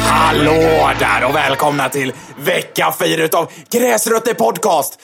[0.00, 5.00] Hallå där och välkomna till vecka 4 utav Gräsrötter Podcast!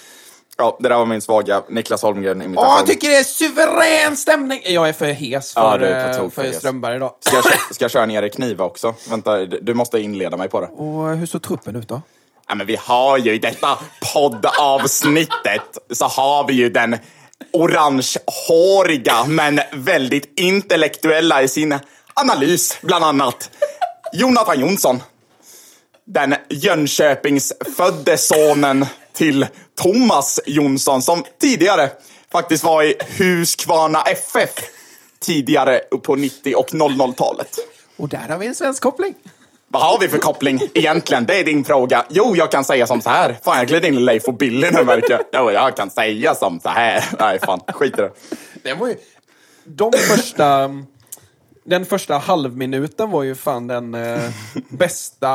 [0.59, 2.71] Ja, det där var min svaga Niklas Holmgren-imitation.
[2.71, 4.61] Ja, jag tycker det är suverän stämning!
[4.65, 6.57] Jag är för hes Ja, för, du är på eh, för för hes.
[6.57, 7.13] Strömberg idag.
[7.21, 8.95] Ska jag, ska jag köra ner i kniva också?
[9.11, 10.67] Vänta, du måste inleda mig på det.
[10.67, 12.03] Och hur såg truppen ut då?
[12.49, 13.79] Ja, men vi har ju i detta
[14.15, 16.97] poddavsnittet så har vi ju den
[17.53, 21.79] orangehåriga men väldigt intellektuella i sin
[22.15, 23.51] analys, bland annat.
[24.13, 25.03] Jonathan Jonsson.
[26.07, 29.47] Den Jönköpingsfödde sonen till
[29.83, 31.91] Thomas Jonsson som tidigare
[32.33, 34.51] faktiskt var i Huskvarna FF.
[35.21, 37.59] Tidigare på 90 och 00-talet.
[37.97, 39.15] Och där har vi en svensk koppling.
[39.69, 41.27] Vad har vi för koppling egentligen?
[41.27, 42.07] Det är din fråga.
[42.09, 43.37] Jo, jag kan säga som så här.
[43.45, 45.21] Fan, jag gled in Leif och Billy nu märker jag.
[45.33, 47.05] Jo, jag kan säga som så här.
[47.19, 48.11] Nej, fan, skit i det.
[48.63, 48.97] Det var ju...
[49.65, 50.71] De första...
[51.65, 54.31] Den första halvminuten var ju fan den eh,
[54.69, 55.29] bästa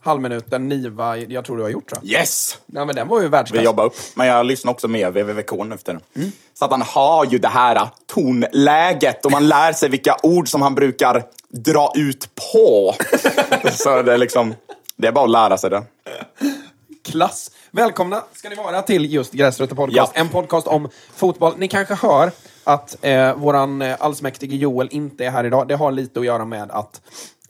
[0.00, 2.20] halvminuten Niva, jag tror du har gjort tror jag.
[2.20, 2.58] Yes!
[2.66, 3.60] Ja, men den var ju världsklass.
[3.60, 3.94] Vi jobbar upp.
[4.14, 6.32] Men jag lyssnar också med VVVK nu efter den.
[6.54, 10.62] Så att han har ju det här tonläget och man lär sig vilka ord som
[10.62, 12.94] han brukar dra ut på.
[13.72, 14.54] Så det är liksom,
[14.96, 15.84] det är bara att lära sig det.
[17.04, 17.50] Klass!
[17.70, 20.12] Välkomna ska ni vara till just Gräsrötter Podcast.
[20.14, 20.20] Ja.
[20.20, 21.52] En podcast om fotboll.
[21.56, 22.32] Ni kanske hör
[22.64, 25.68] att eh, våran eh, allsmäktige Joel inte är här idag.
[25.68, 27.00] Det har lite att göra med att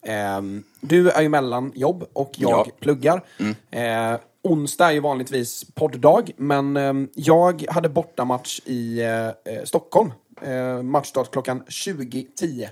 [0.03, 2.67] ehm, du är ju mellan jobb och jag Ja.
[2.81, 3.23] pluggar.
[3.71, 10.13] Eh, onsdag är ju vanligtvis podddag, men ehm, jag hade bortamatch i eh, eh, Stockholm.
[10.43, 12.69] Eh, matchstart klockan 20.10.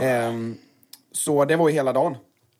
[0.00, 0.56] Ehm,
[1.12, 2.16] så det var ju hela dagen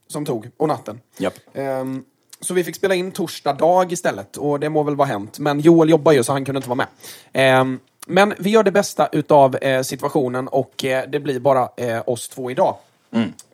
[0.08, 1.00] som tog, och natten.
[1.18, 1.34] Japp.
[1.54, 2.04] Ehm,
[2.40, 5.38] så vi fick spela in torsdag dag istället, och det må väl vara hänt.
[5.38, 6.86] Men Joel jobbar ju, så han kunde inte vara
[7.32, 7.66] med.
[8.08, 12.28] Men vi gör det bästa utav eh, situationen och eh, det blir bara eh, oss
[12.28, 12.76] två idag.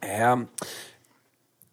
[0.00, 0.46] Ehm,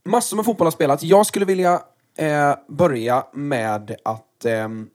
[0.03, 1.03] massor med fotboll har spelats.
[1.03, 1.81] Jag skulle vilja
[2.17, 4.89] eh, börja med att ehm,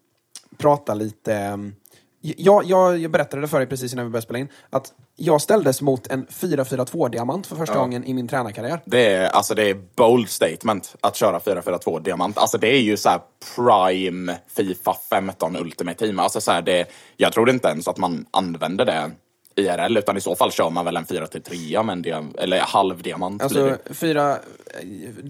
[0.59, 1.35] prata lite...
[1.35, 1.75] ehm,
[2.21, 5.41] jag, jag, jag berättade det för dig precis innan vi började spela in, att jag
[5.41, 8.81] ställdes mot en 4-4-2-diamant för första gången i min tränarkarriär.
[8.85, 12.39] Det är, alltså det är bold statement att köra 4-4-2 diamant.
[12.39, 13.21] Alltså det är ju så här
[13.57, 16.19] prime Fifa 15 Ultimate Team.
[16.19, 19.11] Alltså så här det, jag tror inte ens att man använder det
[19.57, 23.03] IRL, utan i så fall kör man väl en 4-3 med en diam- eller halv
[23.03, 23.49] diamant.
[23.49, 24.39] blir Alltså, fyra...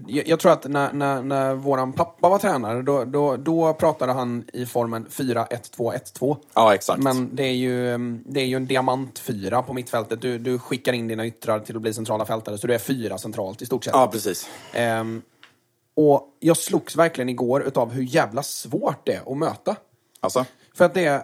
[0.07, 4.13] Jag, jag tror att när, när, när våran pappa var tränare, då, då, då pratade
[4.13, 6.37] han i formen 4-1-2-1-2.
[6.53, 7.03] Ja, exakt.
[7.03, 10.21] Men det är ju, det är ju en diamant fyra på mittfältet.
[10.21, 13.17] Du, du skickar in dina yttrar till att bli centrala fältare, så du är fyra
[13.17, 13.93] centralt i stort sett.
[13.93, 14.49] Ja, precis.
[14.73, 15.21] Ehm,
[15.95, 19.75] och jag slogs verkligen igår utav hur jävla svårt det är att möta.
[20.19, 20.45] Alltså.
[20.73, 21.21] För att det är...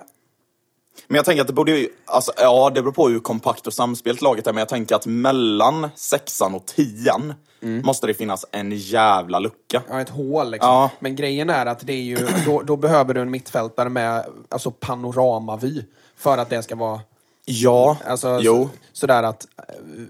[1.07, 3.73] Men jag tänker att det borde ju, alltså, ja det beror på hur kompakt och
[3.73, 7.33] samspelt laget är, men jag tänker att mellan sexan och tian
[7.83, 9.81] måste det finnas en jävla lucka.
[9.89, 10.69] Ja, ett hål liksom.
[10.69, 10.89] Ja.
[10.99, 14.71] Men grejen är att det är ju, då, då behöver du en mittfältare med alltså,
[14.71, 15.83] panoramavy
[16.17, 16.99] för att det ska vara
[17.45, 18.69] Ja, Alltså, jo.
[18.93, 19.47] Så, sådär att,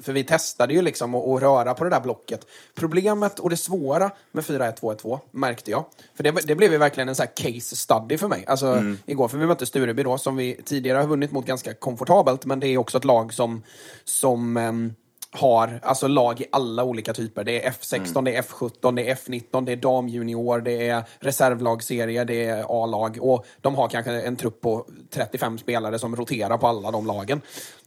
[0.04, 2.46] för vi testade ju liksom att, röra på det där blocket.
[2.76, 5.86] Problemet och det svåra med 4-1-2-1-2 märkte jag.
[6.16, 8.46] För det, det blev ju verkligen en sån här case study för mig.
[8.48, 8.98] Alltså Mm.
[9.06, 12.60] igår, för vi mötte Stureby då, som vi tidigare har vunnit mot ganska komfortabelt, men
[12.60, 13.64] det är också ett lag som,
[14.04, 14.94] som ehm,
[15.36, 17.44] har alltså lag i alla olika typer.
[17.44, 18.24] Det är F16, Mm.
[18.24, 23.18] det är F17, det är F19, det är damjunior, det är reservlagsserie, det är A-lag.
[23.22, 27.42] Och de har kanske en trupp på 35 spelare som roterar på alla de lagen.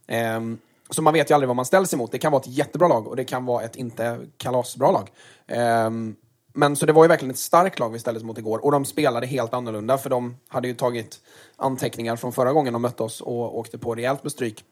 [0.06, 0.58] Ehm,
[0.90, 2.12] så man vet ju aldrig vad man ställs emot.
[2.12, 5.10] Det kan vara ett jättebra lag och det kan vara ett inte kalasbra lag.
[5.46, 6.16] Ehm,
[6.52, 8.64] men så det var ju verkligen ett starkt lag vi ställdes mot igår.
[8.64, 11.20] Och de spelade helt annorlunda för de hade ju tagit
[11.56, 14.64] anteckningar från förra gången de mötte oss och åkte på rejält med stryk.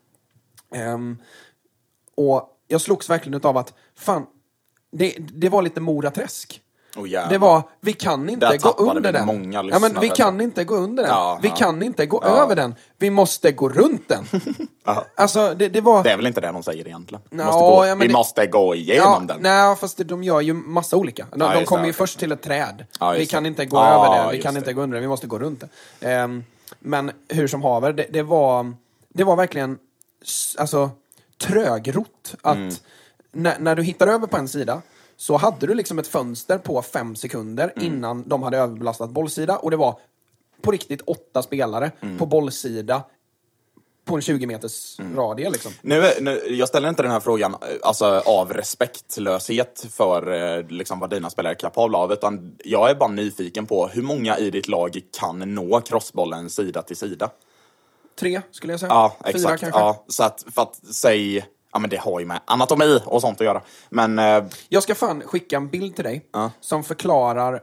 [0.74, 1.18] Ehm,
[2.16, 4.26] och jag slogs verkligen utav att, fan,
[4.92, 6.60] det, det var lite Moraträsk.
[6.96, 7.28] Oh.
[7.28, 9.26] Det var, vi kan inte gå under den.
[9.26, 11.12] många ja, men vi kan inte gå under den.
[11.12, 11.54] Ja, vi ja.
[11.54, 12.28] kan inte gå Ja.
[12.28, 12.74] över den.
[12.98, 14.24] Vi måste gå runt den.
[15.16, 16.02] Alltså, det, det var...
[16.04, 17.22] Det är väl inte det de säger egentligen?
[17.30, 19.40] Vi Nå, måste gå, vi det- måste gå igenom den.
[19.40, 21.26] nej, fast de gör ju massa olika.
[21.30, 21.92] De, de kommer ju okej.
[21.92, 22.84] först till ett träd.
[23.16, 25.38] Vi kan inte gå över det, vi kan inte gå under det, vi måste gå
[25.38, 25.62] runt
[26.00, 26.10] det.
[26.10, 26.44] Ehm,
[26.78, 28.72] men hur som haver, det, det, var,
[29.14, 29.78] det var verkligen
[30.58, 30.90] alltså,
[31.46, 32.34] trögrott.
[32.42, 32.74] Att Mm.
[33.32, 34.82] när, när du hittar över på en sida
[35.16, 37.86] så hade du liksom ett fönster på fem sekunder Mm.
[37.94, 39.98] innan de hade överbelastat bollsida och det var
[40.62, 42.18] på riktigt åtta spelare Mm.
[42.18, 43.02] på bollsida
[44.04, 45.16] på en 20 meters Mm.
[45.16, 45.72] radie liksom.
[45.82, 51.10] Nu, nu, jag ställer inte den här frågan alltså, av respektlöshet för eh, liksom, vad
[51.10, 54.68] dina spelare är kapabla av, utan jag är bara nyfiken på hur många i ditt
[54.68, 57.30] lag kan nå crossbollen sida till sida?
[58.20, 58.90] Tre skulle jag säga.
[58.92, 59.60] Ja, Fyra exakt.
[59.60, 59.80] kanske.
[59.80, 63.40] Ja, så att, för att säg, ja men det har ju med anatomi och sånt
[63.40, 63.62] att göra.
[63.90, 66.50] Men eh, Jag ska fan skicka en bild till dig Ja.
[66.60, 67.60] som förklarar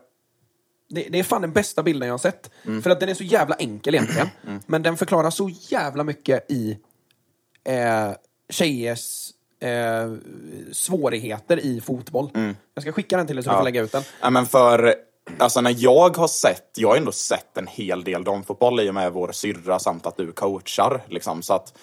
[0.89, 2.49] det, det är fan den bästa bilden jag har sett.
[2.65, 2.81] Mm.
[2.81, 4.29] För att den är så jävla enkel egentligen.
[4.65, 6.77] Men den förklarar så jävla mycket i
[7.63, 8.11] eh,
[8.49, 10.13] tjejers eh,
[10.71, 12.29] svårigheter i fotboll.
[12.73, 13.59] Jag ska skicka den till dig så du Mm.
[13.59, 14.03] Får lägga ut den.
[14.21, 14.95] Ja, men för,
[15.37, 18.93] alltså när jag har sett, jag har ändå sett en hel del damfotboll i och
[18.93, 21.01] med vår syrra samt att du coachar.
[21.07, 21.73] Liksom, så att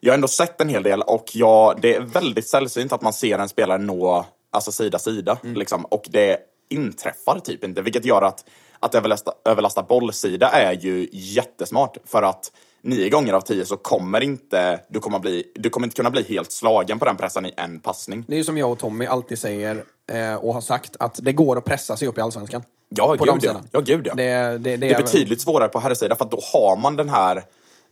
[0.00, 3.12] jag har ändå sett en hel del och jag, det är väldigt sällsynt att man
[3.12, 5.38] ser en spelare nå alltså sida sida.
[5.42, 6.38] Liksom, och det
[6.68, 8.44] inträffar typ inte, vilket gör att,
[8.80, 11.96] att överlasta, överlasta bollsida är ju jättesmart.
[12.04, 12.52] För att
[12.82, 16.22] nio gånger av tio så kommer inte, du kommer, bli, du kommer inte kunna bli
[16.22, 18.24] helt slagen på den pressen i en passning.
[18.28, 21.32] Det är ju som jag och Tommy alltid säger eh, och har sagt att det
[21.32, 22.62] går att pressa sig upp i Allsvenskan.
[22.96, 23.60] Ja, på gud, ja.
[23.72, 24.14] ja, gud ja.
[24.14, 27.44] Det, det, det, är betydligt svårare på herrsidan för att då har man den här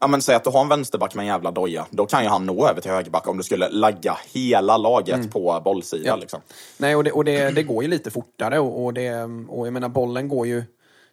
[0.03, 1.87] Ja men säg att du har en vänsterback med en jävla doja.
[1.91, 5.63] Då kan ju han nå över till högerback om du skulle lagga hela laget på
[5.65, 6.07] bollsidan.
[6.07, 6.17] Ja.
[6.17, 6.41] Liksom.
[6.79, 9.73] Nej, och det, och det, det går ju lite fortare och, och, det, och jag
[9.73, 10.63] menar bollen går ju...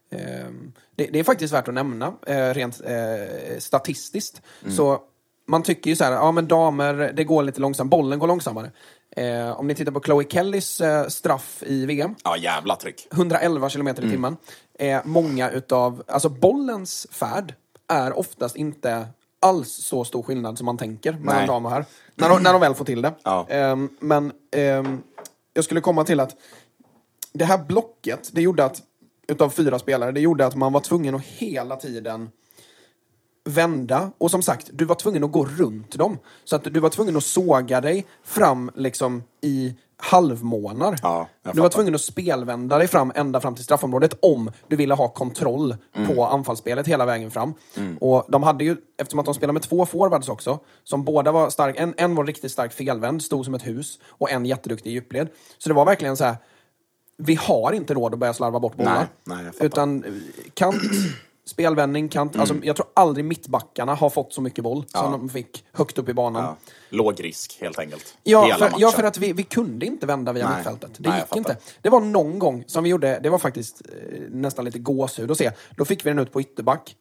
[0.09, 4.41] ehm, det, det är faktiskt värt att nämna eh, rent eh, statistiskt.
[4.75, 4.99] Så
[5.47, 8.71] man tycker ju så här, ja men damer, det går lite långsamt, bollen går långsammare.
[9.15, 13.07] Eh, om ni tittar på Chloe Kellys eh, straff i VM, Ja jävla tryck.
[13.11, 14.37] 111 kilometer i timmen.
[14.79, 17.53] Eh, många utav, alltså bollens färd
[17.87, 19.07] är oftast inte
[19.41, 21.47] alls så stor skillnad som man tänker mellan Nej.
[21.47, 21.85] dam och herr.
[22.15, 23.13] När de, när de väl får till det.
[23.23, 23.45] Ja.
[23.49, 25.01] Ehm, men ehm,
[25.53, 26.35] jag skulle komma till att
[27.33, 28.81] det här blocket, det gjorde att,
[29.27, 32.29] utav fyra spelare, det gjorde att man var tvungen att hela tiden
[33.49, 34.11] vända.
[34.17, 36.17] Och som sagt, du var tvungen att gå runt dem.
[36.45, 40.99] Så att du var tvungen att såga dig fram liksom i halvmånar.
[41.01, 44.93] Ja, du var tvungen att spelvända dig fram ända fram till straffområdet om du ville
[44.93, 46.15] ha kontroll Mm.
[46.15, 47.53] på anfallsspelet hela vägen fram.
[47.99, 51.49] Och de hade ju, eftersom att de spelade med två forwards också, som båda var
[51.49, 54.93] stark, en, en var riktigt starkt felvänd, stod som ett hus, och en jätteduktig i
[54.93, 55.27] djupled.
[55.57, 56.37] Så det var verkligen så här.
[57.17, 59.07] vi har inte råd att börja slarva bort bollar.
[59.23, 60.11] Nej, nej, utan eh,
[60.53, 60.75] kant,
[61.49, 62.35] spelvändning, kant.
[62.35, 66.09] Alltså, jag tror aldrig mittbackarna har fått så mycket boll som de fick högt upp
[66.09, 66.43] i banan.
[66.43, 66.55] Ja.
[66.89, 68.17] Låg risk helt enkelt.
[68.23, 70.57] Ja, för, ja, för att vi, vi kunde inte vända via Nej.
[70.57, 70.91] mittfältet.
[70.97, 71.57] Det Nej, gick inte.
[71.81, 75.37] Det var någon gång som vi gjorde, det var faktiskt eh, nästan lite gåshud att
[75.37, 75.51] se.
[75.75, 76.95] Då fick vi den ut på ytterback.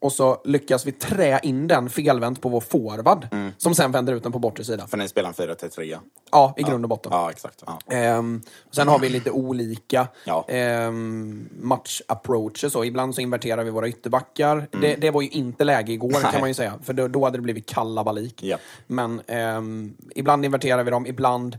[0.00, 3.28] Och så lyckas vi trä in den felvänt på vår forward.
[3.32, 3.52] Mm.
[3.58, 4.86] Som sen vänder ut den på bortre sida.
[4.86, 5.98] För ni spelar en 4-3.
[6.30, 7.12] Ja, i grund och botten.
[7.14, 7.62] Ja, exakt.
[7.66, 7.78] Ja.
[7.96, 10.44] Ehm, sen har vi lite olika Ja.
[10.48, 12.84] ehm, match-approaches.
[12.84, 14.68] Ibland så inverterar vi våra ytterbackar.
[14.80, 16.30] Det, det var ju inte läge igår kan Mm.
[16.32, 16.40] Nej.
[16.40, 16.74] man ju säga.
[16.82, 18.42] För då, då hade det blivit kalabalik.
[18.42, 18.60] Japp.
[18.86, 21.58] Men ehm, ibland inverterar vi dem, ibland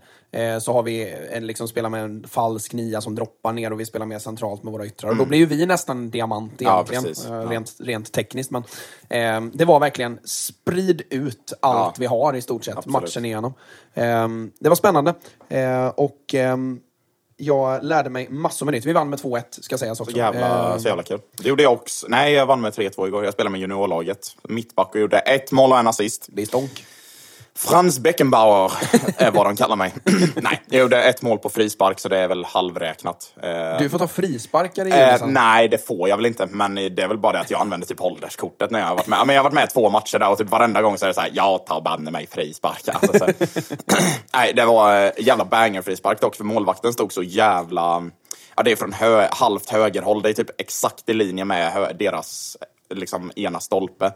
[0.61, 3.85] så har vi eh, liksom spelar med en falsk nia som droppar ner och vi
[3.85, 5.09] spelar mer centralt med våra yttrar.
[5.09, 6.73] Och då blir ju vi nästan en diamant Mm.
[6.73, 7.33] Ja, egentligen.
[7.33, 7.51] eh, Ja.
[7.51, 8.51] rent, rent tekniskt.
[8.51, 8.63] Men
[9.09, 11.93] ehm, det var verkligen sprid ut allt Ja.
[11.99, 12.93] vi har i stort sett, Absolut.
[13.01, 13.53] matchen igenom.
[13.93, 15.13] Ehm, det var spännande.
[15.49, 16.79] Eh, och ehm,
[17.37, 18.85] jag lärde mig massor med nytt.
[18.85, 20.11] Vi vann med 2-1, ska sägas också.
[20.11, 21.19] Så jävla, Ehm, så jävla kul.
[21.37, 22.07] Det gjorde jag också.
[22.09, 23.23] Nej, jag vann med 3-2 igår.
[23.25, 24.35] Jag spelade med juniorlaget.
[24.49, 26.27] Mittback och gjorde ett mål och en assist.
[26.31, 26.85] det är stånk.
[27.55, 28.71] Franz Beckenbauer
[29.17, 29.93] är vad de kallar mig.
[30.35, 33.33] Nej, jag gjorde ett mål på frispark så det är väl halvräknat.
[33.79, 36.45] Du får ta frisparkar i Eh, nej, det får jag väl inte.
[36.45, 39.07] Men det är väl bara det att jag använder typ ålderskortet när jag har varit
[39.07, 39.19] med.
[39.25, 41.13] Men jag har varit med två matcher där och typ varenda gång så är det
[41.13, 42.87] så här, jag tar banne mig frispark.
[42.87, 43.25] Alltså, så.
[44.33, 48.09] nej, det var eh, jävla banger frispark dock, för målvakten stod så jävla...
[48.55, 50.21] Ja, det är från hö, halvt högerhåll.
[50.21, 52.57] Det är typ exakt i linje med deras
[52.89, 54.13] liksom, ena stolpe.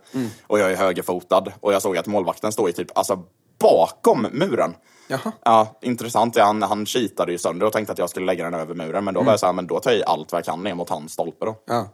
[0.48, 1.44] Och jag är högerfotad.
[1.60, 3.20] Och jag såg att målvakten står ju typ alltså,
[3.60, 4.76] bakom muren.
[5.08, 5.32] Jaha.
[5.46, 6.36] Ja, intressant.
[6.36, 9.04] Ja, han, han cheatade ju sönder och tänkte att jag skulle lägga den över muren.
[9.04, 10.64] Men då var jag så här, men då tar jag i allt vad jag kan
[10.64, 11.56] ner mot hans stolpe då.
[11.66, 11.88] Ja.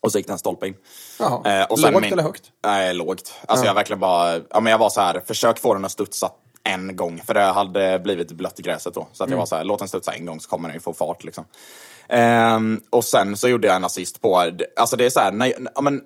[0.00, 0.74] Och så gick den stolpe in.
[1.18, 1.60] Jaha.
[1.60, 2.52] Eh, och Lågt eller högt?
[2.64, 3.34] Nej, lågt.
[3.46, 6.30] Alltså jag verkligen bara, ja men jag var så här, försök få den att studsa
[6.62, 7.22] en gång.
[7.26, 9.06] För det hade blivit blött i gräset då.
[9.12, 10.80] Så att jag var så här, låt den studsa en gång så kommer den ju
[10.80, 11.44] få fart liksom.
[12.08, 15.54] Ehm, och sen så gjorde jag en assist på, alltså det är så här, när,
[15.74, 16.02] ja, men,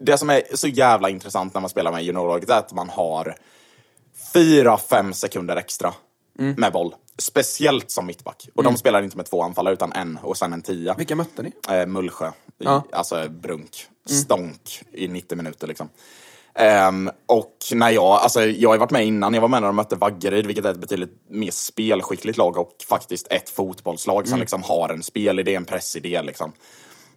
[0.00, 3.34] det som är så jävla intressant när man spelar med juniorlaget är att man har
[4.32, 5.94] fyra, fem sekunder extra
[6.56, 6.94] med boll.
[7.18, 8.48] Speciellt som mittback.
[8.54, 10.94] Och de spelar inte med två anfallare utan en och sen en tia.
[10.94, 11.52] Vilka mötte ni?
[11.70, 12.30] Eh, Mullsjö.
[12.58, 12.82] Ja.
[12.92, 13.86] Alltså brunk.
[14.06, 15.88] Stånk i 90 minuter liksom.
[16.58, 19.76] Ehm, och när jag, alltså jag har varit med innan, jag var med när de
[19.76, 24.62] mötte Vaggeryd, vilket är ett betydligt mer spelskickligt lag och faktiskt ett fotbollslag som liksom
[24.62, 26.52] har en spelidé, en pressidé liksom.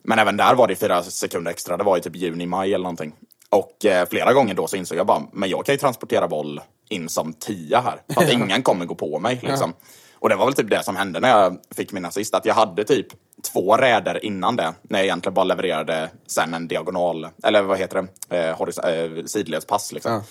[0.03, 2.83] Men även där var det fyra sekunder extra, det var i typ juni, maj eller
[2.83, 3.13] någonting.
[3.49, 6.61] Och eh, flera gånger då så insåg jag bara, men jag kan ju transportera boll
[6.89, 8.01] in som tia här.
[8.13, 9.73] För att ingen kommer gå på mig liksom.
[10.21, 12.53] Och det var väl typ det som hände när jag fick min assist, att jag
[12.53, 13.07] hade typ
[13.53, 18.07] två räder innan det, när jag egentligen bara levererade sen en diagonal, eller vad heter
[18.29, 20.11] det, eh, eh, sidledspass liksom.
[20.11, 20.23] Ja.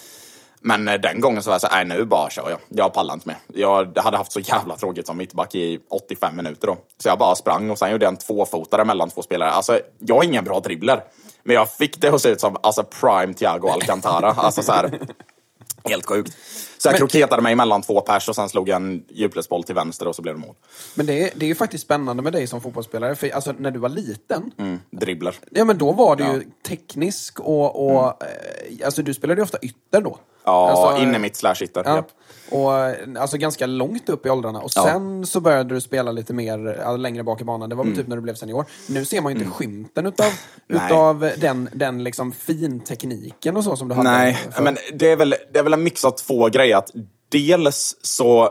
[0.61, 2.59] Men eh, den gången så var jag så här, nej nu bara kör jag.
[2.69, 3.37] Jag pallar inte med.
[3.55, 6.77] Jag hade haft så jävla tråkigt som mittback i 85 minuter då.
[6.99, 9.51] Så jag bara sprang och sen gjorde jag en tvåfotare mellan två spelare.
[9.51, 11.03] Alltså, jag är ingen bra dribbler.
[11.43, 14.31] Men jag fick det att se ut som alltså, prime Thiago Alcantara.
[14.31, 14.99] alltså så här,
[15.85, 16.37] helt sjukt.
[16.83, 20.09] Så jag kroketade mig mellan två pers och sen slog jag en djupledsboll till vänster
[20.09, 20.55] och så blev det mål.
[20.95, 23.15] Men det är, det är ju faktiskt spännande med dig som fotbollsspelare.
[23.15, 25.35] För alltså, när du var liten, Mm, dribbler.
[25.51, 29.59] ja men då var du ju teknisk och, och eh, alltså du spelade ju ofta
[29.63, 30.09] ytter då.
[30.11, 30.21] Mm.
[30.45, 31.83] Ja, alltså, inne mitt slash ytter.
[31.87, 32.05] Ja.
[32.51, 34.61] Och eh, alltså ganska långt upp i åldrarna.
[34.61, 34.83] Och Ja.
[34.85, 37.69] sen så började du spela lite mer ja, längre bak i banan.
[37.69, 37.97] Det var Mm.
[37.97, 38.65] typ när du blev senior.
[38.89, 40.27] Nu ser man ju inte skymten utav,
[40.69, 44.11] utav den, den liksom fintekniken och så som du hade.
[44.11, 46.70] Nej, för- men det är, väl, det är väl en mix av två grejer.
[46.73, 46.91] Att
[47.29, 48.51] dels så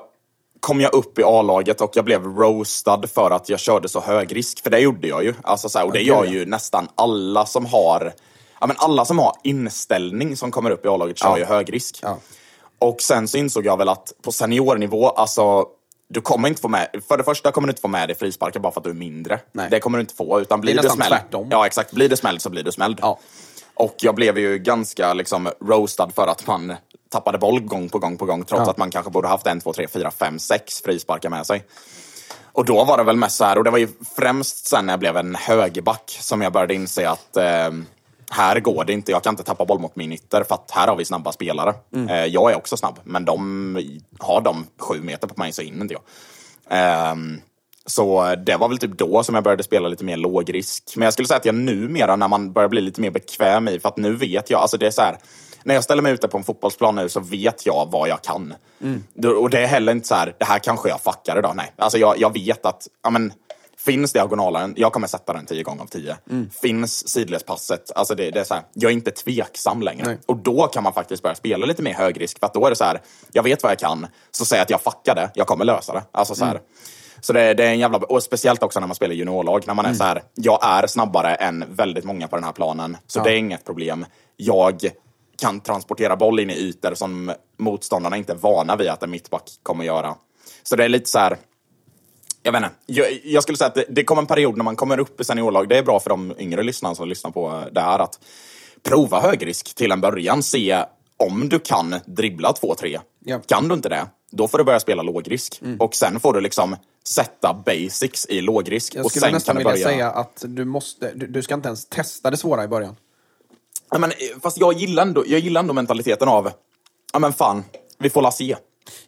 [0.59, 4.35] kom jag upp i A-laget och jag blev roastad för att jag körde så hög
[4.35, 4.63] risk.
[4.63, 5.33] För det gjorde jag ju.
[5.43, 8.13] Alltså, så här, och det gör ju nästan alla som har
[8.61, 11.37] ja, men alla som har inställning som kommer upp i A-laget kör Ja.
[11.37, 11.99] ju hög risk.
[12.01, 12.17] Ja.
[12.79, 15.65] Och sen så insåg jag väl att på seniornivå, alltså
[16.09, 18.59] du kommer inte få med, för det första kommer du inte få med dig frisparkar
[18.59, 19.39] bara för att du är mindre.
[19.51, 19.67] Nej.
[19.71, 21.19] Det kommer du inte få, utan blir Det det, är nästan smäll.
[21.19, 21.47] tvärtom.
[21.51, 21.91] Ja, exakt.
[21.91, 22.99] Blir det smäll så blir du smälld.
[23.01, 23.19] Ja.
[23.73, 26.73] Och jag blev ju ganska liksom roastad för att man
[27.09, 28.71] tappade boll gång på gång på gång, trots Ja.
[28.71, 31.63] att man kanske borde haft en, två, tre, fyra, fem, sex frisparkar med sig.
[32.51, 34.93] Och då var det väl mest så här, och det var ju främst sen när
[34.93, 37.71] jag blev en högerback som jag började inse att eh,
[38.31, 40.87] här går det inte, jag kan inte tappa boll mot min ytter för att här
[40.87, 41.73] har vi snabba spelare.
[41.93, 42.09] Mm.
[42.09, 45.81] Eh, jag är också snabb, men de har de sju meter på mig så hinner
[45.81, 46.01] inte jag.
[46.69, 47.41] Ehm,
[47.85, 50.83] så det var väl typ då som jag började spela lite mer lågrisk.
[50.95, 53.79] Men jag skulle säga att jag numera när man börjar bli lite mer bekväm i,
[53.79, 55.17] för att nu vet jag, alltså det är så här,
[55.63, 58.53] när jag ställer mig ute på en fotbollsplan nu så vet jag vad jag kan.
[59.13, 61.53] Då- Och det är heller inte så här, det här kanske jag fuckar idag.
[61.55, 63.33] Nej, alltså jag, jag vet att, ja men,
[63.77, 66.15] finns diagonalen, jag kommer sätta den tio gånger av tio.
[66.61, 70.05] Finns sidledspasset, alltså det, det är så här, jag är inte tveksam längre.
[70.05, 70.17] Nej.
[70.25, 72.75] Och då kan man faktiskt börja spela lite mer högrisk, för att då är det
[72.75, 73.01] så här,
[73.31, 75.93] jag vet vad jag kan, så säger jag att jag fuckar det, jag kommer lösa
[75.93, 76.03] det.
[76.11, 76.61] Alltså så här,
[77.21, 77.97] Så det, det är en jävla...
[77.97, 81.35] Och speciellt också när man spelar juniorlag, när man är så här, jag är snabbare
[81.35, 84.05] än väldigt många på den här planen, så det är inget problem.
[84.37, 84.89] Jag
[85.41, 89.49] kan transportera boll in i ytor som motståndarna inte är vana vid att en mittback
[89.63, 90.15] kommer göra.
[90.63, 91.37] Så det är lite så här,
[92.43, 92.75] jag vet inte.
[92.85, 95.23] Jag, jag skulle säga att det, det kommer en period när man kommer upp i
[95.23, 95.69] seniorlag.
[95.69, 98.19] Det är bra för de yngre lyssnarna som lyssnar på det här att
[98.83, 100.43] prova högrisk till en början.
[100.43, 100.85] Se
[101.17, 102.99] om du kan dribbla 2-3.
[103.25, 103.39] Ja.
[103.45, 105.61] Kan du inte det, då får du börja spela lågrisk.
[105.61, 105.79] Mm.
[105.79, 106.75] Och sen får du liksom
[107.07, 108.95] sätta basics i lågrisk.
[108.95, 109.97] Jag och skulle sen nästan kan du vilja börja...
[109.97, 112.95] säga att du måste, du, du ska inte ens testa det svåra i början.
[113.91, 116.51] Ja, men, eh, fast jag gillar, ändå, jag gillar ändå mentaliteten av,
[117.13, 117.63] ja men fan,
[117.99, 118.55] vi får la se.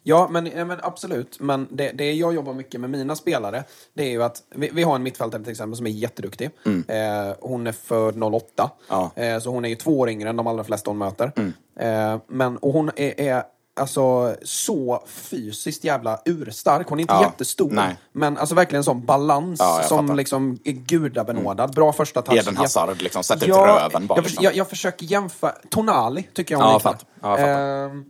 [0.02, 1.40] Ja, men, men absolut.
[1.40, 4.82] Men det, det jag jobbar mycket med mina spelare, det är ju att vi, vi
[4.82, 6.50] har en mittfältare till exempel som är jätteduktig.
[6.88, 8.70] Eh, hon är född 08.
[8.88, 9.10] Ja.
[9.16, 11.32] Eh, så hon är ju två år yngre än de allra flesta hon möter.
[11.80, 13.42] Eh, men, och hon är, är
[13.80, 16.88] alltså så fysiskt jävla urstark.
[16.88, 17.96] Hon är inte Ja, jättestor, nej.
[18.12, 20.16] men alltså verkligen sån balans Ja, som fattar.
[20.16, 21.74] liksom är gudabenådad.
[21.74, 22.36] Bra första touch.
[22.38, 24.18] Eden Hazard liksom, sätter Ja, ut röven bara.
[24.18, 24.44] jag, liksom.
[24.44, 25.52] jag, jag försöker jämföra.
[25.70, 26.98] Tonali tycker jag hon Ja, liknar.
[27.20, 27.38] Ja.
[27.38, 28.04] Ehm,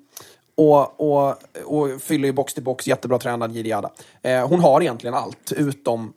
[0.54, 3.90] och, och, och fyller ju box till box, jättebra tränad Jiri Ada.
[4.22, 6.12] Eh, hon har egentligen allt, utom...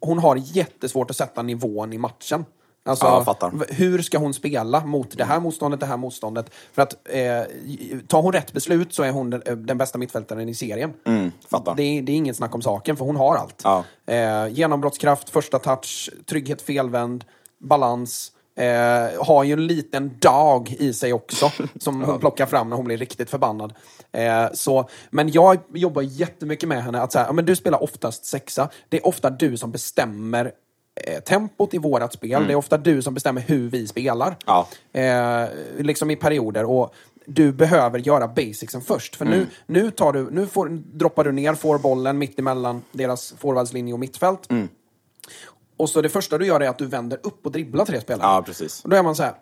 [0.00, 2.44] Hon har jättesvårt att sätta nivån i matchen.
[2.84, 3.50] Alltså, Ja, jag fattar.
[3.54, 6.50] v- hur ska hon spela mot det här motståndet, det här motståndet?
[6.72, 7.42] För att eh,
[8.08, 10.92] tar hon rätt beslut så är hon den, den bästa mittfältaren i serien.
[11.06, 11.74] Mm, fattar.
[11.74, 13.60] Det, är, det är inget snack om saken, för hon har allt.
[13.64, 13.84] Ja.
[14.06, 17.24] Eh, genombrottskraft, första touch, trygghet felvänd,
[17.60, 18.32] balans.
[18.56, 22.84] Eh, har ju en liten dag i sig också, som hon plockar fram när hon
[22.84, 23.72] blir riktigt förbannad.
[24.12, 28.24] Eh, så, men jag jobbar jättemycket med henne, att så här, men du spelar oftast
[28.24, 28.68] sexa.
[28.88, 30.52] Det är ofta du som bestämmer
[30.94, 32.46] eh, tempot i vårat spel.
[32.46, 34.36] Det är ofta du som bestämmer hur vi spelar.
[34.46, 34.68] Ja.
[34.92, 36.64] Eh, liksom i perioder.
[36.64, 36.94] Och
[37.26, 39.16] du behöver göra basicsen först.
[39.16, 43.34] För nu, nu, tar du, nu får, droppar du ner, får bollen mitt emellan deras
[43.38, 44.48] forwardslinje och mittfält.
[45.76, 48.26] Och så det första du gör är att du vänder upp och dribblar tre spelare.
[48.26, 48.84] Ja, precis.
[48.84, 49.34] Och då är man så här.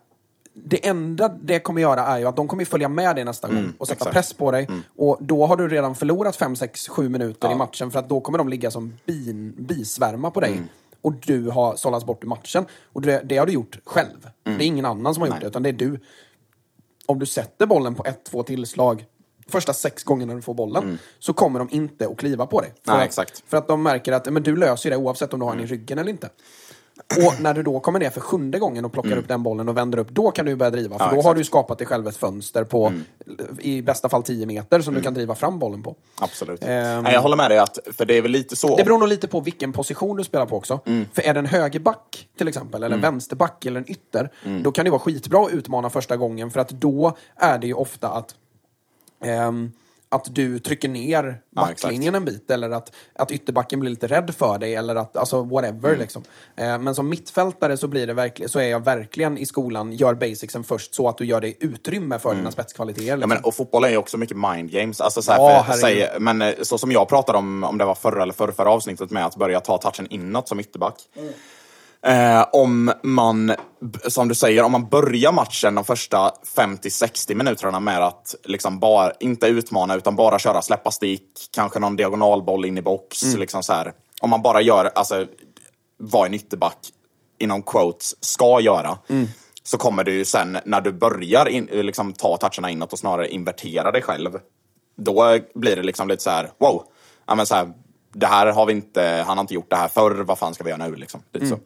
[0.54, 3.73] Det enda det kommer göra är ju att de kommer följa med dig nästa gång
[3.78, 4.14] och sätta exakt.
[4.14, 4.69] press på dig.
[4.97, 8.21] Och då har du redan förlorat 5, 6, 7 minuter i matchen för att då
[8.21, 10.62] kommer de ligga som bin, bisvärma på dig.
[11.02, 12.66] Och du har sållats bort ur matchen.
[12.92, 14.28] Och det, det har du gjort själv.
[14.42, 16.00] Det är ingen annan som har gjort det, utan det är du.
[17.07, 19.07] Om du sätter bollen på ett, två tillslag
[19.50, 22.73] första sex gångerna du får bollen så kommer de inte att kliva på dig.
[22.85, 23.42] För Nej, att.
[23.47, 25.66] För att de märker att men du löser det oavsett om du har den i
[25.66, 26.30] ryggen eller inte.
[27.26, 29.76] Och när du då kommer ner för sjunde gången och plockar upp den bollen och
[29.76, 30.99] vänder upp, då kan du börja driva.
[30.99, 31.37] För Ja, då har exakt.
[31.38, 32.92] du skapat dig själv ett fönster på
[33.59, 35.97] i bästa fall 10 meter som du kan driva fram bollen på.
[36.21, 36.64] Absolut.
[36.64, 37.02] Ehm.
[37.02, 38.76] Nej, jag håller med dig, att, för det är väl lite så.
[38.76, 40.80] Det beror nog lite på vilken position du spelar på också.
[41.12, 44.30] För är det en högerback till exempel, eller en vänsterback eller en ytter,
[44.62, 47.75] då kan det vara skitbra att utmana första gången för att då är det ju
[47.75, 48.35] ofta att
[49.25, 49.73] ehm,
[50.12, 54.35] att du trycker ner Ja, backlinjen en bit eller att, att ytterbacken blir lite rädd
[54.38, 56.00] för dig eller att, alltså whatever Mm.
[56.00, 56.23] liksom.
[56.57, 60.14] Eh, men som mittfältare så blir det verkligen, så är jag verkligen i skolan, gör
[60.14, 63.02] basicsen först så att du gör dig utrymme för dina spetskvaliteter.
[63.12, 63.21] Mm.
[63.21, 63.29] Ja, Liksom.
[63.29, 65.00] men, och fotboll är ju också mycket mind games.
[65.00, 67.85] Alltså, så här, Ja, för, säg, men eh, så som jag pratade om, om det
[67.85, 70.95] var förra eller förra, förra avsnittet med att börja ta touchen inåt som ytterback.
[72.07, 73.54] Eh, om man,
[74.09, 79.12] som du säger, om man börjar matchen de första 50-60 minuterna med att liksom bara,
[79.21, 83.23] inte utmana utan bara köra släppa stick, kanske någon diagonalboll in i box.
[83.38, 83.92] Liksom så här.
[84.21, 85.26] Om man bara gör, alltså
[85.97, 86.78] vad en ytterback
[87.38, 88.99] inom quotes ska göra.
[89.62, 93.90] Så kommer du sen när du börjar in, liksom, ta toucherna inåt och snarare invertera
[93.90, 94.38] dig själv.
[94.97, 96.85] Då blir det liksom lite så här, wow.
[97.26, 97.73] Ja, men så här,
[98.12, 100.64] det här har vi inte, han har inte gjort det här förr, vad fan ska
[100.64, 100.95] vi göra nu?
[100.97, 101.23] Liksom.
[101.33, 101.59] Lite så.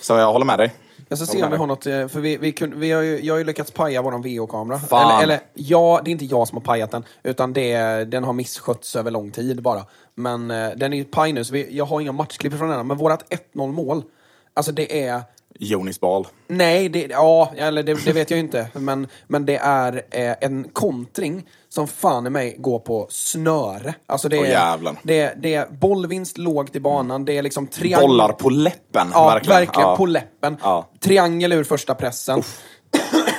[0.00, 0.72] så jag håller med dig.
[1.08, 3.20] Jag ska se om vi har något, eh, för vi, vi, kunde, vi har ju,
[3.22, 4.80] jag har ju lyckats paja våran VO-kamera.
[4.90, 8.32] Eller, eller ja, det är inte jag som har pajat den, utan det, den har
[8.32, 9.84] misskötts över lång tid bara.
[10.14, 12.86] Men eh, den är ju paj nu, så vi, jag har inga matchklipp från den,
[12.86, 13.24] men vårat
[13.54, 14.02] 1-0 mål,
[14.54, 15.22] alltså det är...
[15.58, 16.26] Jonis bal.
[16.46, 18.68] Nej, det, ja, eller det, det vet jag ju inte.
[18.74, 23.94] Men, men det är eh, en kontring som fan i mig går på snöre.
[24.06, 28.08] Alltså det är, det, är- det är bollvinst lågt i banan, det är liksom triangel...
[28.08, 29.08] Bollar på läppen.
[29.12, 29.58] Ja, verkligen.
[29.58, 29.88] verkligen.
[29.88, 29.96] Ja.
[29.96, 30.56] På läppen.
[30.62, 30.90] Ja.
[31.00, 32.42] Triangel ur första pressen.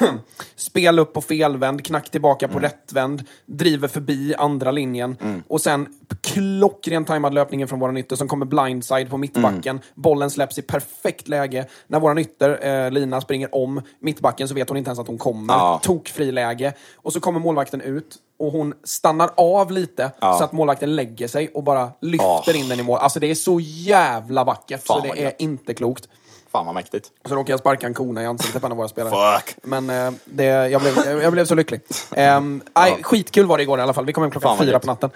[0.56, 2.54] Spel upp på felvänd, knack tillbaka Mm.
[2.54, 5.18] på rättvänd, driver förbi andra linjen.
[5.48, 5.88] Och sen
[6.22, 9.76] klockren tajmad löpningen från våran ytter som kommer blindside på mittbacken.
[9.76, 9.82] Mm.
[9.96, 11.66] Bollen släpps i perfekt läge.
[11.88, 15.18] När våran ytter, eh, Lina, springer om mittbacken så vet hon inte ens att hon
[15.18, 15.54] kommer.
[15.54, 15.80] Ja.
[15.84, 16.74] Tokfri läge.
[16.96, 20.34] Och så kommer målvakten ut och hon stannar av lite Ja.
[20.38, 22.54] så att målvakten lägger sig och bara lyfter Ja.
[22.56, 22.98] in den i mål.
[23.00, 26.08] Alltså det är så jävla vackert Fan, så det är inte klokt.
[26.52, 27.08] Fan vad mäktigt.
[27.26, 29.40] Så råkade jag sparka en kona i ansiktet på en av våra spelare.
[29.40, 29.56] Fuck.
[29.64, 31.82] Men eh, det, jag, blev, jag blev så lycklig.
[32.18, 34.06] Um, aj, Skitkul var det igår i alla fall.
[34.06, 35.10] Vi kom hem klockan Fan, vad fyra på natten.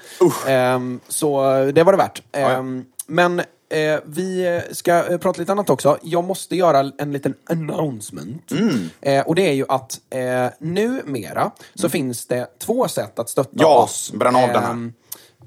[0.48, 2.22] Ehm, så eh, det var det värt.
[2.32, 5.98] Ehm, Men eh, vi ska eh, prata lite annat också.
[6.02, 8.52] Jag måste göra en liten announcement.
[8.52, 8.90] Mm.
[9.02, 13.50] Eh, och det är ju att eh, numera så finns det två sätt att stötta
[13.54, 14.12] Ja, oss.
[14.14, 14.70] bränn av den här.
[14.72, 14.94] ehm,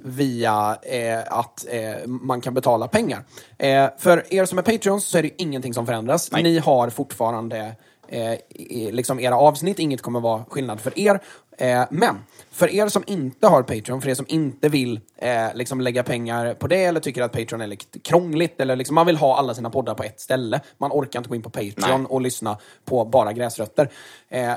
[0.08, 3.24] via eh, att eh, man kan betala pengar.
[3.58, 6.32] Eh, för er som är Patreons så är det ju ingenting som förändras.
[6.32, 6.42] Nej.
[6.42, 7.72] Ni har fortfarande
[8.08, 11.20] eh, i- liksom era avsnitt, inget kommer vara skillnad för er.
[11.58, 12.14] Eh, men
[12.50, 16.54] för er som inte har Patreon, för er som inte vill eh, liksom lägga pengar
[16.54, 19.54] på det eller tycker att Patreon är lite krångligt eller liksom man vill ha alla
[19.54, 20.60] sina poddar på ett ställe.
[20.78, 22.06] Man orkar inte gå in på Patreon Nej.
[22.10, 23.90] och lyssna på bara gräsrötter.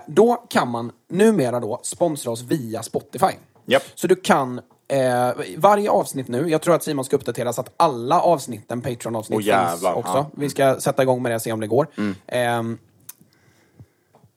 [0.08, 3.32] Då kan man numera då sponsra oss via Spotify.
[3.66, 3.84] Japp.
[3.96, 7.74] Så du kan Eh, varje avsnitt nu, jag tror att Simon ska uppdatera så att
[7.78, 10.12] alla avsnitten, Patreon-avsnitt, jävlar, finns också.
[10.14, 10.20] ja.
[10.20, 10.32] Mm.
[10.36, 11.88] Vi ska sätta igång med det och se om det går.
[12.28, 12.78] Ehm,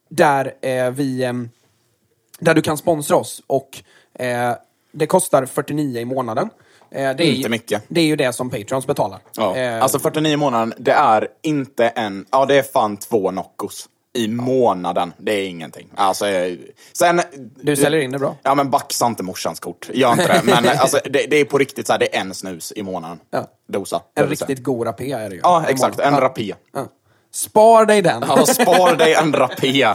[0.09, 1.25] där eh, vi...
[1.25, 1.51] ehm,
[2.39, 3.83] där du kan sponsra oss och
[4.15, 4.53] eh,
[4.93, 6.51] det kostar 49 i månaden.
[6.91, 7.83] Eh, det är Inte ju, mycket.
[7.89, 9.21] Det är ju det som Patreons betalar.
[9.37, 9.57] Ja.
[9.57, 12.27] Eh, Alltså 49 månaden, det är inte en...
[12.31, 13.89] Ja, det är fan två Noccos.
[14.15, 15.13] I månaden.
[15.19, 15.89] Det är ingenting.
[15.95, 16.57] Alltså, eh,
[16.93, 17.21] sen...
[17.63, 18.37] Du säljer in det bra.
[18.43, 19.89] Ja, men baxa inte morsans kort.
[19.93, 20.41] Gör inte det.
[20.45, 23.21] Men alltså, det, det är på riktigt så här, det är en snus i månaden.
[23.31, 23.51] Ja.
[23.69, 24.03] Dosa.
[24.15, 25.41] en riktigt god rapé är det ju.
[25.43, 26.01] Ja, exakt.
[26.01, 26.55] En rapé.
[26.73, 26.89] Ja.
[27.35, 28.25] Spar dig den!
[28.29, 29.89] Ja, spar dig en rapé.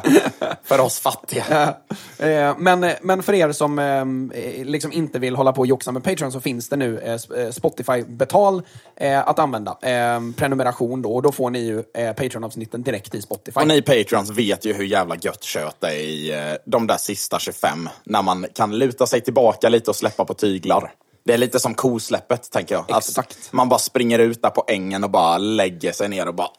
[0.63, 1.73] För oss fattiga.
[2.19, 6.04] Eh, men, men för er som eh, liksom inte vill hålla på och joxa med
[6.04, 8.62] Patreon så finns det nu eh, sp- eh, Spotify-betal
[8.95, 9.78] eh, att använda.
[9.82, 13.60] Eh, prenumeration då, och då får ni ju eh, Patreon-avsnitten direkt i Spotify.
[13.60, 16.97] Och ni Patreons vet ju hur jävla gött kött det är i eh, de där
[16.97, 17.89] sista 25.
[18.04, 20.91] När man kan luta sig tillbaka lite och släppa på tyglar.
[21.29, 22.97] Det är lite som kosläppet, tänker jag.
[22.97, 23.37] Exakt.
[23.51, 26.49] man bara springer ut där på ängen och bara lägger sig ner och bara!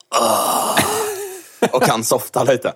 [1.73, 2.73] Och kan softa lite.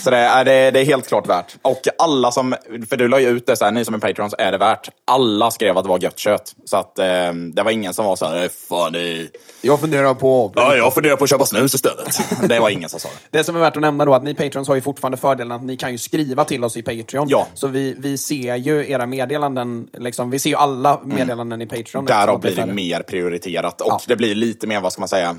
[0.00, 1.56] Så det är, det, det är helt klart värt.
[1.62, 2.54] Och alla som,
[2.88, 4.88] för du la ju ut det så här, ni som är Patreons, är det värt?
[5.04, 6.54] Alla skrev att det var gött kött.
[6.64, 9.26] Så att eh, det var ingen som var så här, "Eh, fan det...
[9.60, 10.52] Jag funderar på...
[10.56, 12.20] Ja, jag funderar på att köpa snus istället.
[12.48, 13.38] Det var ingen som sa det.
[13.38, 15.62] Det som är värt att nämna då, att ni Patreons har ju fortfarande fördelen att
[15.64, 17.26] ni kan ju skriva till oss i Patreon.
[17.30, 17.46] Ja.
[17.54, 22.04] Så vi, vi ser ju era meddelanden, liksom, vi ser ju alla meddelanden i Patreon.
[22.04, 23.80] Därav blir det mer prioriterat.
[23.80, 24.00] Och Ja.
[24.06, 25.36] det blir lite mer, vad ska man säga,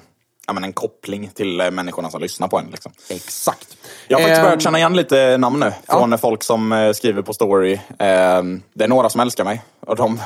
[0.50, 2.66] ja, men en koppling till eh, människorna som lyssnar på en.
[2.72, 2.92] Liksom.
[3.10, 3.78] Exakt.
[4.08, 7.22] Jag har faktiskt Ehm, börjat känna igen lite namn nu från folk som eh, skriver
[7.22, 7.80] på story.
[8.00, 10.22] Ehm, det är några som älskar mig och de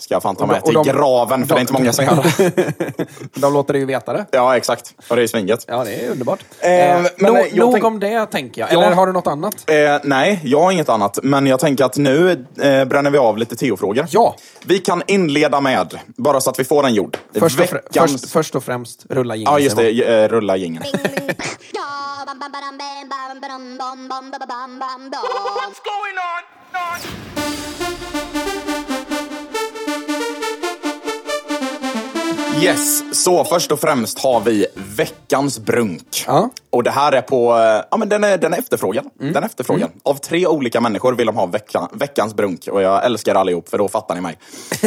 [0.00, 1.60] ska jag fan ta Och med de- till och de- graven, för de- det är
[1.60, 2.14] inte många som gör
[2.96, 3.06] det.
[3.34, 4.26] De låter dig ju veta det.
[4.30, 4.94] Ja, exakt.
[5.08, 5.64] Och det är svinget.
[5.68, 6.38] Ja, det är underbart.
[6.60, 8.72] Eh, Eh, men, no, eh, jag nog tänk- om det, tänker jag.
[8.72, 8.84] Ja.
[8.84, 9.70] Eller har du något annat?
[9.70, 11.18] Eh, nej, jag har inget annat.
[11.22, 12.30] Men jag tänker att nu
[12.62, 14.06] eh, bränner vi av lite Theo-frågor.
[14.10, 14.36] Ja.
[14.64, 17.16] Vi kan inleda med, bara så att vi får den gjord.
[17.38, 19.52] Först och, fr- Veckans- först, först och främst, rulla jingeln.
[19.54, 20.22] Ja, just det.
[20.22, 20.84] Eh, rulla jingeln.
[20.84, 20.92] What's
[25.84, 26.42] going on?
[32.62, 36.24] Yes, så först och främst har vi veckans brunk.
[36.26, 36.50] Ja.
[36.70, 39.04] Och det här är på, eh, ja men den är, den är efterfrågad.
[39.18, 39.90] Den är efterfrågad.
[40.02, 42.68] Av tre olika människor vill de ha vecka, veckans brunk.
[42.70, 44.38] Och jag älskar allihop, för då fattar ni mig.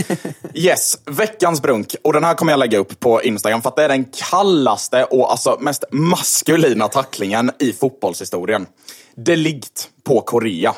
[0.54, 1.96] yes, veckans brunk.
[2.04, 5.04] Och den här kommer jag lägga upp på Instagram, för att det är den kallaste
[5.04, 8.68] och alltså mest maskulina tacklingen i fotbollshistorien.
[9.16, 10.76] Delikt på Korea.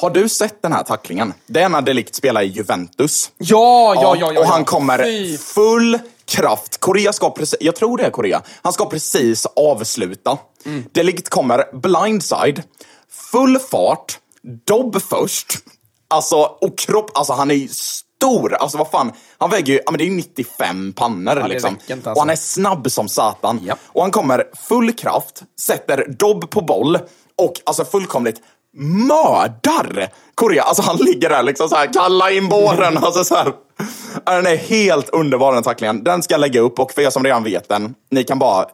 [0.00, 1.34] Har du sett den här tacklingen?
[1.46, 3.30] Det är när Delikt spelar i Juventus.
[3.38, 4.40] Ja, ja, ja, ja.
[4.40, 4.64] och han ja.
[4.64, 5.98] kommer full
[6.30, 6.80] kraft.
[6.80, 8.42] Korea ska precis, jag tror det är Korea.
[8.62, 10.38] Han ska precis avsluta.
[10.64, 10.84] Mm.
[10.92, 12.62] Delikt kommer blindside,
[13.32, 14.18] full fart,
[14.66, 15.52] dobb först.
[16.08, 18.54] Alltså, och kropp, alltså han är ju stor.
[18.54, 21.74] Alltså vad fan, han väger ju, ja men det är ju 95 pannor det liksom.
[21.74, 22.20] räcker inte, alltså.
[22.20, 23.60] Och han är snabb som satan.
[23.66, 23.76] Ja.
[23.82, 26.98] Och han kommer full kraft, sätter dobb på boll
[27.36, 28.42] och alltså fullkomligt
[28.76, 30.62] mördar Korea.
[30.62, 32.96] Alltså han ligger där liksom så här, kalla in båren.
[32.96, 33.52] Alltså så här.
[34.24, 36.04] Den är helt underbar den tacklingen.
[36.04, 38.66] Den ska jag lägga upp och för er som redan vet den, ni kan bara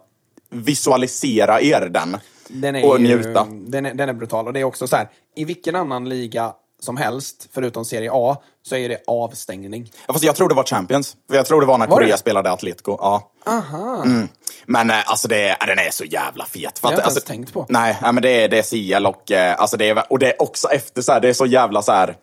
[0.50, 2.16] visualisera er den.
[2.48, 3.46] Den är, och ju, njuta.
[3.50, 4.46] den, är, den är brutal.
[4.46, 8.36] Och det är också så här, i vilken annan liga som helst, förutom Serie A,
[8.62, 9.90] så är det avstängning.
[10.06, 11.16] Ja, fast jag tror det var Champions.
[11.30, 12.18] För jag tror det var när Var Korea det?
[12.18, 12.96] spelade Atletico.
[13.00, 13.30] Ja.
[13.46, 14.02] Aha.
[14.04, 14.28] Mm.
[14.66, 16.78] Men eh, alltså det, är- den är så jävla fet.
[16.78, 17.66] För Det har jag inte alltså, ens tänkt på.
[17.68, 18.62] Nej, nej, men det är, det är
[18.98, 21.32] CL och, eh, alltså det är, och det är också efter så här, det är
[21.32, 22.16] så jävla så här.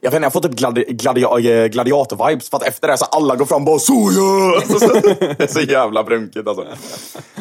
[0.00, 1.28] Jag vet inte, jag får typ gladi, gladi, eh,
[1.64, 4.56] gladiator-vibes för att efter det så alla går fram och bara soja!
[4.56, 4.94] Alltså, så-
[5.42, 6.66] är så jävla brunkigt alltså.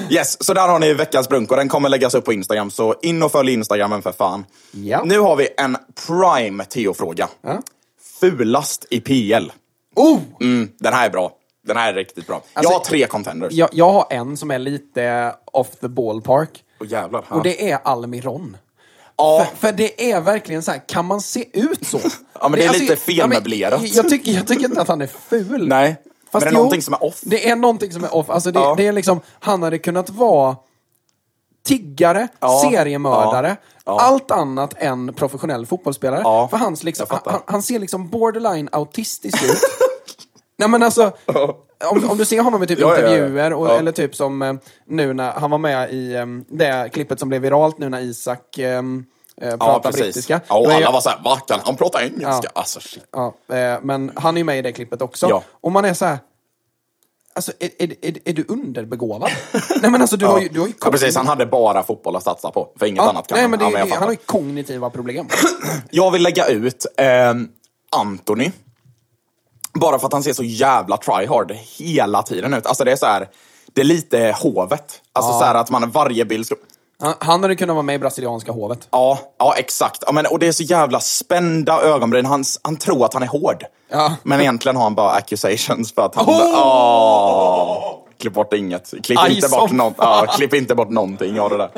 [0.10, 2.72] Yes, så där har ni veckans brunk och den kommer läggas upp på Instagram.
[2.72, 4.46] Så in och följ Instagramen för fan.
[4.72, 5.02] Ja.
[5.06, 7.28] Nu har vi en prime Theo-fråga.
[7.42, 7.62] Ja.
[8.20, 9.52] Fulast i PL.
[9.96, 10.20] Oh!
[10.42, 11.32] Mm, den här är bra.
[11.68, 12.36] Den här är riktigt bra.
[12.54, 13.54] Alltså, jag har tre contenders.
[13.54, 16.64] Jag, jag har en som är lite off the ballpark.
[16.82, 17.24] Åh jävlar.
[17.30, 18.58] Och det är Almiron.
[19.18, 19.48] Ja.
[19.50, 22.00] För, för det är verkligen så här, kan man se ut så?
[22.42, 23.82] Ja, men det är lite felmöblerat.
[23.84, 25.68] Ja, jag, tycker, jag tycker inte att han är ful.
[25.68, 25.96] Nej,
[26.32, 27.22] men det är jo, någonting som är off.
[27.24, 28.30] Det är någonting som är off.
[28.30, 28.74] Alltså det, Ja.
[28.78, 30.56] det är liksom, han hade kunnat vara
[31.66, 32.64] tiggare, Ja.
[32.72, 34.00] seriemördare, Ja.
[34.02, 36.22] allt annat än professionell fotbollsspelare.
[36.50, 39.50] För hans liksom, han, han ser liksom borderline autistisk ut.
[40.58, 41.12] Nej men alltså,
[41.92, 43.14] om, om du ser honom i typ Ja, ja, ja.
[43.16, 43.78] intervjuer, och, Ja.
[43.78, 44.54] eller typ som eh,
[44.88, 48.58] nu när han var med i eh, det klippet som blev viralt nu när Isak
[48.58, 48.82] eh,
[49.42, 50.42] eh, pratar brittiska.
[50.48, 51.38] Ja, och är- alla var såhär, va?
[51.48, 52.26] Kan han prata engelska?
[52.44, 52.50] Ja.
[52.54, 53.04] Alltså shit.
[53.12, 55.30] Ja, eh, men han är ju med i det klippet också.
[55.30, 55.44] Ja.
[55.62, 56.18] Och man är så här.
[57.38, 59.32] Alltså, är, är, är, är du underbegåvad?
[59.82, 60.48] Nej men alltså, du har ju...
[60.50, 62.70] Du har ju Ja, precis, han hade bara fotboll att satsa på.
[62.80, 63.52] För inget Ja, annat kan nej, han.
[63.52, 64.06] men det, ja, jag, det, han fattar.
[64.06, 65.28] har ju kognitiva problem.
[65.92, 67.34] jag vill lägga ut eh,
[67.98, 68.52] Anthony.
[69.80, 72.66] Bara för att han ser så jävla tryhard hela tiden ut.
[72.66, 73.28] Alltså det är så här,
[73.74, 75.02] det är lite hovet.
[75.14, 76.48] Alltså så här att man varje bild.
[77.00, 78.88] Han, han hade kunnat vara med i brasilianska hovet.
[78.92, 80.04] Ja, ja exakt.
[80.06, 82.26] Ja, men, och det är så jävla spända ögonbryn.
[82.26, 83.64] Han, han tror att han är hård.
[83.90, 84.16] Ja.
[84.24, 86.26] Men egentligen har han bara accusations för att han...
[86.26, 86.52] Oh!
[86.56, 88.05] Åh!
[88.20, 88.94] Klipp bort inget.
[89.04, 91.70] Klipp Aj, inte, bort något, ja, klipp inte bort någonting av det där.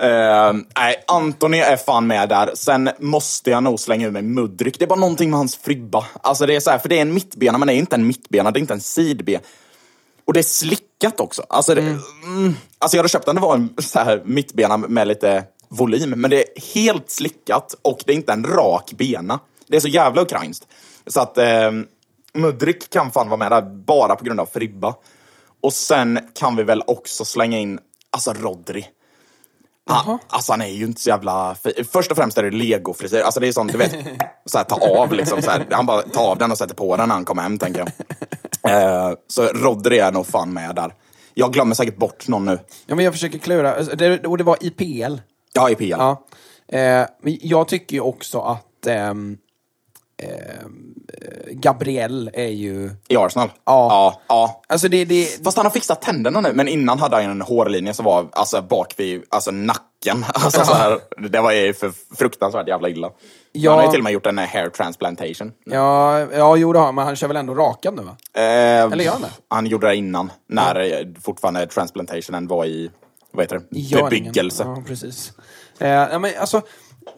[0.00, 2.50] Eh, nej, Anthony är fan med där.
[2.54, 4.78] Sen måste jag nog slänga ur mig Mudryk.
[4.78, 6.06] Det är bara någonting med hans fribba.
[6.22, 8.06] Alltså det är så här, för det är en mittbena, men det är inte en
[8.06, 9.40] mittbena, det är inte en sidben.
[10.24, 11.42] Och det är slickat också.
[11.48, 12.54] Alltså, det, mm.
[12.78, 16.10] alltså jag hade köpt den, det var en så här mittbena med lite volym.
[16.10, 19.40] Men det är helt slickat och det är inte en rak bena.
[19.66, 20.66] Det är så jävla ukrainskt.
[21.06, 21.70] Så att eh,
[22.32, 24.94] Mudryk kan fan vara med där bara på grund av fribba.
[25.62, 27.78] Och sen kan vi väl också slänga in,
[28.10, 28.86] alltså Rodri.
[29.90, 33.20] Han, alltså han är ju inte så jävla fi- Först och främst är det legofrisyr.
[33.20, 33.94] Alltså det är sånt, du vet,
[34.44, 35.42] så här, ta av liksom.
[35.42, 35.66] Så här.
[35.70, 37.88] Han bara tar av den och sätter på den när han kommer hem, tänker jag.
[38.62, 40.94] Eh, så Rodri är nog fan med där.
[41.34, 42.58] Jag glömmer säkert bort någon nu.
[42.86, 43.74] Ja, men jag försöker klura.
[43.74, 45.16] Alltså, Det, och det var i PL.
[45.52, 45.90] Ja, i PL.
[45.90, 46.24] Ja.
[46.68, 49.36] Eh, men jag tycker ju också att ehm,
[50.22, 50.66] eh,
[51.50, 52.90] Gabriel är ju...
[53.08, 53.48] I Arsenal.
[53.64, 53.88] Ja.
[53.90, 54.20] ja.
[54.28, 54.62] ja.
[54.66, 57.94] Alltså det, det, Fast han har fixat tänderna nu, men innan hade han en hårlinje
[57.94, 59.84] som var alltså, bak vid alltså, nacken.
[60.34, 63.10] Alltså, så här, det var ju för fruktansvärt jävla illa.
[63.52, 63.70] Ja.
[63.70, 65.52] Han har ju till och med gjort en eh, hair transplantation.
[65.64, 68.16] ja, ja, jo det har men han kör väl ändå rakad nu va?
[68.34, 69.30] Eh, Eller gör han det?
[69.48, 72.90] Han gjorde det innan, när eh, fortfarande transplantationen var i,
[73.32, 74.62] vad heter det, bebyggelse.
[74.62, 75.32] Ja, precis.
[75.78, 76.62] Eh, ja, men alltså,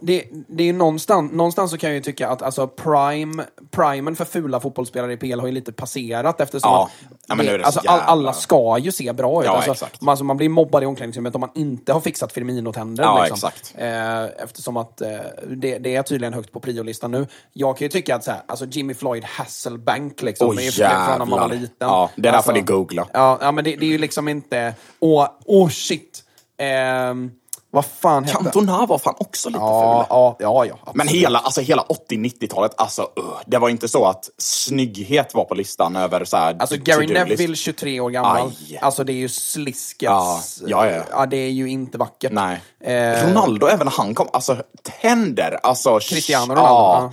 [0.01, 4.17] det, det är ju någonstans, någonstans så kan jag ju tycka att alltså prime, primen
[4.17, 6.91] för fula fotbollsspelare i PL har ju lite passerat eftersom Ja.
[7.09, 9.47] att Ja, nu är det så alltså, all, alla ska ju se bra ut.
[9.47, 10.01] Ja, alltså, exakt.
[10.01, 13.05] man, alltså, man blir mobbad i omklädningsrummet om man inte har fixat Firmino-tänder.
[13.05, 13.35] Ja, liksom.
[13.35, 13.75] exakt.
[13.79, 15.09] Eh, eftersom att eh,
[15.49, 17.27] det, det är tydligen högt på priolistan nu.
[17.53, 20.71] Jag kan ju tycka att så här, alltså Jimmy Floyd Hasselbank liksom, Åh, är ju
[20.71, 21.69] från när man var liten.
[21.79, 23.07] Ja, det är därför Alltså, ni googlar.
[23.13, 24.75] Ja, ja men det, det är ju liksom inte...
[25.01, 26.25] Åh, åh shit!
[26.59, 27.31] Ehm,
[27.73, 30.07] vad fan hette Cantona var fan också lite Ja, ful.
[30.11, 30.93] ja, ja, ja.
[30.95, 31.23] Men absolut.
[31.23, 35.97] hela, alltså hela 80-90-talet, alltså uh, det var inte så att snygghet var på listan
[35.97, 37.07] över så här Alltså Gary.
[37.07, 38.47] Neville, 23 år gammal.
[38.69, 38.79] Aj.
[38.83, 39.99] Alltså det är ju sliskets...
[40.01, 41.03] Ja, ja, ja.
[41.11, 42.33] ja, det är ju inte vackert.
[42.33, 42.61] Nej.
[42.81, 44.57] Eh, Ronaldo, även han kom, alltså
[45.03, 45.99] tänder, alltså...
[46.01, 46.99] Cristiano Ronaldo, Ja.
[47.03, 47.13] ja.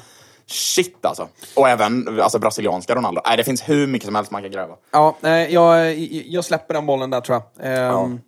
[0.49, 1.27] Shit alltså.
[1.55, 3.21] Och även alltså, brasilianska Ronaldo.
[3.25, 4.75] Nej, det finns hur mycket som helst man kan gräva.
[4.91, 7.71] Ja, nej, jag, jag släpper den bollen där tror jag.
[7.73, 8.21] Ehm,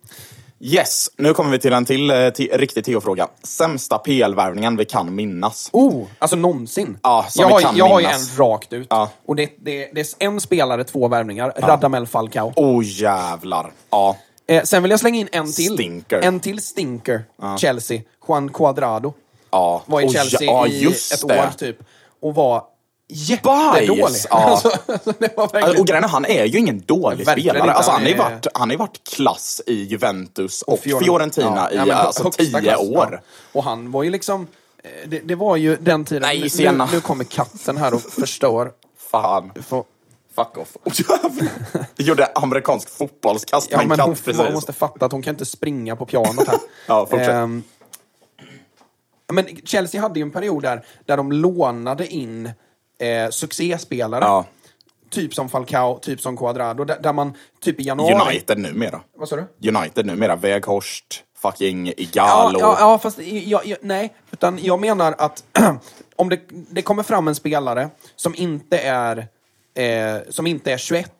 [0.62, 3.28] Yes, nu kommer vi till en till, eh, till riktig Theo-fråga.
[3.42, 5.70] Sämsta PL-värvningen vi kan minnas.
[5.72, 6.98] Oh, alltså någonsin.
[7.02, 8.86] Ja, som jag vi har, kan jag har ju en rakt ut.
[8.90, 9.10] Ja.
[9.26, 11.52] Och det, det, det är en spelare, två värvningar.
[11.56, 12.52] Radamel Falcao.
[12.56, 13.72] Oh jävlar.
[13.90, 14.16] Ja.
[14.46, 15.74] Eh, sen vill jag slänga in en till.
[15.74, 16.20] Stinker.
[16.20, 17.24] En till stinker.
[17.58, 18.00] Chelsea.
[18.28, 19.12] Juan Cuadrado.
[19.50, 19.82] Ja.
[19.86, 21.40] Var i Oh, Chelsea ja, i ett det.
[21.40, 21.76] år typ.
[22.22, 22.64] Och var
[23.12, 24.02] jättedålig.
[24.04, 24.36] Bajs, ja.
[24.36, 25.64] Alltså, det verkligen...
[25.64, 27.72] Alltså, och grejen är, han är ju ingen dålig Verkligen spelare.
[27.72, 28.70] Alltså, han, har ju är- varit, han
[29.16, 33.08] klass i Juventus och Fioren- Fiorentina Ja, ja, i hö- alltså, tio klass, år.
[33.12, 33.18] Ja.
[33.52, 34.46] Och han var ju liksom...
[34.84, 36.22] eh, Det, det var ju den tiden...
[36.22, 38.70] Nej, nu, nu kommer katten här och förstör.
[39.10, 39.52] Fan.
[39.68, 39.84] Får-
[40.36, 40.76] Fuck off.
[41.96, 44.42] Jag gjorde amerikansk fotbollskast Ja, med en katt hon, precis.
[44.42, 46.58] hon måste fatta att hon kan inte springa på pianot här.
[46.86, 47.28] Ja, fortsätt.
[47.28, 47.62] Ehm,
[49.32, 52.50] men Chelsea hade ju en period där, där de lånade in
[53.00, 54.24] eh, succéspelare.
[54.24, 54.44] Ja.
[55.10, 56.84] Typ som Falcao, typ som Cuadrado.
[56.84, 58.14] Där, där man typ i januari...
[58.34, 59.00] United numera.
[59.16, 59.68] Vad sa du?
[59.68, 60.36] United numera.
[60.36, 62.58] Weghorst, fucking Ja, Igalo.
[62.60, 64.14] ja, ja, fast jag, jag, nej.
[64.30, 65.44] Utan jag menar att
[66.16, 69.16] om det, det kommer fram en spelare som inte är,
[69.74, 71.12] eh, som inte är 21,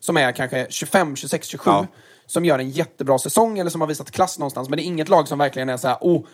[0.00, 1.86] som är kanske 25, 26, 27, Ja.
[2.26, 5.08] som gör en jättebra säsong eller som har visat klass någonstans, men det är inget
[5.08, 6.24] lag som verkligen är så här, oh,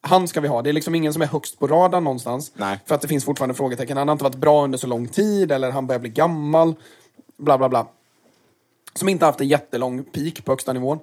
[0.00, 0.62] han ska vi ha.
[0.62, 2.52] Det är liksom ingen som är högst på radarn någonstans.
[2.54, 2.80] Nej.
[2.86, 3.96] För att det finns fortfarande frågetecken.
[3.96, 6.74] Han har inte varit bra under så lång tid, eller han börjar bli gammal.
[7.36, 7.86] Bla, bla, bla
[8.98, 10.98] som inte haft en jättelång peak på högsta nivån.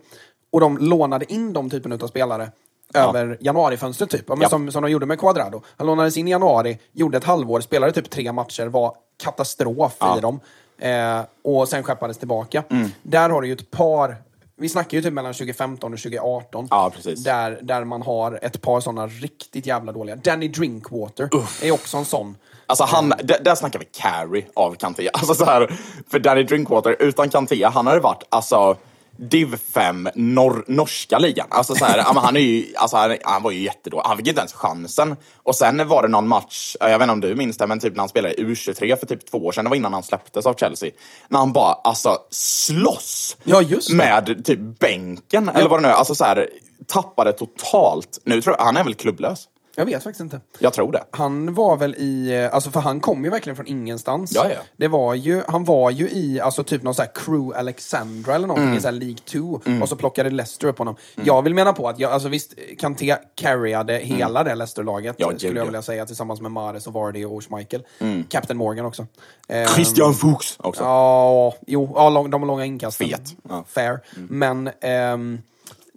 [0.52, 2.52] Och de lånade in de typen av spelare
[2.94, 4.26] över januarifönstret typ.
[4.28, 4.50] Ja, men Ja.
[4.50, 5.62] som, som de gjorde med Cuadrado.
[5.78, 10.22] Han lånades in i januari, gjorde ett halvår, spelade typ tre matcher, var katastrof i
[10.22, 10.40] dem.
[10.78, 12.64] Eh, och sen skeppades tillbaka.
[12.70, 12.90] Mm.
[13.04, 14.18] Där har du ju ett par,
[14.58, 16.68] vi snackar ju typ mellan 2015 och 2018.
[16.72, 17.24] Ja, precis.
[17.24, 20.16] Där, där man har ett par sådana riktigt jävla dåliga.
[20.16, 21.30] Danny Drinkwater
[21.62, 22.38] är också en sån.
[22.66, 25.10] Alltså han, där, där snackar vi carry av Kanté.
[25.14, 28.78] Alltså så här, för Danny Drinkwater, utan Kanté, han hade varit alltså
[29.18, 31.48] Div 5, nor norska ligan.
[31.50, 34.04] Alltså så här, ja, han, är ju, alltså han, han var ju jättedålig.
[34.06, 35.16] Han fick inte ens chansen.
[35.36, 37.94] Och sen var det någon match, jag vet inte om du minns det, men typ
[37.94, 40.46] när han spelade i U23 för typ två år sedan, det var innan han släpptes
[40.46, 40.92] av Chelsea.
[41.28, 43.62] När han bara alltså slåss Ja,
[43.94, 45.94] med typ bänken, eller vad det nu är.
[45.98, 46.50] Alltså så här,
[46.88, 48.20] tappade totalt.
[48.24, 49.48] Nu tror jag, han är väl klubblös?
[49.76, 50.42] Jag vet faktiskt inte.
[50.60, 51.04] Jag tror det.
[51.12, 54.32] Han var väl i, alltså för han kom ju verkligen från ingenstans.
[54.36, 54.60] Ja, ja.
[54.78, 58.48] Det var ju, han var ju i, alltså typ någon sån här Crew Alexandra eller
[58.48, 58.78] någonting Mm.
[58.78, 59.62] i sån här League 2.
[59.82, 60.96] Och så plockade Leicester upp honom.
[61.24, 65.20] Jag vill mena på att, jag, alltså visst, Kanté carryade hela det Leicester-laget.
[65.20, 65.32] Mm.
[65.34, 65.66] Ja, skulle jag ja.
[65.66, 67.84] vilja säga, tillsammans med Mares och Vardy och Schmeichel.
[68.30, 69.08] Captain Morgan också.
[69.48, 70.84] Ehm, Christian Fuchs också.
[70.84, 73.08] Ja, jo, ja, de långa inkasten.
[73.08, 73.64] Fet, ja.
[73.68, 74.00] Fair.
[74.30, 75.42] Men ehm,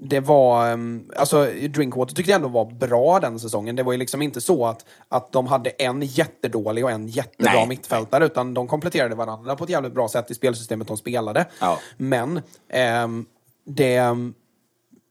[0.01, 3.77] det var, um, alltså Drinkwater tyckte jag ändå var bra den säsongen.
[3.77, 7.53] Det var ju liksom inte så att, att de hade en jättedålig och en jättebra
[7.53, 7.69] Nej.
[7.69, 11.47] mittfältare, utan de kompletterade varandra på ett jävligt bra sätt i spelsystemet de spelade.
[11.61, 11.79] Ja.
[11.97, 13.27] Men ehm,
[13.65, 14.03] det...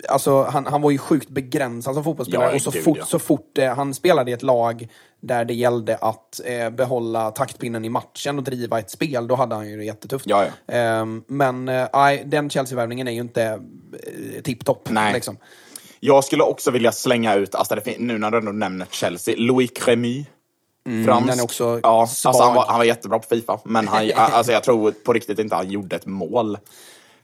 [0.10, 3.06] Alltså, han, han var ju sjukt begränsad som fotbollsspelare Ja, och så gud, fort, ja.
[3.06, 4.88] så fort eh, han spelade i ett lag
[5.20, 9.56] där det gällde att eh, behålla taktpinnen i matchen och driva ett spel, då hade
[9.56, 10.26] han ju det jättetufft.
[10.28, 10.74] Ja, ja.
[10.74, 11.88] Ehm, men eh,
[12.26, 14.90] den Chelsea-värvningen är ju inte eh, tipptopp.
[15.14, 15.38] Liksom.
[16.00, 20.26] Jag skulle också vilja slänga ut, alltså nu när du ändå nämner Chelsea, Louis Crémy.
[21.06, 21.28] Frans.
[21.28, 24.52] den är också ja, alltså han, var, han var jättebra på Fifa, men han, alltså
[24.52, 26.58] jag tror på riktigt inte han gjorde ett mål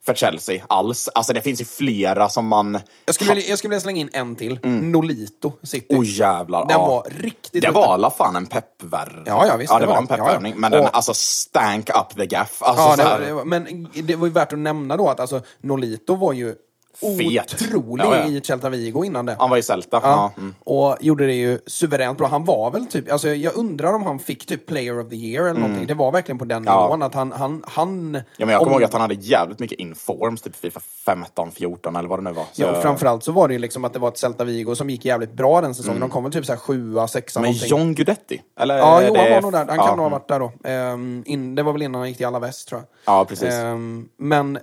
[0.06, 1.10] för Chelsea alls.
[1.16, 2.80] Alltså det finns ju flera som man...
[3.06, 4.60] Jag skulle, vilja, jag skulle vilja slänga in en till.
[4.63, 5.96] Nolito City.
[5.96, 6.60] Oh jävlar.
[6.68, 6.88] Den ja.
[6.88, 9.24] var riktigt Det var alla fan en peppvärvning.
[9.28, 10.13] Ja, ja, visst, Ja, det det var var en det.
[10.13, 10.24] Ja, ja.
[10.26, 10.54] peppvärvning.
[10.58, 12.58] Men den Och- alltså stank up the gaff.
[12.63, 15.20] Alltså, Ja, det, var- det var, men det var ju värt att nämna då att
[15.20, 16.56] alltså, Nolito var ju
[17.01, 17.53] Fet.
[17.62, 18.25] otrolig Ja, ja.
[18.27, 19.36] i Celta Vigo innan det.
[19.39, 19.99] Han var i Celta.
[20.03, 20.32] Ja.
[20.38, 20.56] Mm.
[20.60, 22.27] Och gjorde det ju suveränt bra.
[22.27, 25.45] Han var väl typ, alltså jag undrar om han fick typ player of the year
[25.49, 25.88] eller någonting.
[25.88, 26.73] Det var verkligen på den Mm.
[26.73, 26.84] Ja.
[26.84, 29.60] nivån att han, han, han Ja, men jag kommer om- ihåg att han hade jävligt
[29.60, 32.43] mycket informs, typ Fifa 15, 14 eller vad det nu var.
[32.51, 34.75] Så, Ja, och framförallt så var det ju liksom att det var ett Celta Vigo
[34.75, 35.99] som gick jävligt bra den säsongen.
[36.01, 37.49] De kom väl typ såhär sjua, sexa Mm.
[37.51, 37.77] men någonting.
[37.79, 38.41] John Guidetti?
[38.60, 39.65] Eller Ja, jo, han det- var nog där.
[39.67, 40.12] Han kan nog ha mm.
[40.12, 40.51] varit där då.
[40.63, 43.15] Ehm, in, det var väl innan han gick till Alla Väst, tror jag.
[43.15, 43.49] Ja, precis.
[43.53, 44.62] Ehm, men eh,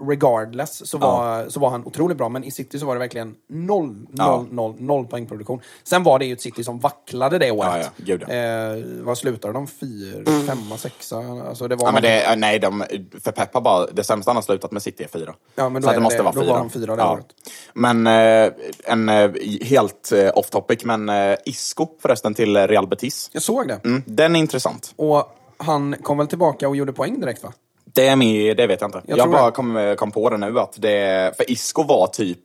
[0.00, 2.28] regardless så var, så var han otroligt bra.
[2.28, 4.44] Men i City så var det verkligen noll, noll, Ja.
[4.50, 5.60] noll, noll poängproduktion.
[5.84, 7.90] Sen var det ju ett City som vacklade det året.
[7.96, 8.34] Ja, ja, ja.
[8.34, 9.66] Eh, vad slutade de?
[9.66, 11.16] Fyra, femma, sexa?
[11.48, 12.84] Alltså det var Ja, men det, nej, de,
[13.24, 15.34] för Pep har bara, det sämsta han har slutat med City är fyra.
[15.54, 16.50] Ja, men då så det det måste vara Då fyra.
[16.52, 17.26] var han fyra det året.
[17.74, 18.52] Men eh,
[18.84, 19.30] en eh,
[19.62, 23.30] helt eh, off topic, men eh, Isco förresten till Real Betis.
[23.32, 23.80] Jag såg det.
[23.84, 24.92] Mm, den är intressant.
[24.96, 27.52] Och han kom väl tillbaka och gjorde poäng direkt va?
[27.94, 29.02] Det är med, det vet jag inte.
[29.06, 32.40] Jag Jag, bara kom, kom på det nu att det, för Isco var typ,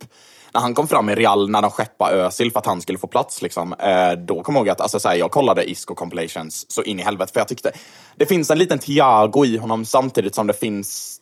[0.54, 3.08] när han kom fram i Real, när de skeppade Özil för att han skulle få
[3.08, 6.66] plats, liksom, eh, då kom jag ihåg att alltså, så här, jag kollade Isco compilations
[6.72, 7.72] så in i helvete, för jag tyckte
[8.16, 11.20] det finns en liten Thiago i honom samtidigt som det finns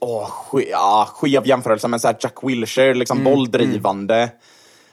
[0.00, 4.30] åh, ske, ja, skev jämförelse med så här Jack Wilshere, liksom bolldrivande.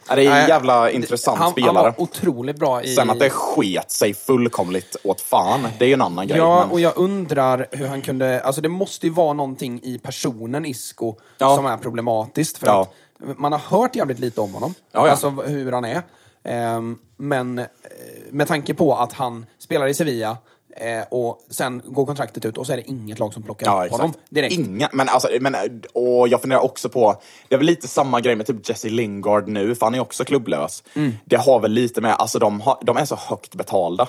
[0.09, 1.73] Ja, det är en jävla intressant han, spelare.
[1.75, 2.95] Han var otroligt bra i...
[2.95, 6.37] Sen att det sket sig fullkomligt åt fan, det är ju en annan grej.
[6.37, 8.41] Ja, men- och jag undrar hur han kunde...
[8.41, 11.55] Alltså det måste ju vara någonting i personen Isco Ja.
[11.55, 12.57] som är problematiskt.
[12.57, 12.81] För Ja.
[13.29, 14.73] att man har hört jävligt lite om honom.
[14.91, 15.11] Ja, ja.
[15.11, 16.01] Alltså hur han är.
[16.43, 17.65] Ehm, men eh,
[18.31, 20.37] med tanke på att han spelar i Sevilla
[20.77, 23.85] eh, och sen går kontraktet ut och så är det inget lag som plockar Ja,
[23.85, 24.53] upp honom direkt.
[24.53, 25.55] Inga, men alltså, men,
[25.93, 29.47] och jag funderar också på, det är väl lite samma grej med typ Jesse Lingard
[29.47, 30.83] nu, för han är också klubblös.
[30.93, 31.13] Mm.
[31.25, 34.07] Det har väl lite med, alltså de, har, de är så högt betalda.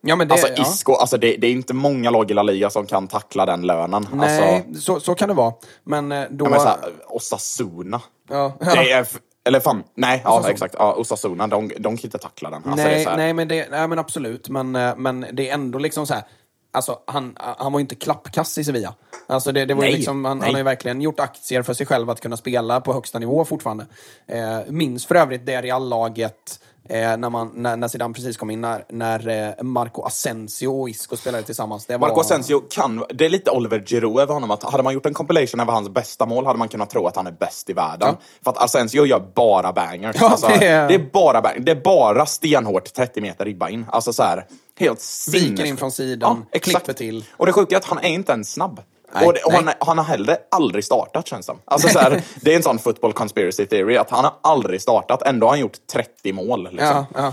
[0.00, 0.62] Ja, men det, Alltså ja.
[0.62, 3.62] Isco, alltså det, det är inte många lag i La Liga som kan tackla den
[3.62, 4.06] lönen.
[4.12, 5.54] Nej, Alltså, så, så kan det vara.
[5.84, 6.44] Men eh, då...
[6.44, 8.00] ja, men så här, Osasuna.
[8.28, 8.52] Ja.
[8.60, 9.06] Det är,
[9.46, 10.52] eller fan, nej, ja Osasuna.
[10.52, 10.74] exakt.
[10.78, 12.62] Ja, Osasuna, de, de kan inte tackla den.
[12.64, 14.48] Alltså, nej, nej, men det, nej, men absolut.
[14.48, 16.22] Men, eh, men det är ändå liksom så här.
[16.72, 18.94] Alltså, han, han var ju inte klappkass i Sevilla.
[19.26, 20.46] Alltså det, det var Nej, liksom, han, nej.
[20.46, 23.44] han har ju verkligen gjort aktier för sig själv att kunna spela på högsta nivå
[23.44, 23.86] fortfarande.
[24.26, 28.60] Eh, minns för övrigt det Real-laget eh, när, man, när, när Zidane precis kom in,
[28.60, 31.88] när, när eh, Marco Asensio och Isco spelade tillsammans.
[31.88, 34.50] Var, Marco Asensio kan, det är lite Oliver Giroud över honom.
[34.50, 37.16] Att hade man gjort en compilation över hans bästa mål hade man kunnat tro att
[37.16, 38.08] han är bäst i världen.
[38.08, 38.16] Ja.
[38.44, 40.16] För att Asensio gör bara bangers.
[40.20, 41.10] Ja, alltså, det det, är- är...
[41.12, 43.86] bara bang, det är bara stenhårt 30 meter ribba in.
[43.92, 44.46] Alltså så här,
[44.78, 46.76] helt Viker sinnes- in från sidan, ja, exakt.
[46.84, 47.24] klipper till.
[47.30, 48.80] Och det sjuka är att han är inte ens snabb.
[49.14, 52.22] Nej, och det, och han, han har heller aldrig startat känns det alltså, så här,
[52.40, 55.60] Det är en sån football conspiracy theory att han har aldrig startat, ändå har han
[55.60, 56.62] gjort 30 mål.
[56.62, 56.78] Liksom.
[56.86, 57.32] Ja, ja.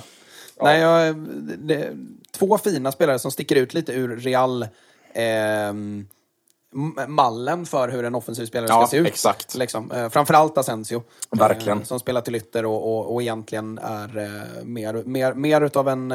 [0.62, 1.16] Nej, jag,
[1.60, 1.90] det,
[2.32, 4.68] två fina spelare som sticker ut lite ur Real
[5.16, 6.06] m-
[7.08, 9.08] mallen för hur en offensiv spelare Ja, ska se ut.
[9.08, 9.56] exakt.
[9.56, 9.92] Liksom.
[9.92, 11.04] Eh, framförallt Asensio.
[11.32, 11.78] Verkligen.
[11.78, 15.90] Eh, som spelar till ytter och, och, och egentligen är eh, mer, mer, mer utav
[15.90, 16.14] en...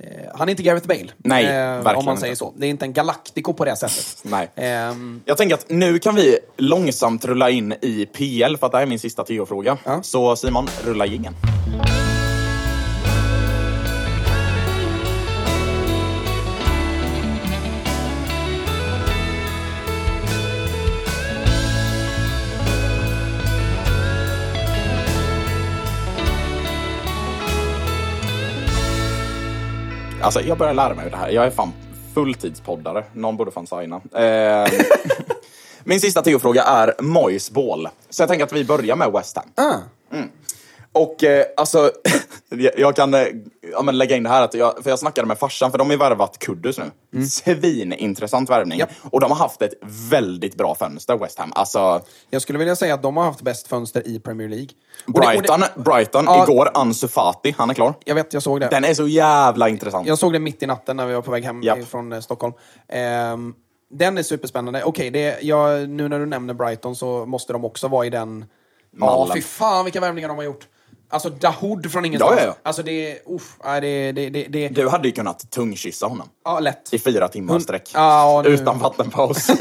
[0.00, 1.06] Eh, eh, han är inte Gareth Bale.
[1.16, 2.54] Nej, eh, Om man säger så.
[2.56, 4.16] Det är inte en Galactico på det sättet.
[4.22, 4.50] Nej.
[4.54, 8.78] Ehm, Jag tänker att nu kan vi långsamt rulla in i PL, för att det
[8.78, 9.78] här är min sista tio-fråga.
[9.84, 10.02] Ja.
[10.02, 11.34] Så Simon, rulla jingeln.
[30.22, 31.28] Alltså, jag börjar lära mig det här.
[31.28, 31.72] Jag är fan
[32.14, 33.04] fulltidspoddare.
[33.12, 34.00] Någon borde fan signa.
[34.24, 34.72] Eh,
[35.84, 37.88] min sista tio-fråga är Moyes Ball.
[38.10, 39.46] Så jag tänker att vi börjar med West Ham.
[39.54, 39.78] ah,
[40.92, 41.90] Och eh, alltså,
[42.76, 43.26] jag- kan eh,
[43.72, 45.86] ja, men lägga in det här, att jag, för jag snackade med farsan, för de
[45.86, 47.24] har ju värvat Kuddus nu.
[47.24, 48.78] Svinintressant värvning.
[48.78, 48.90] Japp.
[49.10, 49.74] Och de har haft ett
[50.10, 51.52] väldigt bra fönster, West Ham.
[51.54, 54.68] Alltså, jag skulle vilja säga att de har haft bäst fönster i Premier League.
[55.06, 56.42] Och det- och det- Brighton, Brighton Ja.
[56.44, 57.94] igår, Ansu Fati, han är klar.
[58.04, 58.68] Jag vet, jag såg det.
[58.68, 60.06] Den är så jävla intressant.
[60.08, 61.84] Jag såg det mitt i natten när vi var på väg hem Japp.
[61.88, 62.54] från eh, Stockholm.
[62.88, 63.54] Ehm,
[63.90, 64.82] den är superspännande.
[64.84, 68.44] Okej, det, jag, nu när du nämner Brighton så måste de också vara i den...
[68.92, 69.34] Ja, Mallen.
[69.36, 70.68] fy fan vilka värvningar de har gjort.
[71.12, 72.32] Alltså Dahoud från ingenstans.
[72.36, 72.56] Ja, ja, ja.
[72.62, 73.18] Alltså det.
[73.26, 76.28] Uff, nej, det, det, det, det, Du hade ju kunnat tungkyssa honom.
[76.44, 76.94] Ja, lätt.
[76.94, 77.90] I fyra timmar sträck.
[77.94, 79.46] Ja, nu- Utan vattenpaus.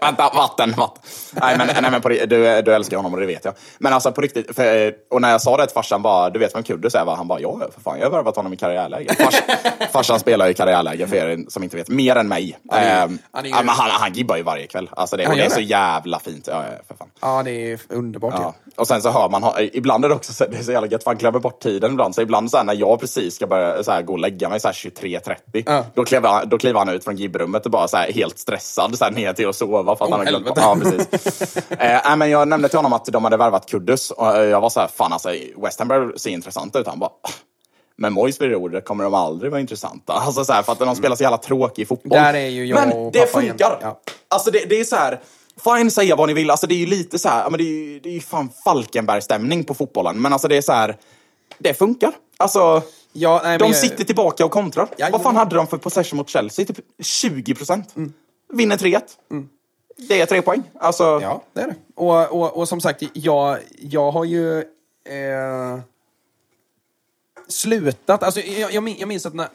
[0.00, 1.02] Vänta, vatten, vatten.
[1.40, 2.26] Nej men, nej, men på, du,
[2.62, 3.54] du älskar honom och det vet jag.
[3.78, 6.38] Men alltså på riktigt, för, eh, och när jag sa det till farsan, bara, du
[6.38, 7.14] vet vem Kudus är va?
[7.16, 9.14] Han bara, ja för fan, jag har värvat honom i karriärläge.
[9.14, 9.34] Fars,
[9.92, 12.58] farsan spelar i karriärläge för er som inte vet, mer än mig.
[12.72, 14.90] är ju- Ehm, han är ju- ja, men han, han gibbar ju varje kväll.
[14.92, 16.48] Alltså det, Han och det är så jävla fint.
[16.52, 17.08] Ja, för fan.
[17.20, 18.34] Ja, det är underbart.
[18.36, 18.42] Ja.
[18.42, 18.72] Ja.
[18.76, 21.02] Och sen så hör man, ibland är det också så, det är så jävla gött,
[21.04, 22.14] för han glömmer bort tiden ibland.
[22.14, 24.60] Så ibland så här, när jag precis ska börja så här, gå och lägga mig
[24.60, 25.84] så här 23.30, Ja.
[25.94, 28.98] då, kliver han, då kliver han ut från gibbrummet och bara så här, helt stressad
[28.98, 30.60] så här, ner till att sova för att Åh, han glömt helvete.
[30.60, 30.76] Ja,
[31.16, 31.56] precis.
[31.70, 34.70] eh, men jag nämnde till honom att de hade värvat Kuddus och eh, jag var
[34.70, 36.86] så här, fan alltså West Ham börjar se intressanta ut.
[36.86, 37.30] Han bara, "Ah,
[37.96, 40.12] med Moyes vid rodret kommer de aldrig vara intressanta.
[40.26, 42.18] Alltså så här, för att de spelar så jävla tråkig fotboll.
[42.18, 43.78] Där är ju jag Men och det pappa funkar!
[43.82, 44.00] Ja.
[44.28, 45.20] Alltså det, det är så här.
[45.64, 46.50] Fine, säga vad ni vill.
[46.50, 48.48] Alltså det är ju lite så här, men det är ju, det är ju fan
[48.64, 50.22] Falkenberg-stämning på fotbollen.
[50.22, 50.96] Men alltså det är så här,
[51.58, 52.12] det funkar.
[52.36, 54.88] Alltså, Ja, nej, men de jag- sitter tillbaka och kontrar.
[54.96, 56.66] Ja, vad fan hade de för possession mot Chelsea?
[56.66, 57.96] Typ 20 procent.
[57.96, 58.12] Mm.
[58.52, 59.00] Vinner 3-1.
[60.08, 60.62] Det är tre poäng.
[60.78, 61.74] Alltså, Ja, det är det.
[61.94, 64.58] Och, och, och som sagt, jag, jag har ju
[65.04, 65.78] eh,
[67.48, 68.22] slutat.
[68.22, 69.48] Alltså, jag, jag min- jag minns att när,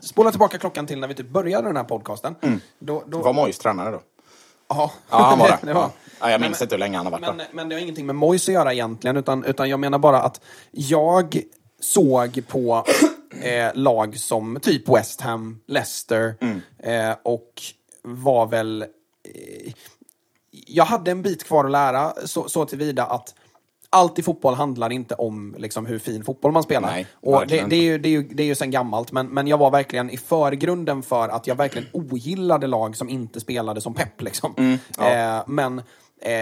[0.00, 2.34] spola tillbaka klockan till när vi typ började den här podcasten.
[2.78, 4.00] Då, då, var Moyes tränare då?
[4.68, 5.58] ja, Ja, han var det.
[5.62, 5.80] det var.
[5.82, 5.90] Ja.
[6.20, 7.46] Ja, jag minns Men- inte hur länge han har varit Men, där.
[7.52, 10.40] men det har ingenting med Moyes att göra egentligen, utan, utan jag menar bara att
[10.70, 11.40] jag
[11.80, 12.84] såg på
[13.42, 16.60] eh, lag som typ West Ham, Leicester Mm.
[16.78, 17.62] eh, och
[18.02, 18.84] var väl...
[20.50, 23.34] Jag hade en bit kvar att lära så, så tillvida att
[23.90, 26.90] allt i fotboll handlar inte om liksom, hur fin fotboll man spelar.
[26.90, 29.26] Nej, och det, det, är ju, det, är ju, det är ju sen gammalt, men,
[29.26, 33.80] men jag var verkligen i förgrunden för att jag verkligen ogillade lag som inte spelade
[33.80, 34.22] som pepp.
[34.22, 34.54] Liksom.
[34.58, 35.82] Mm, eh, men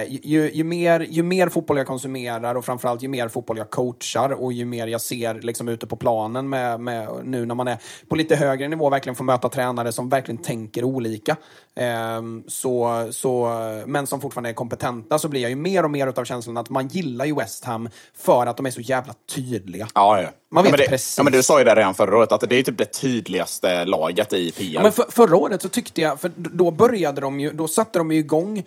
[0.08, 4.30] ju, ju, mer, ju mer fotboll jag konsumerar och framförallt ju mer fotboll jag coachar
[4.30, 7.78] och ju mer jag ser liksom, ute på planen med, med, nu när man är
[8.08, 11.36] på lite högre nivå verkligen får möta tränare som verkligen tänker olika.
[11.76, 13.48] Ehm, så, så,
[13.86, 16.70] men som fortfarande är kompetenta så blir jag ju mer och mer av känslan att
[16.70, 19.88] man gillar ju West Ham för att de är så jävla tydliga.
[19.94, 20.28] Ja, ja.
[20.50, 21.18] Man vet ja, det, precis.
[21.18, 23.84] Ja, men du sa ju det redan förra året, att det är typ det tydligaste
[23.84, 24.74] laget i PR.
[24.74, 27.98] Ja, men för, förra året så tyckte jag, för då började de ju, då satte
[27.98, 28.64] de ju igång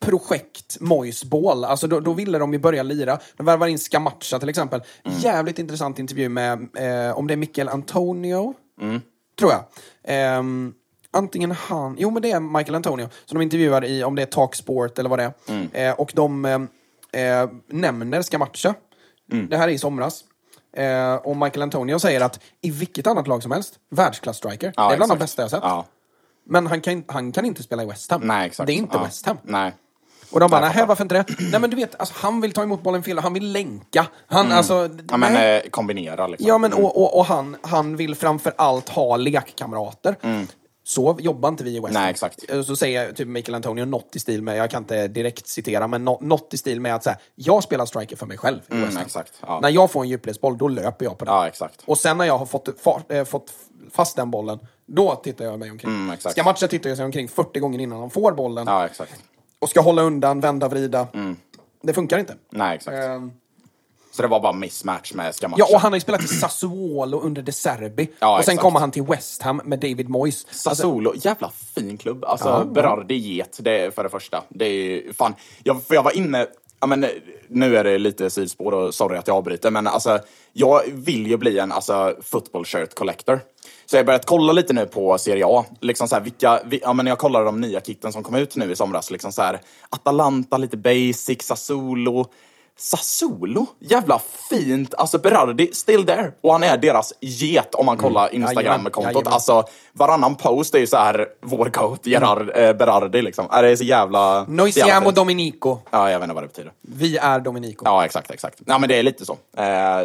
[0.00, 1.64] projekt Moise Ball.
[1.64, 3.18] Alltså då, då ville de ju börja lira.
[3.36, 4.82] De värvar in Scamacca till exempel.
[5.04, 5.18] Mm.
[5.18, 9.00] Jävligt intressant intervju med, eh, om det är Michael Antonio, Mm.
[9.38, 9.64] tror jag.
[10.04, 10.72] Ehm,
[11.10, 14.26] antingen han, jo men det är Michael Antonio, som de intervjuar i, om det är
[14.26, 15.32] Talksport eller vad det är.
[15.48, 15.68] Mm.
[15.72, 18.74] Eh, och de eh, eh, nämner Scamacca.
[19.32, 19.48] Mm.
[19.48, 20.24] Det här är i somras.
[20.76, 24.72] Eh, och Michael Antonio säger att i vilket annat lag som helst, världsklass-striker.
[24.76, 25.20] Ja, det är bland de exakt.
[25.20, 25.60] bästa jag sett.
[25.62, 25.86] Ja.
[26.46, 28.20] Men han kan, han kan inte spela i West Ham.
[28.24, 28.66] Nej, exakt.
[28.66, 29.04] Det är inte ja.
[29.04, 29.36] West Ham.
[29.42, 29.72] Nej.
[30.30, 31.24] Och de bara, nej varför inte det?
[31.50, 34.06] nej men du vet, alltså, han vill ta emot bollen fel, han vill länka.
[34.26, 35.06] Han, alltså, Mm.
[35.10, 35.62] Ja, men nej.
[35.64, 36.48] eh, kombinera liksom.
[36.48, 40.16] Ja, men och, och, och han, han vill framför allt ha lekkamrater.
[40.84, 41.90] Så jobbar inte vi i West Ham.
[41.96, 42.02] Mm.
[42.02, 42.44] Nej, exakt.
[42.50, 45.86] Eh, Så säger typ Michael Antonio något i stil med, jag kan inte direkt citera,
[45.86, 48.58] men nå- något i stil med att så här, jag spelar striker för mig själv
[48.68, 49.06] i Mm, West Ham.
[49.06, 49.58] exakt, ja.
[49.62, 51.34] När jag får en djupledsboll, då löper jag på den.
[51.34, 51.82] Ja, exakt.
[51.86, 53.52] Och sen när jag har fått, fa, eh, fått
[53.92, 55.90] fast den bollen, då tittar jag mig omkring.
[55.90, 56.32] Mm, exakt.
[56.32, 58.66] Ska matcha tittar jag sig omkring 40 gånger innan han får bollen.
[58.66, 59.14] Ja, exakt.
[59.58, 61.06] Och ska hålla undan, vända, vrida.
[61.82, 62.34] Det funkar inte.
[62.50, 62.94] Nej, exakt.
[62.96, 63.32] Ehm,
[64.12, 65.64] Så det var bara mismatch med Scamacca.
[65.68, 68.08] Ja, och han har ju spelat i Sassuolo under De Serbi.
[68.18, 68.62] Ja, och sen exakt.
[68.62, 70.44] kommer han till West Ham med David Moyes.
[70.48, 72.24] Alltså, Sassuolo, jävla fin klubb.
[72.24, 74.42] Alltså, Ja, Berardi get, det är för det första.
[74.48, 76.46] Det är ju fan, jag, för jag var inne,
[76.80, 77.10] ja men eh,
[77.48, 80.18] nu är det lite sidospår och sorry att jag avbryter, men alltså
[80.52, 83.40] jag vill ju bli en alltså, football shirt collector.
[83.86, 85.64] Så jag har börjat kolla lite nu på Serie A.
[85.80, 88.56] Liksom så här, vilka, vi, ja, men jag kollade de nya kitten som kom ut
[88.56, 89.10] nu i somras.
[89.10, 92.26] Liksom så här, Atalanta, lite basic, Sassuolo.
[92.78, 93.66] Sassuolo?
[93.78, 94.20] Jävla
[94.50, 94.94] fint!
[94.94, 96.32] Alltså Berardi, still there.
[96.40, 99.04] Och han är deras get om man kollar Jajamän, Instagram-kontot.
[99.04, 99.32] jajamän.
[99.32, 103.46] Alltså varannan post är ju så här vår goat Gerard eh, Berardi liksom.
[103.50, 104.44] Är det är så jävla...
[104.48, 105.16] Noi jävla siamo fint.
[105.16, 105.78] Dominico.
[105.90, 106.72] Ja, jag vet inte vad det betyder.
[106.80, 107.82] Vi är Dominico.
[107.84, 108.60] Ja, exakt, exakt.
[108.66, 109.32] Ja, men det är lite så.
[109.32, 109.38] Eh,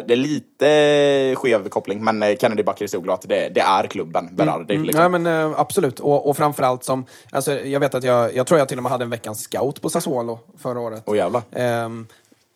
[0.06, 4.76] det är lite skev koppling, men eh, Kennedy Bakircioglu, att det, det är klubben Berardi.
[4.76, 5.02] Liksom.
[5.02, 6.00] Ja, men eh, absolut.
[6.00, 7.06] Och, och framförallt som...
[7.30, 8.36] Alltså, jag vet att jag...
[8.36, 11.02] Jag tror jag till och med hade en veckans scout på Sassuolo förra året.
[11.06, 11.42] Åh jävlar.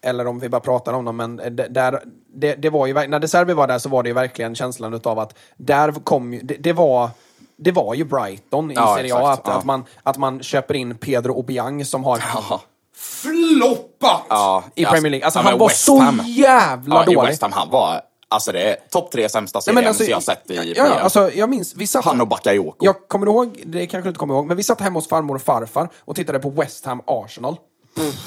[0.03, 1.37] Eller om vi bara pratar om dem, men
[1.71, 2.03] där,
[2.35, 4.95] det, det var ju, när De Serbi var där så var det ju verkligen känslan
[4.95, 7.11] utav att där kom ju, det, det var
[7.57, 9.53] det var ju Brighton i Ja, Serie A, att, ja.
[9.53, 12.61] att, man, att man köper in Pedro Obiang som har Ja.
[12.97, 15.25] floppat Ja, i Premier League.
[15.25, 17.29] Alltså han var så jävla Ja, i dålig.
[17.29, 18.01] West Ham, han var...
[18.31, 21.75] Alltså det är topp tre sämsta serien alltså, jag sett i ja, alltså, jag minns,
[21.77, 22.85] vi satt, Han och Bakayoko.
[22.87, 25.35] jag kommer ihåg, det kanske du inte kommer ihåg, men vi satt hemma hos farmor
[25.35, 27.57] och farfar och tittade på West Ham Arsenal.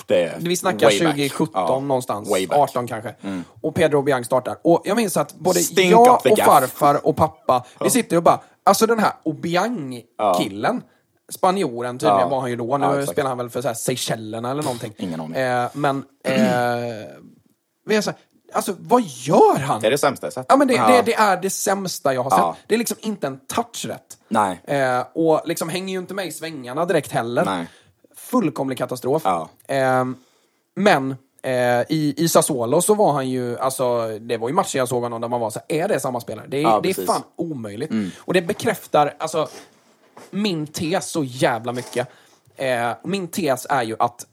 [0.05, 1.11] Det är Vi snackar way back.
[1.11, 2.55] 2017 Ja, någonstans, way back.
[2.57, 2.63] Mm.
[2.63, 3.15] 18 kanske.
[3.61, 4.57] Och Pedro Obiang startar.
[4.63, 6.45] Och jag minns att både Stink jag och gaff.
[6.47, 10.81] farfar och pappa, vi sitter och bara, alltså den här Obiang-killen,
[11.31, 12.27] Spanjoren tydligen Ja.
[12.29, 12.77] var han ju då.
[12.77, 14.93] Nu Ja, spelar han väl för så här Seychellerna eller någonting.
[14.97, 15.35] Ingen aning.
[15.41, 16.33] Eh, men, eh,
[17.85, 18.19] vi är så här,
[18.53, 19.81] alltså vad gör han?
[19.81, 20.45] Det är det sämsta jag sett.
[20.49, 22.39] Ja, men det, det, det är det sämsta jag har sett.
[22.39, 22.55] Ja.
[22.67, 24.17] Det är liksom inte en touch rätt.
[24.27, 24.61] Nej.
[24.65, 27.45] Eh, och liksom hänger ju inte med i svängarna direkt heller.
[27.45, 27.65] Nej.
[28.31, 29.21] Fullkomlig katastrof.
[29.25, 29.49] Ja.
[29.67, 30.05] Eh,
[30.75, 31.11] men
[31.43, 35.03] eh, i, i Sassuolo så var han ju, alltså det var ju matcher jag såg
[35.03, 36.45] honom där man var så är det samma spelare?
[36.49, 36.95] Det är, Ja, det är.
[36.99, 37.07] Mm.
[37.07, 37.91] fan omöjligt.
[38.19, 39.47] Och det bekräftar, alltså
[40.29, 42.07] min tes så jävla mycket.
[42.55, 44.25] Eh, min tes är ju att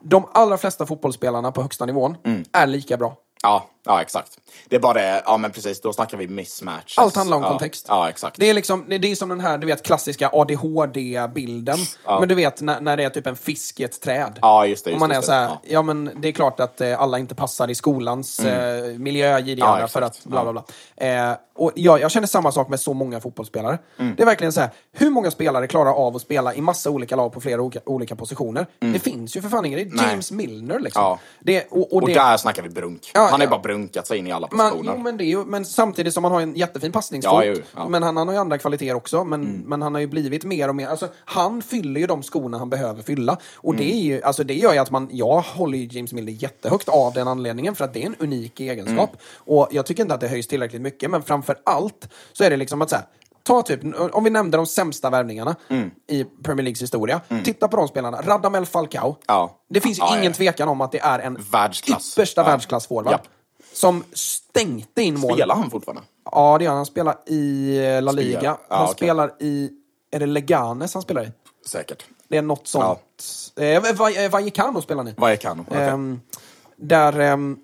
[0.00, 2.44] de allra flesta fotbollsspelarna på högsta nivån Mm.
[2.52, 3.16] är lika bra.
[3.42, 4.38] Ja, ja, exakt.
[4.68, 6.98] Det är bara det, ja men precis, då snackar vi mismatch.
[6.98, 7.48] Allt handlar om ja.
[7.48, 7.86] kontext.
[7.88, 8.36] Ja, exakt.
[8.38, 11.78] Det är liksom, det är som den här, du vet, klassiska ADHD-bilden.
[12.06, 14.38] Men du vet, när, när det är typ en fisk i ett träd.
[14.42, 14.90] Ja, just det.
[14.90, 15.60] Och Just man det, är så här, Ja.
[15.64, 15.82] ja.
[15.82, 19.88] men det är klart att eh, alla inte passar i skolans eh, miljö, Ja, ja,
[19.88, 20.64] för att bla bla bla.
[20.96, 23.78] Eh, och jag, jag känner samma sak med så många fotbollsspelare.
[23.96, 27.16] Det är verkligen så här, hur många spelare klarar av att spela i massa olika
[27.16, 28.66] lag på flera olika, olika positioner?
[28.78, 30.10] Det finns ju för fan ingen, det är Nej.
[30.10, 31.02] James Milner liksom.
[31.02, 31.18] Ja.
[31.40, 33.10] Det, och, och Och där snackar vi brunk.
[33.14, 33.50] Ja, han har ju ja.
[33.72, 34.94] Bara brunkat sig in i alla man, positioner.
[34.96, 37.32] jo, men, det ju, men samtidigt som han har en jättefin passningsfot.
[37.32, 37.80] Ja, jo, ja.
[37.80, 37.92] Mm.
[37.92, 39.24] Men han, han har ju andra kvaliteter också.
[39.24, 40.86] Men, men han har ju blivit mer och mer...
[40.88, 43.36] Alltså, han fyller ju de skorna han behöver fylla.
[43.56, 44.04] Och det, är Mm.
[44.04, 45.08] ju, alltså, det gör ju att man...
[45.12, 47.74] Jag håller ju James Milner jättehögt av den anledningen.
[47.74, 49.10] För att det är en unik egenskap.
[49.10, 49.58] Mm.
[49.58, 51.10] Och jag tycker inte att det höjs tillräckligt mycket.
[51.10, 53.04] Men framför allt så är det liksom att så här,
[53.44, 53.80] Ta typ,
[54.12, 55.90] om vi nämnde de sämsta värvningarna Mm.
[56.08, 57.20] i Premier Leagues historia.
[57.44, 58.22] Titta på de spelarna.
[58.22, 59.16] Radamel Falcao.
[59.26, 59.58] Ja.
[59.70, 60.36] Det finns ju Ja, ingen ja.
[60.36, 62.18] tvekan om att det är en Världsklass.
[62.18, 62.46] yppersta Ja.
[62.46, 63.18] världsklassforward.
[63.72, 65.32] Som stänkte in mål.
[65.34, 66.02] Spelar han fortfarande?
[66.32, 66.76] Ja, det gör han.
[66.76, 68.38] Han spelar i eh, La Liga.
[68.38, 68.58] Spelar.
[68.68, 68.94] Ja, han okej.
[68.96, 69.70] spelar i...
[70.10, 71.32] Är det Leganes han spelar i?
[71.66, 72.04] Säkert.
[72.28, 72.98] Det är något sånt.
[73.56, 75.36] Eh, Va- eh, Vallecano spelar ni.
[75.36, 75.64] Kano?
[75.68, 75.82] Okej.
[75.88, 76.20] Ehm,
[76.76, 77.58] där, ehm,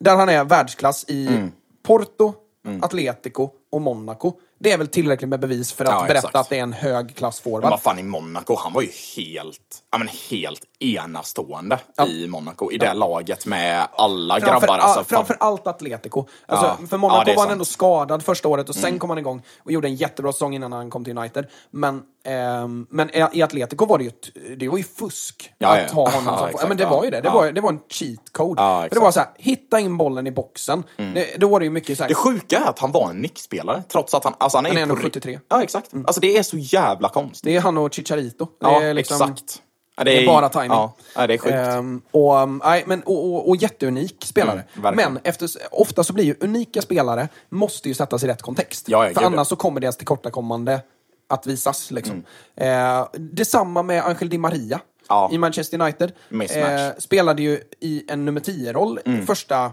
[0.00, 1.52] där han är världsklass i Mm.
[1.82, 2.34] Porto,
[2.82, 4.32] Atletico och Monaco.
[4.58, 6.34] Det är väl tillräckligt med bevis för att Ja, berätta exakt.
[6.36, 7.70] att det är en hög Men klassforward.
[7.70, 9.58] vad fan i Monaco, han var ju helt,
[9.92, 12.06] ja men helt enastående Ja.
[12.06, 12.70] i Monaco.
[12.72, 14.78] I det laget med alla Framför, grabbar.
[14.78, 16.26] Alltså, all, framför allt Atletico.
[16.46, 16.86] Alltså.
[16.86, 17.38] För Monaco var han sant.
[17.46, 17.52] Mm.
[17.52, 20.72] ändå skadad första året och sen kom han igång och gjorde en jättebra säsong innan
[20.72, 21.46] han kom till United.
[21.70, 26.10] Men, ehm, men i Atletico var det ju, ett- det var ju fusk att ha
[26.10, 26.46] honom Ja, som...
[26.46, 27.20] exakt, Ja, men det var ju det.
[27.20, 28.62] Det, var, det var en cheat code.
[28.62, 30.82] För det var så här, hitta in bollen i boxen.
[30.96, 33.16] Det, då var det ju mycket så här, Det sjuka är att han var en
[33.16, 35.40] nickspelare, trots att han, alltså han är Han är ändå på- 73.
[35.48, 35.90] Ja, exakt.
[36.06, 37.42] Alltså det är så jävla konstigt.
[37.44, 38.44] det är han och Chicharito.
[38.44, 39.62] Det Ja, är liksom- exakt.
[39.96, 40.68] Ja, Det är bara timing.
[40.70, 41.54] Ja, ja, det är sjukt.
[41.54, 44.64] Ehm, och, um, nej, men, och, och, och jätteunik spelare.
[44.78, 48.88] Mm, men efter, ofta så blir ju unika spelare måste ju sättas i rätt kontext.
[48.88, 49.44] Ja, För annars ja.
[49.44, 50.80] så kommer deras tillkortakommande
[51.28, 51.90] att visas.
[51.90, 52.24] Liksom.
[52.56, 52.98] Mm.
[53.00, 55.28] Eh, detsamma med Angel Di Maria Ja.
[55.32, 56.12] i Manchester United.
[56.30, 56.46] Mm.
[56.88, 59.72] Eh, spelade ju i en nummer 10-roll första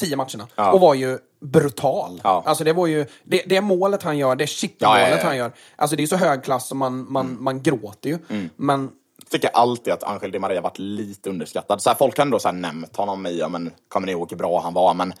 [0.00, 0.48] tio matcherna.
[0.54, 0.72] Ja.
[0.72, 2.20] Och var ju brutal.
[2.24, 2.42] Ja.
[2.46, 5.52] Alltså det var ju, det, det målet han gör, det chip-målet Ja, ja, han gör.
[5.76, 8.18] Alltså det är så hög klass som man, man, man gråter ju.
[8.56, 11.82] Men Jag tycker alltid att Angel Di Maria varit lite underskattad.
[11.82, 14.30] Så här, folk har ändå så här nämnt honom i, ja, men, kommer ni ihåg
[14.30, 14.94] hur bra han var?
[14.94, 15.12] Men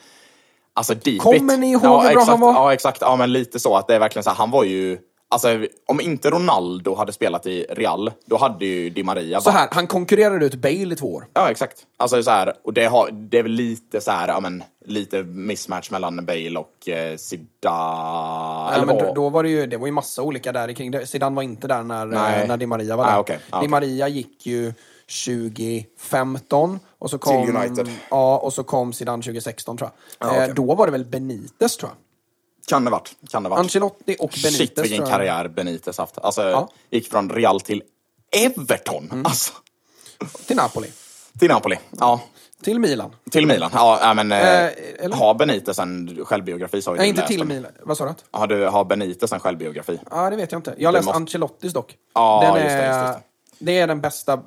[0.74, 1.60] alltså deep Kommer it.
[1.60, 2.52] ni ihåg hur bra exakt, han var?
[2.52, 3.00] Ja, exakt.
[3.00, 4.98] Ja, men lite så att det är verkligen så här, han var ju,
[5.30, 9.68] alltså om inte Ronaldo hade spelat i Real, då hade ju Di Maria så här,
[9.72, 11.26] han konkurrerade ut Bale i två år.
[11.34, 11.86] Ja, exakt.
[11.96, 15.22] Alltså så här, och det, har, det är väl lite så här, ja men, lite
[15.22, 18.76] mismatch mellan Bale och eh, Zidane.
[18.76, 20.90] Ja, men då, då var det ju, det var ju massa olika där kring.
[20.90, 22.42] Det- Zidane var inte där när, Nej.
[22.42, 23.20] eh, när Di Maria var Nej, där.
[23.20, 23.38] okej.
[23.50, 23.68] Ja, Di okej.
[23.68, 24.72] Maria gick ju
[25.24, 27.88] 2015 och så kom, Till United.
[28.10, 30.28] Ja, och så kom Zidane 2016 tror jag.
[30.28, 30.48] Ja, okej.
[30.48, 31.96] eh, då var det väl Benitez tror jag.
[32.68, 33.16] Kan det varit.
[33.30, 33.58] Kan det varit.
[33.60, 36.18] Ancelotti och Benitez Shit vilken karriär Benitez haft.
[36.18, 36.68] Alltså, Ja.
[36.90, 37.82] gick från Real till
[38.36, 39.08] Everton.
[39.12, 39.26] Mm.
[39.26, 39.52] Alltså,
[40.46, 40.88] Till Napoli.
[41.38, 41.76] till Napoli.
[41.98, 42.20] Ja.
[42.62, 43.14] Till Milan.
[43.30, 43.70] Till Milan.
[43.74, 45.12] Ja, men, eh, Eh?
[45.12, 47.48] Har Benitez en självbiografi så har Nej, inte till den.
[47.48, 47.72] Milan.
[47.82, 48.14] Vad sa du?
[48.30, 50.00] Har, du, har Benitez en självbiografi?
[50.10, 50.74] Ja, det vet jag inte.
[50.78, 51.96] Jag har läst måste- Ancelottis dock.
[52.14, 53.18] Ja, Den just det, är, just
[53.58, 53.64] det.
[53.64, 54.40] det är den bästa...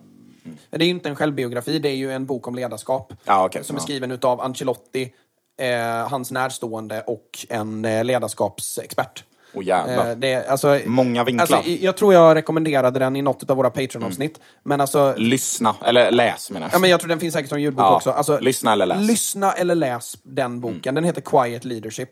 [0.69, 3.13] Det är ju inte en självbiografi, det är ju en bok om ledarskap.
[3.23, 5.13] Ja, okej, som är skriven utav Ancelotti,
[5.59, 9.23] eh, hans närstående och en eh, ledarskapsexpert.
[9.55, 10.09] Åh, jävlar.
[10.09, 11.57] Eh, det, alltså, Många vinklar.
[11.57, 14.39] Alltså, jag tror jag rekommenderade den i något av våra Patreon-avsnitt.
[14.63, 16.73] Men alltså, Lyssna, eller läs menar jag.
[16.75, 18.11] Ja, men jag tror den finns säkert som ljudbok Ja, också.
[18.11, 18.95] Alltså, lyssna eller läs.
[18.95, 19.07] Mm.
[19.07, 20.95] Lyssna eller läs den boken.
[20.95, 22.09] Den heter Quiet Leadership.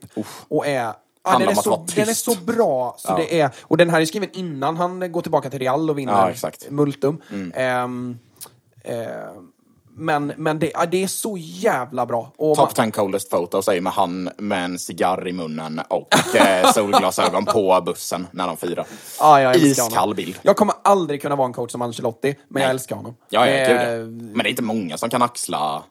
[0.47, 0.93] Och är...
[1.23, 2.95] Ja, den, är så, den är så bra.
[2.97, 3.15] Så Ja.
[3.17, 6.13] det är, och den här är skriven innan han går tillbaka till Real och vinner
[6.13, 6.63] Ja, exakt.
[6.63, 6.75] Mm.
[6.75, 7.21] Multum.
[7.53, 8.19] Ehm,
[8.83, 9.50] ehm,
[9.95, 12.33] men men det, ja, det är så jävla bra.
[12.37, 16.35] Och Top 10 coldest photos är ju med han med en cigarr i munnen och
[16.35, 18.85] eh, solglasögon på bussen när de firar.
[19.19, 20.39] Ja, jag älskar Iskall bild.
[20.41, 23.15] Jag kommer aldrig kunna vara en coach som Ancelotti, men jag älskar honom.
[23.29, 23.97] Ja, ja, Eh, ja.
[24.05, 25.83] Men det är inte många som kan axla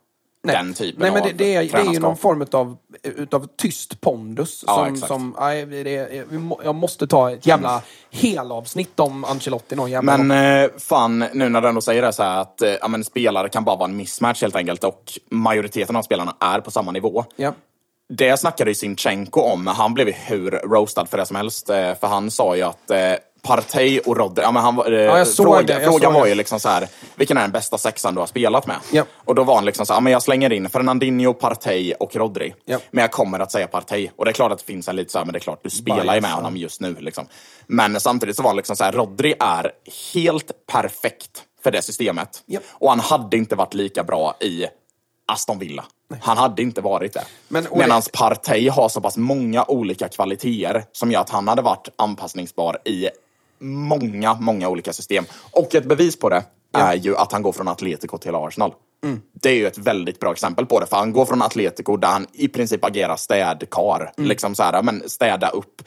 [0.42, 3.46] den typen Nej, men av det, det, är, det är ju någon form utav, utav
[3.56, 4.64] tyst pondus.
[4.66, 6.24] Ja, som, nej, det är,
[6.64, 11.60] jag måste ta ett jävla helavsnitt om Ancelotti någon jävla Men eh, fan, nu när
[11.60, 14.42] du ändå säger det så här att eh, men spelare kan bara vara en mismatch
[14.42, 17.24] helt enkelt och majoriteten av spelarna är på samma nivå.
[17.36, 17.52] Ja.
[18.12, 19.66] Det snackade ju Sinchenko om.
[19.66, 21.70] Han blev ju hur roastad för det som helst.
[21.70, 22.98] eh, För han sa ju att eh,
[23.42, 26.68] Partey och Rodri, ja, men han, eh, såg fråga, det, frågan var ju liksom så
[26.68, 28.76] här, vilken är den bästa sexan du har spelat med?
[28.92, 29.04] Ja.
[29.14, 32.16] Och då var han liksom så här, ja, men jag slänger in Fernandinho, Partey och
[32.16, 32.54] Rodri.
[32.64, 32.78] Ja.
[32.90, 34.10] Men jag kommer att säga Partey.
[34.16, 35.60] Och det är klart att det finns en lite så här, men det är klart,
[35.62, 36.34] du spelar ju med ja.
[36.34, 36.96] honom just nu.
[36.98, 37.26] Liksom.
[37.66, 39.72] Men samtidigt så var han liksom så här, Rodri är
[40.14, 42.42] helt perfekt för det systemet.
[42.46, 42.60] Ja.
[42.70, 44.66] Och han hade inte varit lika bra i
[45.32, 45.84] Aston Villa.
[46.20, 47.24] Han hade inte varit det.
[47.48, 51.62] Men- Medan det- Partey har så pass många olika kvaliteter som gör att han hade
[51.62, 53.08] varit anpassningsbar i
[53.60, 55.24] många, många olika system.
[55.50, 58.74] Och ett bevis på det är ju att han går från Atletico till Arsenal.
[59.04, 59.20] Mm.
[59.32, 62.08] Det är ju ett väldigt bra exempel på det, för han går från Atletico där
[62.08, 64.12] han i princip agerar städkar.
[64.16, 64.28] Mm.
[64.28, 65.82] Liksom så här, men städa upp.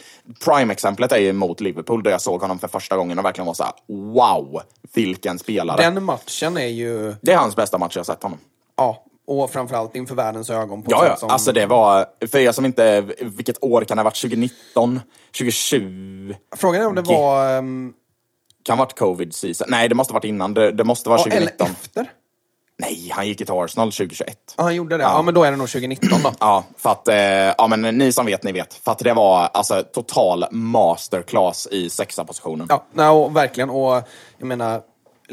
[0.45, 3.53] Prime-exemplet är ju mot Liverpool, där jag såg honom för första gången och verkligen var
[3.53, 4.61] så här: wow,
[4.93, 5.82] vilken spelare.
[5.82, 8.39] Den matchen är ju, Det är hans bästa match jag har sett honom.
[8.78, 10.84] ja, och framförallt inför världens ögon.
[10.84, 11.15] På Ja, ja.
[11.15, 14.21] som, Alltså det var, för er som inte, vilket år kan det ha varit?
[14.21, 14.99] 2019?
[15.38, 16.34] 2020?
[16.55, 17.57] Frågan är om det var...
[17.57, 17.93] Um,
[18.63, 19.67] Kan ha varit covid season.
[19.69, 20.53] Nej, det måste ha varit innan.
[20.53, 21.67] Det, det måste vara ja, eller 2019.
[21.84, 22.11] efter.
[22.78, 24.53] Nej, han gick till Arsenal 2021.
[24.57, 25.03] Ja, han gjorde det.
[25.03, 25.21] Ja.
[25.21, 26.32] men då är det nog 2019 då.
[26.39, 27.15] Ja, för att, eh,
[27.57, 28.74] ja men ni som vet, ni vet.
[28.74, 32.67] För att det var alltså total masterclass i sexa positionen.
[32.69, 33.69] Ja, nej, och verkligen.
[33.69, 34.01] Och
[34.38, 34.82] jag menar,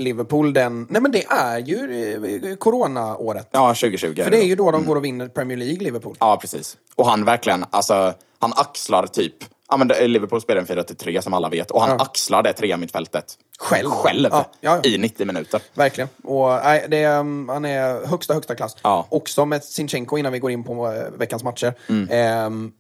[0.01, 0.87] Liverpool, den...
[0.91, 3.49] Nej, men det är ju eh, coronaåret.
[3.51, 4.23] Ja, 2020.
[4.23, 6.17] För det är ju då de går och vinner Premier League, Liverpool.
[6.21, 6.77] Ja, precis.
[6.95, 9.35] Och han verkligen, alltså, han axlar typ,
[9.71, 11.97] ja men det- Liverpool spelar en 4-3 som alla vet, och han Ja.
[12.05, 13.25] axlar det tre mittfältet
[13.59, 13.91] Själv.
[13.91, 15.61] själv Ja, ja, i 90 minuter.
[15.75, 16.09] Verkligen.
[16.25, 18.77] Och, nej, det um, han är högsta, högsta klass.
[19.09, 21.75] Också med Sinchenko innan vi går in på eh, veckans matcher.
[21.89, 22.09] Mm.
[22.11, 22.73] Ehm,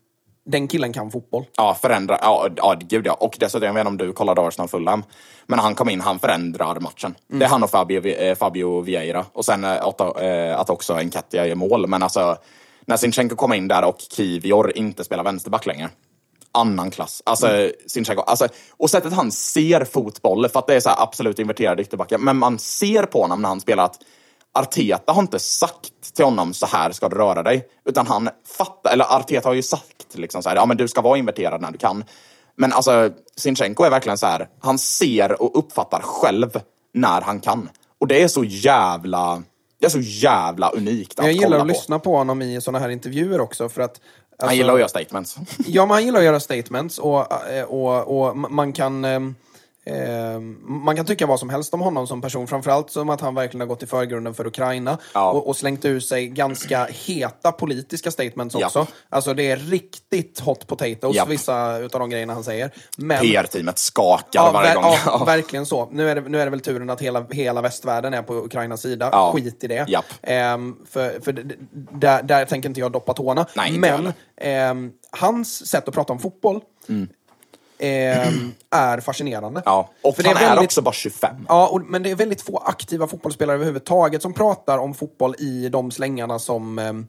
[0.50, 1.44] den killen kan fotboll.
[1.56, 3.12] Ja, förändra, ja, ja gud ja.
[3.12, 5.04] Och dessutom, jag vet inte om du kollade Arsenal Fulham,
[5.46, 7.14] men han kom in, han förändrar matchen.
[7.30, 7.38] Mm.
[7.38, 9.24] Det är han och Fabio, eh, Fabio Vieira.
[9.32, 11.86] Och sen eh, att, eh, att också Enketia gör mål.
[11.86, 12.36] Men alltså,
[12.84, 15.88] när Sinchenko kommer in där och Kivior inte spelar vänsterback längre.
[16.52, 17.22] Annan klass.
[17.26, 17.72] Alltså, Mm.
[17.86, 22.18] Sinchenko, alltså, och sättet han ser fotboll, för att det är så absolut inverterade ytterbackar,
[22.18, 23.98] men man ser på honom när han spelar att
[24.52, 27.68] Arteta har inte sagt till honom så här ska du röra dig.
[27.84, 28.28] Utan han
[28.58, 31.60] fattar, eller Arteta har ju sagt liksom så här, ja men du ska vara inverterad
[31.60, 32.04] när du kan.
[32.56, 36.60] Men alltså, Sinchenko är verkligen så här, han ser och uppfattar själv
[36.94, 37.68] när han kan.
[38.00, 39.42] Och det är så jävla,
[39.80, 41.66] det är så jävla unikt att Jag gillar att på.
[41.68, 43.68] lyssna på honom i såna här intervjuer också.
[43.68, 44.00] För att,
[44.38, 45.36] Han alltså- gillar att göra statements.
[45.66, 49.04] Ja, men han gillar att göra statements och, eh, och, och man kan...
[49.86, 53.34] ehm, man kan tycka vad som helst om honom som person, framförallt som att han
[53.34, 55.30] verkligen har gått i förgrunden för Ukraina Ja.
[55.30, 58.66] och, och slängt ur sig ganska heta politiska statements Ja.
[58.66, 58.86] också.
[59.08, 61.28] Alltså det är riktigt hot potatoes, Japp.
[61.28, 62.70] vissa utav de grejerna han säger.
[62.96, 64.94] Men, PR-teamet skakar Ja, varje gång.
[65.06, 65.88] ja, verkligen så.
[65.92, 68.80] Nu är, det, nu är det väl turen att hela, hela västvärlden är på Ukrainas
[68.82, 69.08] sida.
[69.12, 69.32] Ja.
[69.34, 69.86] Skit i det.
[70.22, 71.32] Ehm, för för
[72.00, 73.46] där, där tänker inte jag doppa tårna.
[73.56, 76.60] Nej, Men ehm, hans sätt att prata om fotboll
[77.80, 79.62] ehm, är fascinerande.
[79.64, 79.90] Ja.
[80.02, 81.36] Och För det han är, väldigt- också bara 25.
[81.48, 85.68] Ja, och, men det är väldigt få aktiva fotbollsspelare överhuvudtaget som pratar om fotboll i
[85.68, 87.06] de slängarna som ehm,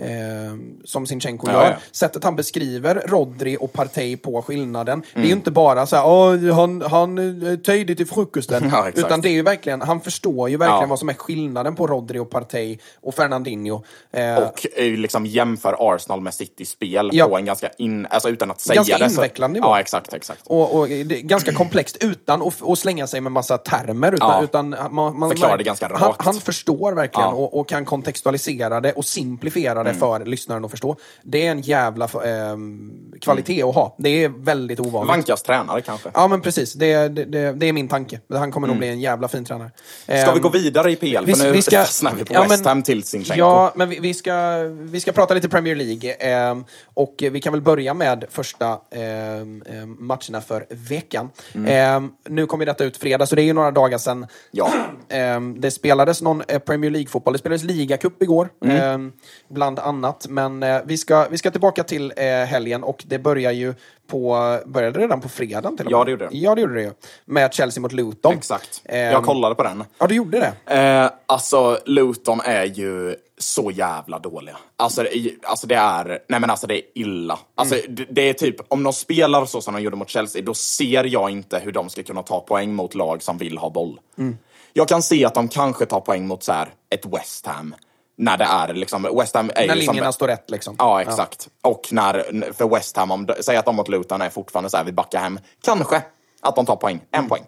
[0.00, 1.64] ehm, som Sinchenko Ja, gör.
[1.70, 1.76] ja.
[1.92, 5.00] Sättet han beskriver Rodri och Partey på skillnaden.
[5.00, 5.28] Det är Mm.
[5.28, 8.68] ju inte bara så här, "Åh, han, han är tidigt till frukosten.
[8.72, 11.86] Ja, utan det är ju verkligen, han förstår ju verkligen vad som är skillnaden på
[11.86, 13.82] Rodri och Partey och Fernandinho.
[14.12, 18.60] Eh, Och eh, liksom jämför Arsenal med City-spel på en ganska in, alltså utan att
[18.60, 19.10] säga Ganska det.
[19.10, 19.66] så- invecklad nivå.
[19.66, 20.42] Ja, exakt, exakt.
[20.46, 24.12] Och, och ganska komplext utan att, slänga sig med massa termer.
[24.14, 26.22] Utan, utan man, man, Förklarar det ganska han, rakt.
[26.24, 30.96] han förstår verkligen och, och kan kontextualisera det och simplifiera det för lyssnaren att förstå.
[31.22, 33.94] Det är en jävla ehm, kvalitet att ha.
[33.98, 35.08] Det är väldigt ovanligt.
[35.08, 36.10] Vankas tränare kanske.
[36.14, 38.20] Ja men precis, det, det, det, det är min tanke.
[38.32, 39.70] Han kommer nog bli en jävla fin tränare.
[40.06, 40.22] Mm.
[40.22, 41.24] Ska vi Ehm, gå vidare i PL?
[41.26, 43.38] vi- För nu vi ska- fastnar vi på ja, West Ham till Sinchenko.
[43.38, 46.12] Ja, men vi, vi, ska, vi ska prata lite Premier League.
[46.12, 46.64] ehm,
[46.94, 51.30] och vi kan väl börja med första ehm, ehm, matcherna för veckan.
[51.66, 54.70] Ehm, nu kommer detta ut fredag, så det är ju några dagar sedan Ja.
[55.08, 57.32] ehm, det spelades någon eh, Premier League-fotboll.
[57.32, 59.12] Det spelades ligacup igår, ehm,
[59.48, 60.26] bland annat.
[60.28, 63.74] Men eh, vi, ska, vi ska tillbaka till eh, helgen och det börjar ju
[64.06, 65.98] på, började redan på fredagen till och med.
[66.00, 66.36] Ja, det gjorde det.
[66.36, 66.92] Ja, det gjorde det ju.
[67.24, 68.32] Med Chelsea mot Luton.
[68.34, 68.82] Exakt.
[68.84, 69.84] Ehm, Jag kollade på den.
[69.98, 70.74] Ja, du gjorde det?
[70.76, 74.56] Eh, alltså, Luton är ju så jävla dåliga.
[74.76, 77.38] Alltså, det alltså det är, nej men alltså det är illa.
[77.54, 77.94] Alltså Mm.
[77.94, 81.04] det, det är typ, om de spelar så som de gjorde mot Chelsea, då ser
[81.04, 84.00] jag inte hur de ska kunna ta poäng mot lag som vill ha boll.
[84.18, 84.36] Mm.
[84.72, 87.74] Jag kan se att de kanske tar poäng mot så här, ett West Ham.
[88.20, 90.74] När det är liksom, West Ham är När ju som, linjerna står rätt liksom.
[90.78, 91.48] Ja, exakt.
[91.62, 94.84] Och när, för West Ham, om, säg att de mot Luton är fortfarande så här,
[94.84, 95.38] vi backar hem.
[95.62, 96.02] Kanske
[96.40, 97.28] att de tar poäng, en Mm.
[97.28, 97.42] poäng.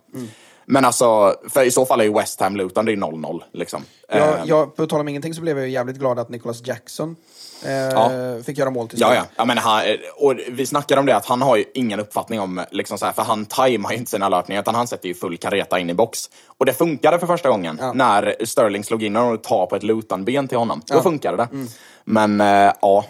[0.65, 3.85] Men alltså, för i så fall är ju West Ham Luton, det är 0-0 liksom.
[4.09, 7.17] Jag, Eh, jag, på tal om ingenting så blev jag jävligt glad att Nicholas Jackson
[7.65, 8.11] eh, Ja.
[8.47, 9.19] fick göra mål till Ja, slut.
[9.19, 9.27] ja.
[9.37, 9.83] ja men han,
[10.17, 13.13] och vi snackade om det att han har ju ingen uppfattning om, liksom så här,
[13.13, 15.95] för han tajmar ju inte sina löpningar utan han sätter ju full kareta in i
[15.95, 16.31] box.
[16.59, 20.49] Och det funkade för första gången när Sterling slog in och tar på ett Luton-ben
[20.49, 20.83] till honom.
[20.87, 21.49] Då funkade det.
[21.53, 21.69] Mm.
[22.05, 23.05] Men äh, ja,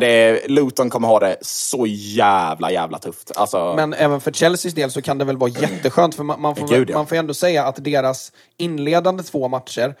[0.00, 3.32] det, Luton kommer ha det så jävla, jävla tufft.
[3.36, 6.56] Alltså, Men även för Chelseas del så kan det väl vara jätteskönt, för man, man,
[6.56, 6.96] får, Gud, ja.
[6.96, 9.94] man får ändå säga att deras inledande två matcher, eh,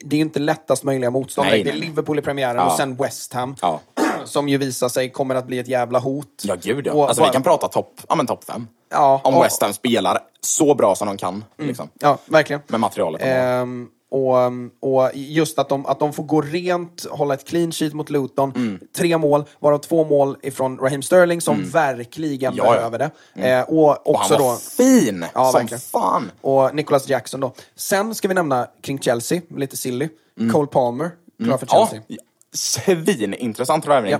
[0.00, 1.48] det är inte lättast möjliga motstånd.
[1.48, 1.74] Nej, det är.
[1.74, 2.66] Liverpool i premiären Ja.
[2.70, 3.80] och sen West Ham, Ja.
[4.24, 6.42] som ju visar sig kommer att bli ett jävla hot.
[6.42, 6.92] ja, gud ja.
[6.92, 8.66] Och Alltså, bara- vi kan prata topp ja, top fem.
[8.90, 11.44] Ja, Om och- West Ham spelar så bra som de kan.
[11.58, 12.62] Liksom, Ja, verkligen.
[12.66, 13.22] med materialet.
[13.24, 14.36] Ehm, och,
[14.80, 18.52] och just att de, att de får gå rent, hålla ett clean sheet mot Luton.
[18.56, 18.78] Mm.
[18.96, 22.72] Tre mål, varav två mål ifrån Raheem Sterling som verkligen Ja, ja.
[22.72, 23.10] behöver det.
[23.50, 24.58] Eh, och Och också han var då...
[24.58, 25.80] fin Ja, som verkligen.
[25.80, 26.30] fan.
[26.40, 27.52] Och Nicholas Jackson då.
[27.76, 30.08] Sen ska vi nämna kring Chelsea, lite silly.
[30.52, 31.10] Cole Palmer,
[31.44, 31.80] klar för Mm.
[31.80, 32.18] Ja, Chelsea.
[32.52, 34.12] svinintressant värvning.
[34.12, 34.18] Ja.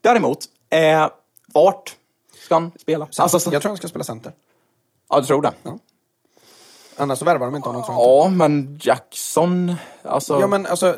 [0.00, 0.38] Däremot,
[0.70, 1.08] eh,
[1.52, 1.96] vart
[2.44, 3.08] ska han spela?
[3.18, 4.32] Alltså, så, Jag tror han ska spela center.
[5.08, 5.52] ja, du tror det?
[6.96, 8.10] Annars värvar de inte honom tror jag inte.
[8.10, 10.40] Ja, men Jackson, alltså...
[10.40, 10.96] Ja men alltså,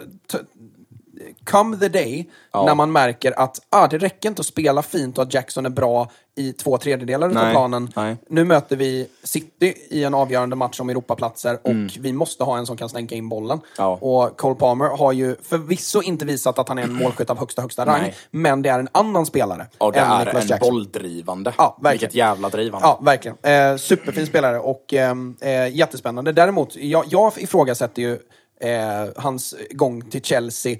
[1.45, 2.65] come the day Ja.
[2.65, 5.71] när man märker att ah, det räcker inte att spela fint och att Jackson är
[5.71, 7.93] bra i två tredjedelar av planen.
[7.97, 8.16] nej.
[8.28, 11.70] Nu möter vi City i en avgörande match om Europaplatser och
[12.01, 13.59] vi måste ha en som kan stänka in bollen.
[13.59, 13.66] Mm.
[13.78, 13.99] Ja.
[14.01, 17.62] Och Cole Palmer har ju förvisso inte visat att han är en målskytt av högsta,
[17.62, 18.14] högsta rang, Nej.
[18.30, 20.70] men det är en annan spelare och det är Nicholas en Jackson.
[20.74, 21.55] bolldrivande.
[21.59, 22.01] Ja, verkligen.
[22.01, 22.89] Vilket jävla driv han har.
[22.89, 23.37] Ja, verkligen.
[23.43, 26.32] Eh, superfin spelare och ehm, eh, jättespännande.
[26.32, 28.18] Däremot, jag, jag ifrågasätter ju
[28.61, 30.76] eh, hans gång till Chelsea.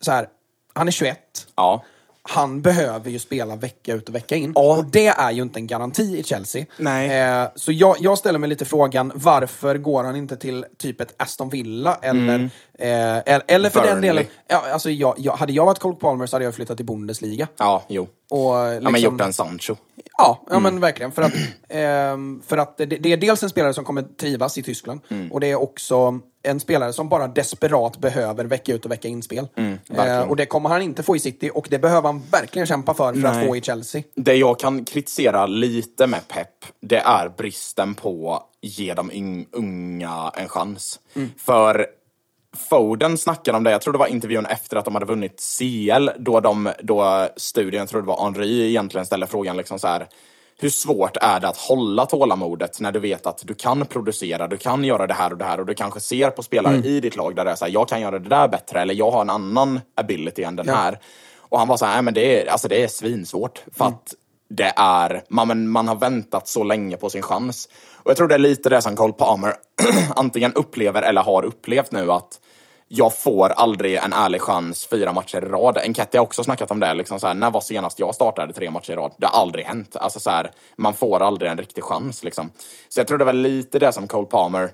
[0.00, 0.28] Så här,
[0.74, 1.18] han är 21.
[1.56, 1.82] Ja.
[2.28, 4.52] Han behöver ju spela vecka ut och vecka in.
[4.54, 4.76] Ja.
[4.78, 6.64] Och det är ju inte en garanti i Chelsea.
[6.76, 7.20] Nej.
[7.20, 11.14] Eh, så jag, jag ställer mig lite frågan, varför går han inte till typ ett
[11.16, 13.16] Aston Villa eller, eh,
[13.46, 14.00] eller, för den Mm.
[14.00, 14.00] Burnley.
[14.00, 16.86] delen, ja, alltså jag, jag, hade jag varit Cole Palmer så hade jag flyttat till
[16.86, 17.48] Bundesliga.
[17.58, 18.08] Ja, jo.
[18.30, 19.76] Och, Ja, men liksom- gjort en Sancho.
[20.18, 21.12] Ja, ja men verkligen.
[21.12, 21.32] För att,
[21.68, 25.00] ehm, för att det, det är dels en spelare som kommer trivas i Tyskland
[25.30, 29.22] och det är också en spelare som bara desperat behöver vecka ut och vecka in
[29.22, 29.48] spel.
[29.54, 30.22] verkligen.
[30.22, 32.94] Eh, och det kommer han inte få i City och det behöver han verkligen kämpa
[32.94, 33.46] för för att Nej.
[33.46, 34.02] få i Chelsea.
[34.14, 36.48] Det jag kan kritisera lite med Pep,
[36.80, 41.00] det är bristen på ge de unga en chans.
[41.36, 41.86] För
[42.56, 46.10] Foden snackade om det, jag tror det var intervjun efter att de hade vunnit CL,
[46.18, 50.06] då, de, då studien, jag tror det var Henri, egentligen ställde frågan liksom så här.
[50.60, 54.56] Hur svårt är det att hålla tålamodet när du vet att du kan producera, du
[54.56, 57.16] kan göra det här och det här och du kanske ser på spelare i ditt
[57.16, 59.20] lag där det är så här, jag kan göra det där bättre eller jag har
[59.20, 60.98] en annan ability än den här.
[61.38, 63.64] Och han var så här, nej men det är, alltså det är svinsvårt.
[63.76, 64.14] För att
[64.50, 67.68] det är, man, man har väntat så länge på sin chans.
[67.92, 69.54] Och jag tror det är lite det som Cole Palmer
[70.16, 72.40] antingen upplever eller har upplevt nu att
[72.88, 75.78] jag får aldrig en ärlig chans fyra matcher i rad.
[75.78, 76.94] Enketti har också snackat om det.
[76.94, 79.14] Liksom så här, när var senast jag startade tre matcher i rad?
[79.18, 79.96] Det har aldrig hänt.
[79.96, 82.24] Alltså så här, man får aldrig en riktig chans.
[82.24, 82.50] Liksom.
[82.88, 84.70] Så jag tror det var lite det som Cole Palmer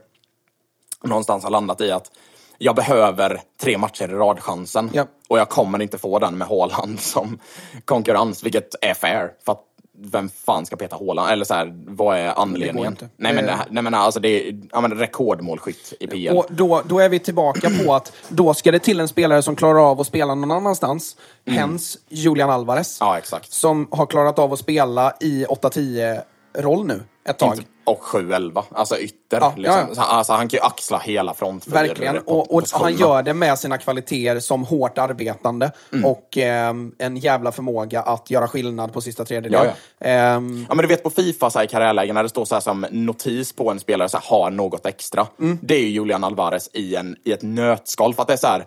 [1.03, 2.11] någonstans har landat i att
[2.59, 4.91] jag behöver tre matcher i rad-chansen.
[4.93, 5.07] Ja.
[5.29, 7.39] Och jag kommer inte få den med Haaland som
[7.85, 9.33] konkurrens, vilket är fair.
[9.45, 9.63] För att
[9.99, 11.31] vem fan ska peta Haaland?
[11.31, 12.97] Eller så här, vad är anledningen?
[13.17, 13.57] Nej men, Eh.
[13.71, 16.37] nej men alltså det är ja, men rekordmålskytt i PL.
[16.37, 19.57] Och då, då är vi tillbaka på att då ska det till en spelare som
[19.57, 21.17] klarar av att spela någon annanstans.
[21.47, 22.99] Hens Julian Alvarez.
[23.01, 23.53] Ja, exakt.
[23.53, 26.23] Som har klarat av att spela i 8-10
[26.59, 27.67] roll nu ett tag.
[27.87, 29.39] Och 7-11, alltså ytter.
[29.41, 29.75] Ja, liksom.
[29.81, 29.95] ja, ja.
[29.95, 32.15] Så, alltså, han kan ju axla hela frontfyr Verkligen.
[32.25, 32.99] på Och, och han positionerna.
[32.99, 36.05] gör det med sina kvaliteter som hårt arbetande Mm.
[36.05, 39.67] och ehm, en jävla förmåga att göra skillnad på sista tredjedel.
[39.99, 40.41] Ja, Ja
[40.75, 42.87] men du vet på Fifa så här, i karriärlägen när det står så här som
[42.91, 45.27] notis på en spelare så här, har något extra.
[45.41, 45.59] Mm.
[45.63, 48.15] Det är ju Julian Alvarez i, en, i ett nötskal.
[48.15, 48.65] För att det är så här,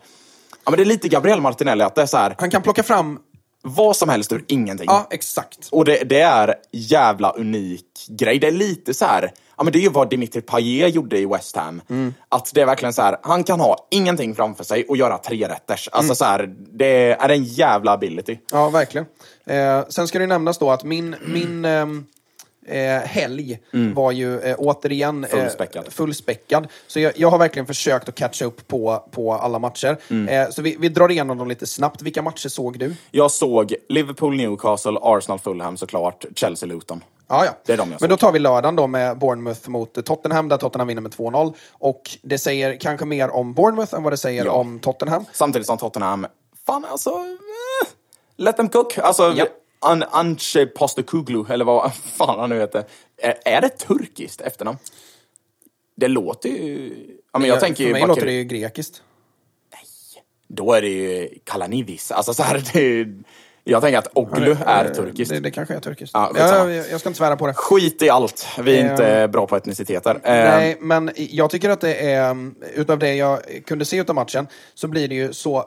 [0.66, 2.84] ja men det är lite Gabriel Martinelli, att det är så här, han kan plocka
[2.84, 3.20] fram,
[3.64, 4.86] vad som helst ur ingenting.
[4.90, 5.68] ja exakt.
[5.72, 8.40] Och det, det är jävla unik grej.
[8.40, 11.26] Det är lite så här, ja men det är ju vad Dimitri Payet gjorde i
[11.26, 11.82] West Ham.
[11.90, 12.14] Mm.
[12.30, 15.48] Att det är verkligen så här, han kan ha ingenting framför sig och göra tre
[15.48, 15.90] rätters.
[15.92, 16.16] Alltså Mm.
[16.16, 18.38] så här, det är en jävla ability.
[18.52, 19.08] Ja, verkligen.
[19.46, 22.06] Eh, sen ska det nämnas då att min, min ehm,
[22.68, 23.60] eh, helg
[23.96, 25.44] var ju eh, återigen eh, Mm.
[25.46, 25.94] Fullspäckad.
[25.94, 26.68] fullspäckad.
[26.88, 29.98] Så jag, jag har verkligen försökt att catcha upp på, på alla matcher.
[30.10, 30.28] Mm.
[30.28, 32.02] Eh, så vi, vi drar igenom dem lite snabbt.
[32.02, 32.96] Vilka matcher såg du?
[33.12, 37.04] Jag såg Liverpool, Newcastle, Arsenal, Fulham såklart, Chelsea, Luton.
[37.30, 37.52] Ja, ja.
[37.66, 40.58] Det är de jag Men då tar vi lördagen då med Bournemouth mot Tottenham, där
[40.58, 41.54] Tottenham vinner med 2-0.
[41.72, 44.52] Och det säger kanske mer om Bournemouth än vad det säger Ja.
[44.52, 45.26] om Tottenham.
[45.34, 46.28] Samtidigt som Tottenham,
[46.66, 47.88] fan alltså, eh,
[48.38, 48.98] let them cook.
[48.98, 49.46] Alltså, Ja.
[49.80, 52.84] An Anche Postecoglou, eller vad fan han nu heter.
[53.18, 54.78] Är, är det turkiskt efternamn?
[55.96, 56.94] Det låter ju...
[57.34, 59.02] Ja, men jag, tänker För mig Bakary- låter det ju grekiskt.
[60.48, 62.12] Då är det ju Kalanidis.
[62.12, 63.16] Alltså så här, det är,
[63.64, 65.34] jag tänker att Oglu är turkiskt.
[65.34, 66.12] Det, det kanske är turkiskt.
[66.14, 67.54] Ja, Ja, jag, jag ska inte svära på det.
[67.54, 68.48] Skit i allt.
[68.64, 70.20] Vi är inte bra på etniciteter.
[70.24, 74.88] Nej, men jag tycker att det är, utav det jag kunde se utav matchen, så
[74.88, 75.66] blir det ju så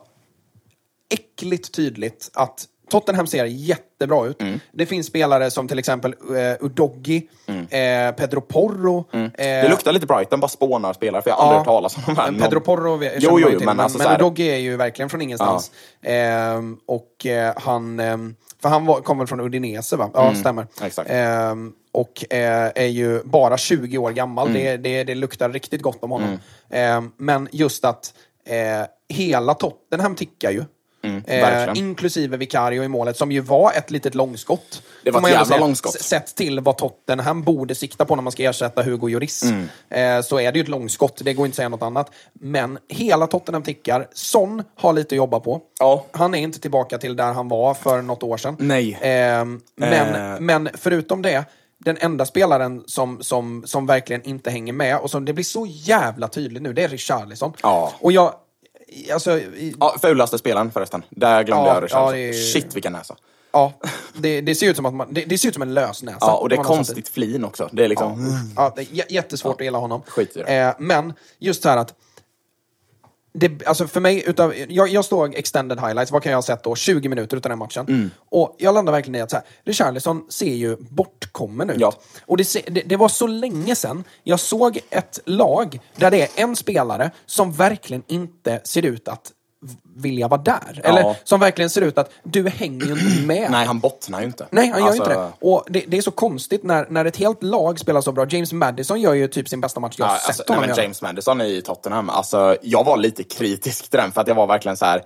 [1.10, 4.42] äckligt tydligt att Tottenham ser jättebra ut.
[4.42, 4.60] Mm.
[4.72, 6.36] Det finns spelare som till exempel uh,
[6.66, 9.04] Udogi, eh, Pedro Porro.
[9.12, 9.30] eh, Mm.
[9.34, 12.16] det luktar lite Brighton, bara spånar spelare, för jag har aldrig hört talas om de
[12.16, 12.30] här.
[12.30, 14.48] Men Pedro Porro vi- känner Jo, jo, ju till, men men, alltså men här- Udogi
[14.50, 15.70] är ju verkligen från ingenstans.
[16.02, 20.10] Ehm, och eh, han, ehm, för han var, kom väl från Udinese va?
[20.14, 20.62] Ja, stämmer.
[20.62, 20.86] Mm.
[20.86, 21.10] exakt.
[21.10, 24.48] Ehm, och eh, är ju bara 20 år gammal.
[24.48, 24.62] Mm.
[24.62, 26.38] Det, det, det luktar riktigt gott om honom.
[26.70, 28.14] Ehm, men just att
[28.46, 28.86] eh,
[29.16, 30.64] hela Tottenham tickar ju.
[31.02, 31.76] Eh, Mm, verkligen.
[31.76, 34.82] inklusive Vicario i målet, som ju var ett litet långskott.
[35.04, 36.00] Det var ett jävla långskott.
[36.00, 39.68] Sett till vad Tottenham borde sikta på när man ska ersätta Hugo Lloris, Mm.
[40.18, 41.20] eh, så är det ju ett långskott.
[41.24, 42.10] Det går inte att säga något annat.
[42.32, 44.08] Men hela Tottenham tickar.
[44.12, 45.60] Son har lite att jobba på.
[45.78, 46.06] Ja.
[46.12, 48.56] Han är inte tillbaka till där han var för något år sedan.
[48.58, 48.92] Nej.
[49.02, 49.44] Eh,
[49.76, 50.40] men, Eh.
[50.40, 51.44] men förutom det,
[51.78, 55.66] den enda spelaren som, som, som verkligen inte hänger med, och som det blir så
[55.68, 57.52] jävla tydligt nu, det är Richarlison.
[57.62, 57.92] Ja.
[58.00, 58.34] Och jag...
[59.12, 61.02] Alltså, i, Ja, fulaste spelaren förresten.
[61.10, 62.20] Där glömde Ja, jag Richarlison.
[62.20, 63.16] ja, det Shit vilken näsa.
[63.52, 63.72] Ja,
[64.14, 66.18] det, det ser ut som att man, det, det ser ut som en lösnäsa.
[66.20, 67.68] Ja, och det är konstigt flin också.
[67.72, 68.36] Det är liksom...
[68.56, 70.02] Ja, det är jä- jättesvårt att gilla honom.
[70.06, 70.54] Skit i det.
[70.56, 71.94] Eh, men just så här att
[73.32, 76.62] det, alltså för mig, utav, jag, jag står extended highlights, vad kan jag ha sett
[76.62, 76.74] då?
[76.74, 77.86] 20 minuter utav den matchen.
[77.88, 78.10] Mm.
[78.28, 81.80] Och jag landar verkligen i att så här, Richarlison ser ju bortkommen ut.
[81.80, 81.92] Ja.
[82.26, 86.22] Och det, se- det, det var så länge sedan jag såg ett lag där det
[86.22, 89.32] är en spelare som verkligen inte ser ut att
[89.96, 90.80] vilja vara där.
[90.84, 93.50] Eller som verkligen ser ut att du hänger ju inte med.
[93.50, 94.46] Nej, han bottnar ju inte.
[94.50, 95.32] Nej, han gör Alltså, inte det.
[95.40, 98.26] Och det, det är så konstigt när, när ett helt lag spelar så bra.
[98.28, 100.76] James Madison gör ju typ sin bästa match jag Ja, sett alltså, nej, honom men
[100.76, 100.82] göra.
[100.84, 104.46] James Madison i Tottenham, alltså, jag var lite kritisk till den för att jag var
[104.46, 105.02] verkligen så här.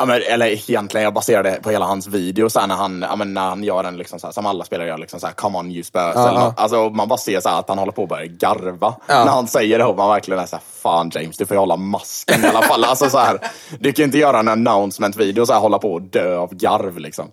[0.00, 3.04] Ja, men, eller egentligen, jag baserade det på hela hans video så här, när, han,
[3.08, 5.26] ja, men, när han gör en, liksom, så här, som alla spelare gör, liksom, så
[5.26, 6.44] här, come on you eller ja.
[6.44, 6.60] något.
[6.60, 9.24] Alltså, man bara ser så här, att han håller på att börja garva Ja.
[9.24, 9.84] när han säger det.
[9.84, 12.62] Och man verkligen är så här, fan James, du får ju hålla masken i alla
[12.62, 12.84] fall.
[12.84, 13.38] alltså, så här,
[13.78, 16.54] du kan ju inte göra en announcement-video och så här, hålla på och dö av
[16.54, 16.98] garv.
[16.98, 17.30] Liksom.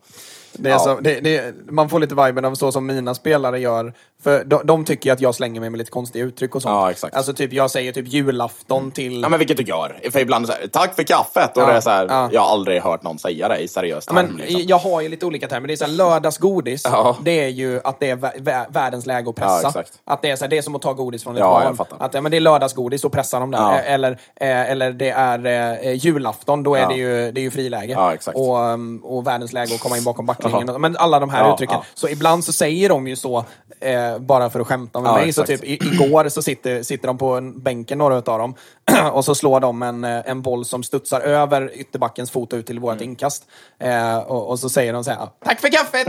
[0.57, 0.79] Det är Ja.
[0.79, 3.93] så, det, det, man får lite viben av så som mina spelare gör.
[4.23, 6.71] För de, de tycker att jag slänger mig med lite konstiga uttryck och sånt.
[6.73, 7.15] Ja, exakt.
[7.15, 9.21] Alltså typ, jag säger typ julafton till...
[9.21, 9.99] Ja, men vilket du gör.
[10.11, 11.57] För ibland så här, tack för kaffet.
[11.57, 12.29] Och Ja, det är så här, ja.
[12.31, 14.15] Jag har aldrig hört någon säga det i seriös term.
[14.15, 14.61] men, liksom.
[14.67, 15.67] Jag har ju lite olika termer.
[15.67, 16.83] Det är så här, lördagsgodis,
[17.23, 19.83] det är ju att det är vä- vä- världens läge att pressa.
[20.05, 21.77] att det, är så här, det är som att ta godis från ett barn.
[21.99, 23.73] Att, men det är lördagsgodis och pressa dem där.
[23.73, 25.45] Eh, Eller, eh, eller det är
[25.85, 27.95] eh, julafton, då är det, ju, det är ju friläge.
[28.33, 30.67] Och, um, och världens läge att komma in bakom backlinjen.
[30.67, 30.77] Jaha.
[30.77, 31.75] Men alla de här Ja, uttrycken.
[31.79, 31.85] ja.
[31.93, 33.45] Så ibland så säger de ju så,
[33.79, 35.33] eh, bara för att skämta med Ja, mig.
[35.33, 35.61] Så exakt.
[35.61, 38.55] typ i, igår så sitter, sitter de på en bänken, några utav dem,
[39.11, 42.79] och så slår de en, eh, en boll som studsar över ytterbackens fot ut till
[42.79, 43.03] vårt Mm.
[43.09, 43.43] inkast.
[43.79, 46.07] Eh, och, och så säger de så här, tack för kaffet!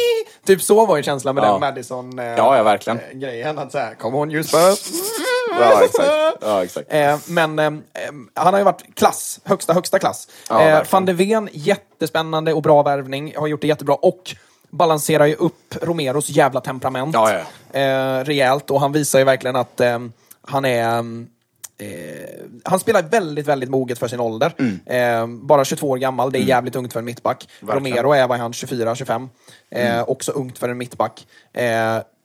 [0.46, 2.98] typ så var ju känslan med den Madison eh, Ja, ja, verkligen.
[2.98, 3.58] eh, grejen.
[3.58, 4.78] Att så här, come on you Spurs!
[5.60, 6.38] Ja, exakt.
[6.40, 6.92] Ja, exakt.
[6.92, 7.70] Eh, men eh,
[8.34, 10.28] han har ju varit klass, högsta, högsta klass.
[10.48, 10.82] Ja, eh.
[10.90, 13.34] Van de Ven, jättespännande och bra värvning.
[13.36, 14.36] Har gjort det jättebra och
[14.70, 17.32] balanserar ju upp Romeros jävla temperament Ja,
[17.72, 17.80] ja.
[17.80, 18.70] Eh, rejält.
[18.70, 19.98] Och han visar ju verkligen att eh,
[20.42, 20.98] han är...
[21.78, 21.88] Eh,
[22.64, 24.52] han spelar väldigt, väldigt moget för sin ålder.
[24.86, 27.48] Eh, bara 22 år gammal, det är jävligt ungt för en mittback.
[27.62, 27.74] Mm.
[27.74, 27.96] Verkligen.
[27.96, 29.28] Romero är, vad är han, 24-25.
[29.70, 31.26] Eh, Också ungt för en mittback.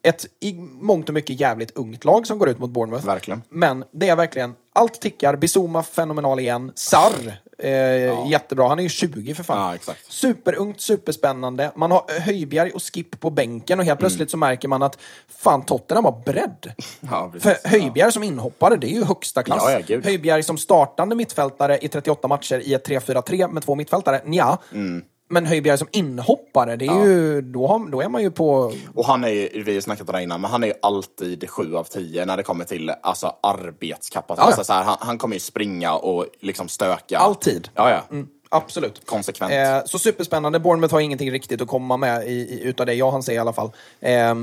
[0.03, 3.05] Ett i mångt och mycket jävligt ungt lag som går ut mot Bournemouth.
[3.05, 3.41] Verkligen.
[3.49, 5.35] Men det är verkligen, allt tickar.
[5.35, 6.71] Bizuma fenomenal igen.
[6.75, 8.67] Sarr, eh, jättebra.
[8.67, 9.67] Han är ju 20 för fan.
[9.67, 10.11] Ja, exakt.
[10.11, 11.71] Superungt, superspännande.
[11.75, 13.87] Man har Höjbjerg och Skip på bänken och Mm.
[13.87, 14.97] helt plötsligt så märker man att
[15.27, 16.71] fan, Tottenham har bredd.
[16.99, 17.61] Ja, precis.
[17.61, 19.63] För Höjbjerg som inhoppare, det är ju högsta klass.
[19.65, 20.01] Ja, ja.
[20.03, 24.57] Höjbjerg som startande mittfältare i 38 matcher i ett 3-4-3 med två mittfältare, ja.
[24.73, 25.03] Mm.
[25.31, 28.73] Men Höjbjerg som inhoppare, det är ju, då, har, då är man ju på...
[28.95, 31.49] Och han är ju, vi har snackat om det innan, men han är ju alltid
[31.49, 34.37] 7 av 10 när det kommer till alltså, arbetskapacitet.
[34.37, 34.47] Ja, ja.
[34.47, 37.17] Alltså, så här, han, han kommer ju springa och liksom stöka.
[37.17, 37.69] Alltid.
[37.75, 38.03] Ja, ja.
[38.11, 39.05] Mm, absolut.
[39.05, 39.53] Konsekvent.
[39.53, 40.59] Eh, så superspännande.
[40.59, 43.37] Bournemouth har ingenting riktigt att komma med i, i, utav det jag hann se i
[43.37, 43.71] alla fall.
[43.99, 44.35] Eh,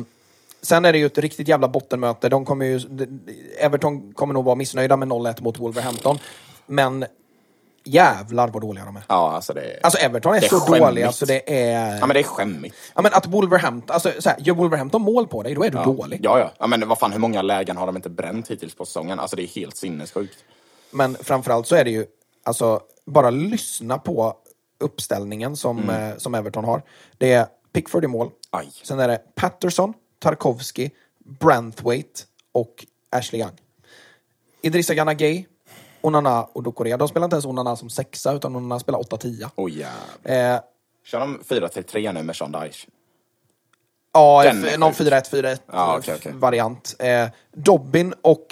[0.62, 2.28] sen är det ju ett riktigt jävla bottenmöte.
[2.28, 2.80] De kommer ju,
[3.58, 6.18] Everton kommer nog vara missnöjda med 0-1 mot Wolverhampton.
[6.66, 7.04] Men
[7.86, 9.02] jävlar vad dåliga de är.
[9.08, 9.80] Ja, alltså det...
[9.82, 10.82] Alltså Everton är, är så skämmigt.
[10.84, 11.98] dåliga så det är...
[11.98, 12.76] Ja, men det är skämmigt.
[12.94, 15.78] Ja, men att Wolverhampton, alltså så här, gör Wolverhampton mål på dig, då är du
[15.78, 16.20] dålig.
[16.22, 16.52] Ja, ja.
[16.58, 19.20] ja men vad fan, hur många lägen har de inte bränt hittills på säsongen?
[19.20, 20.38] Alltså det är helt sinnessjukt.
[20.90, 22.06] Men framförallt så är det ju,
[22.44, 24.36] alltså, bara lyssna på
[24.80, 26.10] uppställningen som, Mm.
[26.10, 26.82] eh, som Everton har.
[27.18, 28.30] Det är Pickford i mål.
[28.50, 28.68] Aj.
[28.82, 32.22] Sen är det Patterson, Tarkovsky, Branthwaite
[32.52, 33.52] och Ashley Young.
[34.62, 35.44] Idrissa Gay,
[36.06, 36.96] Onana och Doucouré.
[36.96, 39.50] De spelar inte ens Onana som sexa, utan Onana spelar 8-10.
[39.56, 40.54] Oj jävlar.
[40.54, 40.60] Eh,
[41.04, 42.88] Kör de 4-3 nu med Sean Dyche?
[44.12, 45.08] ja, Den någon sjuk.
[45.08, 46.32] 4-1-4-1 Ja, okej, okej.
[46.32, 46.96] variant.
[46.98, 48.46] Eh, Dobbin och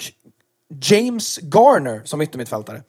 [0.81, 2.81] James Garner som yttermittfältare.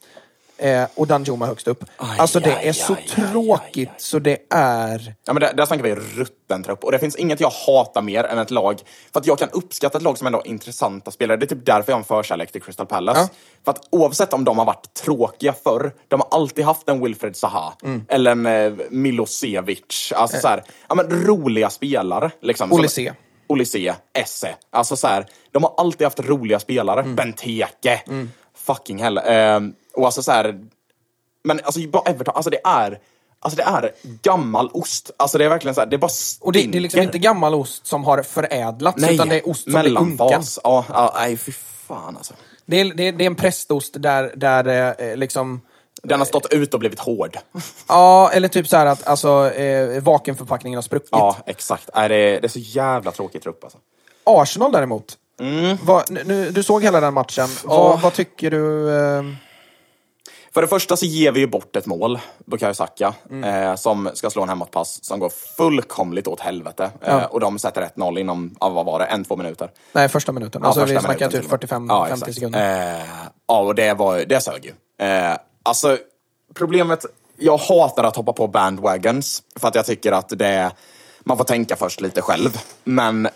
[0.59, 1.84] Eh, och Danjuma högst upp.
[1.96, 5.14] Aj, alltså det aj, är så aj, tråkigt så det är...
[5.24, 6.84] Ja, men där, där snackar vi rutten trupp.
[6.84, 8.80] Och det finns inget jag hatar mer än ett lag.
[9.12, 11.36] För att jag kan uppskatta ett lag som ändå har intressanta spelare.
[11.36, 13.20] Det är typ därför jag har en förkärlek till Crystal Palace.
[13.20, 13.28] Ja.
[13.64, 17.36] För att oavsett om de har varit tråkiga förr, de har alltid haft en Wilfred
[17.36, 17.72] Zaha.
[17.82, 18.04] Mm.
[18.09, 20.12] Eller en eh, Milosevic.
[20.14, 22.30] Alltså så här, ja men roliga spelare.
[22.40, 23.14] Liksom, som- Olise.
[23.48, 24.54] Olise, Esse.
[24.70, 27.00] Alltså så här, de har alltid haft roliga spelare.
[27.00, 27.16] Mm.
[27.16, 28.02] Benteke.
[28.66, 29.18] Fucking hell.
[29.24, 30.60] Ehm, och alltså så här,
[31.44, 32.98] men alltså bara Everton, alltså det är
[33.40, 33.92] Alltså det är
[34.22, 35.10] gammal ost.
[35.16, 36.10] Alltså det är verkligen så här, det bara
[36.40, 37.02] Och det, det är liksom stinker.
[37.02, 39.94] inte gammal ost som har förädlats, Nej, utan det är ost som är unken.
[39.94, 40.58] mellanfas.
[40.64, 41.52] Ja, ja, nej fy
[41.86, 42.34] fan alltså.
[42.66, 45.60] Det är, det, är, det är en prästost där, där eh, liksom...
[46.02, 47.38] Den har stått ut och blivit hård.
[47.88, 51.08] Ja, eller typ så här att alltså, eh, vakuumförpackningen har spruckit.
[51.12, 51.90] Ja, exakt.
[51.94, 53.78] Nej, det, är, det är så jävla tråkig trupp alltså.
[54.24, 55.18] Arsenal däremot.
[55.82, 57.49] Vad, nu, du såg hela den matchen.
[57.64, 58.91] Vad, vad tycker du?
[58.97, 59.22] Eh,
[60.55, 63.45] För det första så ger vi ju bort ett mål, Bukayo Saka, Mm.
[63.68, 66.91] eh, som ska slå en hemåtpass som går fullkomligt åt helvete.
[67.03, 69.70] Eh, och de sätter 1-0 inom, ja, vad var det, en, två minuter.
[69.93, 70.61] nej, första minuten.
[70.62, 71.89] Ja, alltså, vi första snackar minuten typ till och med.
[71.89, 72.34] 45-50 Ja, exakt.
[72.34, 72.97] sekunder.
[73.01, 73.07] Eh,
[73.49, 75.07] ja, och det, var, det sög ju.
[75.07, 75.99] Eh, alltså,
[76.55, 77.05] problemet...
[77.39, 80.70] Jag hatar att hoppa på bandwagons, för att jag tycker att det...
[81.20, 82.59] Man får tänka först lite själv.
[82.84, 83.28] Men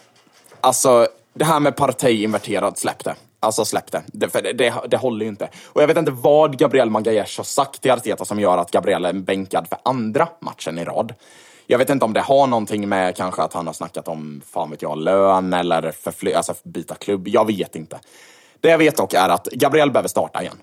[0.60, 3.14] alltså, det här med Partey inverterad, släpp det.
[3.40, 4.02] Alltså släpp det.
[4.06, 4.74] Det, för det, det.
[4.88, 5.48] det håller ju inte.
[5.66, 9.04] Och jag vet inte vad Gabriel Magalhaes har sagt till Arteta som gör att Gabriel
[9.04, 11.14] är bänkad för andra matchen i rad.
[11.66, 14.70] Jag vet inte om det har någonting med kanske att han har snackat om, fan
[14.70, 17.28] vet jag, lön eller förfly- alltså byta klubb.
[17.28, 17.98] Jag vet inte.
[18.60, 20.56] Det jag vet dock är att Gabriel behöver starta igen.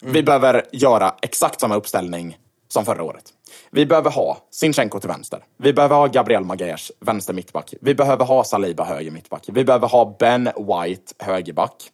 [0.00, 2.36] Vi behöver göra exakt samma uppställning
[2.72, 3.24] som förra året.
[3.70, 5.44] Vi behöver ha Sinchenko till vänster.
[5.56, 7.74] Vi behöver ha Gabriel Magalhaes vänster mittback.
[7.80, 9.44] Vi behöver ha Saliba höger mittback.
[9.52, 11.90] Vi behöver ha Ben White högerback.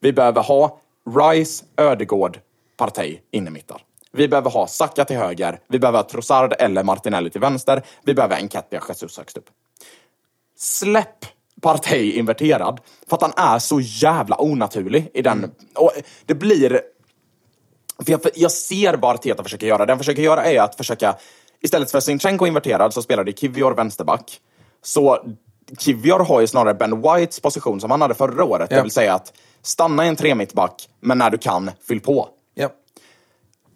[0.00, 0.78] Vi behöver ha
[1.18, 2.38] Rice, Ödegård,
[2.76, 3.82] Partey innermittar.
[4.12, 5.60] Vi behöver ha Saka till höger.
[5.68, 7.82] Vi behöver ha Trossard eller Martinelli till vänster.
[8.02, 9.50] Vi behöver Enketia Jesus högst upp
[10.60, 11.26] släpp
[11.62, 12.80] Partey inverterad.
[13.08, 15.50] För att han är så jävla onaturlig i den.
[15.74, 15.92] Och
[16.26, 16.80] det blir...
[18.04, 19.86] För jag, jag ser vad Arteta försöker göra.
[19.86, 21.16] Det han försöker göra är att försöka...
[21.62, 24.40] Istället för Sinchenko inverterad så spelar det Kivior vänsterback.
[24.82, 25.18] Så
[25.78, 28.70] Kivior har ju snarare Ben Whites position som han hade förra året.
[28.70, 28.76] Ja.
[28.76, 29.32] Det vill säga att
[29.62, 32.68] stanna i en tremittback, men när du kan, fyll på Ja.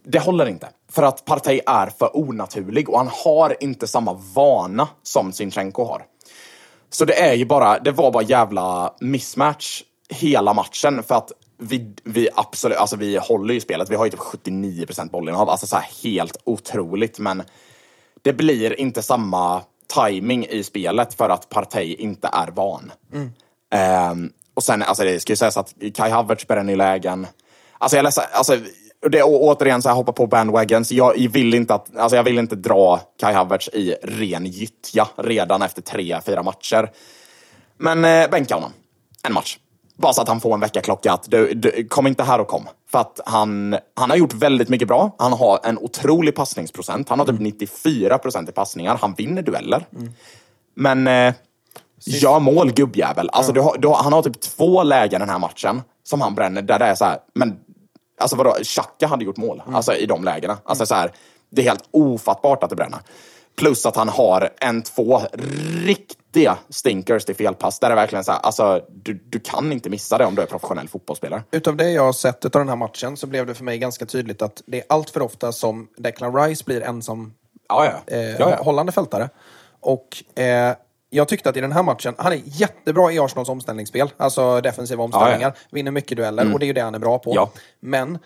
[0.05, 0.68] det håller inte.
[0.93, 6.03] För att Partey är för onaturlig och han har inte samma vana som Sinchenko har.
[6.91, 11.33] Så det är ju bara, det var bara jävla mismatch hela matchen för att
[11.64, 13.90] vi, vi absolut, alltså vi håller ju spelet.
[13.90, 17.18] Vi har ju typ 79% bollinnehav, alltså så här helt otroligt.
[17.18, 17.42] Men
[18.22, 19.62] det blir inte samma
[19.94, 22.92] timing i spelet för att Partey inte är van.
[23.70, 27.26] Ehm, och sen, alltså det ska ju sägas att Kai Havertz bränner i lägen.
[27.78, 28.58] Alltså jag läser, alltså
[29.10, 30.92] det, och återigen så här, hoppa på bandwagons.
[30.92, 35.62] Jag vill inte att, alltså jag vill inte dra Kai Havertz i ren gyttja redan
[35.62, 36.90] efter tre, fyra matcher.
[37.78, 38.72] Men eh, bänka honom.
[39.22, 39.58] En match.
[39.97, 42.68] Bara så att han får en väckarklocka att du, du, kom inte här och kom.
[42.90, 45.14] För att han, han har gjort väldigt mycket bra.
[45.18, 47.09] Han har en otrolig passningsprocent.
[47.09, 48.99] Han har typ 94 procent i passningar.
[49.01, 49.86] Han vinner dueller.
[50.74, 51.34] Men eh,
[52.07, 53.30] gör mål gubbjävel.
[53.32, 56.34] Alltså, du har, du har, han har typ två lägen den här matchen som han
[56.34, 57.57] bränner där det är så här, men
[58.20, 60.59] alltså vadå, Xhaka hade gjort mål alltså, i de lägena.
[60.64, 61.12] Alltså, så här,
[61.51, 63.01] det är helt ofattbart att det bränner.
[63.57, 65.22] Plus att han har en, två
[65.84, 67.78] riktiga stinkers till felpass.
[67.78, 70.46] Där är verkligen så här, alltså du, du kan inte missa det om du är
[70.46, 71.42] professionell fotbollsspelare.
[71.50, 74.07] Utav det jag har sett utav den här matchen så blev det för mig ganska
[74.07, 77.32] tydligt att det är allt för ofta som Declan Rice blir ensam
[77.68, 78.16] Ja, ja.
[78.16, 79.28] eh, ja, hållande fältare.
[79.80, 80.74] Och eh,
[81.11, 85.02] jag tyckte att i den här matchen, han är jättebra i Arsenals omställningsspel, alltså defensiva
[85.02, 87.32] omställningar, vinner mycket dueller och det är ju det han är bra på.
[87.32, 87.48] Mm.
[87.80, 88.18] Men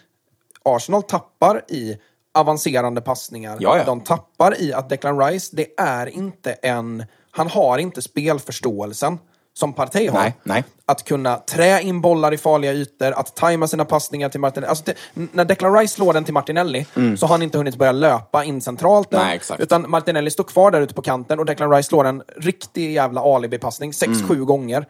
[0.62, 1.96] Arsenal tappar i
[2.38, 3.56] avancerande passningar.
[3.60, 3.84] Ja, ja.
[3.84, 7.04] De tappar i att Declan Rice, det är inte en...
[7.30, 9.18] Han har inte spelförståelsen
[9.54, 10.18] som Partey har.
[10.20, 10.64] Nej, nej.
[10.86, 14.68] Att kunna trä in bollar i farliga ytor, att tajma sina passningar till Martinelli.
[14.68, 14.94] Alltså det,
[15.32, 16.86] när Declan Rice slår den till Martinelli
[17.18, 19.20] så har han inte hunnit börja löpa in centralt än.
[19.20, 19.38] Mm.
[19.50, 19.58] Nej.
[19.58, 23.20] Utan Martinelli står kvar där ute på kanten och Declan Rice slår en riktig jävla
[23.20, 24.28] alibi-passning, sex, Mm.
[24.28, 24.86] sju gånger,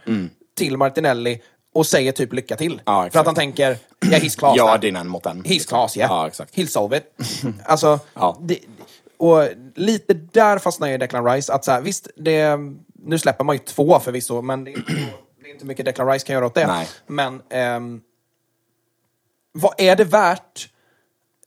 [0.57, 1.43] till Martinelli
[1.75, 2.81] och säger typ lycka till.
[2.85, 3.71] Ja, För att han tänker,
[4.07, 4.79] yeah he's class Ja, där.
[4.79, 5.43] din en mot en.
[5.45, 6.11] He's class, yeah.
[6.13, 6.57] Ja, exakt.
[6.57, 7.05] He'll solve it.
[7.65, 8.39] alltså, Ja.
[8.41, 8.59] det,
[9.17, 11.53] och lite där fastnar ju Declan Rice.
[11.53, 12.57] Att så här, visst, det,
[13.05, 14.71] nu släpper man ju två förvisso, men det,
[15.43, 16.67] det är inte mycket Declan Rice kan göra åt det.
[16.67, 16.89] Nej.
[17.07, 18.01] Men ehm,
[19.53, 20.69] vad är det värt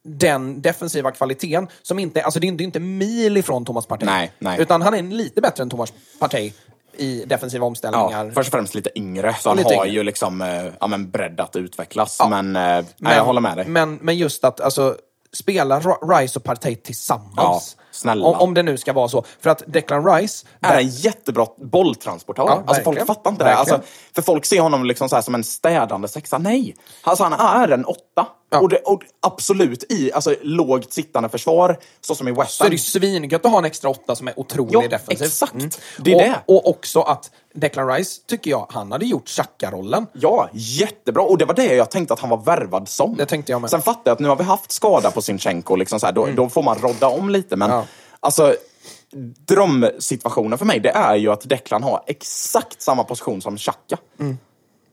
[0.03, 3.85] den defensiva kvaliteten som inte, alltså det är inte- det är inte mil ifrån Thomas
[3.85, 4.05] Partey.
[4.05, 4.61] Nej, nej.
[4.61, 6.53] Utan han är lite bättre än Thomas Partey
[6.97, 8.25] i defensiva omställningar.
[8.25, 9.95] Ja, först och främst lite yngre, så han Lite har yngre.
[9.97, 12.15] ju liksom eh, ja, men bredd att utvecklas.
[12.19, 12.29] Ja.
[12.29, 13.67] Men, eh, nej, jag håller med dig.
[13.67, 14.95] Men, men just att alltså,
[15.33, 17.35] spela Rice och Partey tillsammans.
[17.37, 18.25] Ja, snälla.
[18.25, 19.25] Om, om det nu ska vara så.
[19.39, 20.47] För att Declan Rice...
[20.61, 22.43] är en jättebra bolltransportör.
[22.47, 23.49] Ja, alltså, folk fattar inte det.
[23.49, 23.75] Verkligen.
[23.79, 26.37] Alltså, för folk ser honom liksom så som en städande sexa.
[26.37, 26.75] Nej!
[27.01, 28.27] Alltså, han är en åtta.
[28.53, 28.59] Ja.
[28.59, 32.65] Och, det, och absolut i alltså, lågt sittande försvar, så som i West så är
[32.65, 32.69] Ham.
[32.69, 35.27] det ju svingött att ha en extra åtta som är otrolig Ja, defensiv.
[35.27, 35.81] exakt.
[35.97, 36.35] Det är och, det.
[36.47, 40.07] och också att Declan Rice, tycker jag, han hade gjort Xhaka-rollen.
[40.13, 41.23] Ja, jättebra.
[41.23, 43.15] Och det var det jag tänkte att han var värvad som.
[43.15, 43.69] Det tänkte jag med.
[43.69, 46.27] Sen fattar jag att nu har vi haft skada på Sinchenko, liksom så här, då,
[46.35, 47.55] då får man rodda om lite.
[47.55, 47.85] Men Ja.
[48.19, 48.55] alltså,
[49.47, 53.97] drömsituationen för mig, det är ju att Declan har exakt samma position som Xhaka.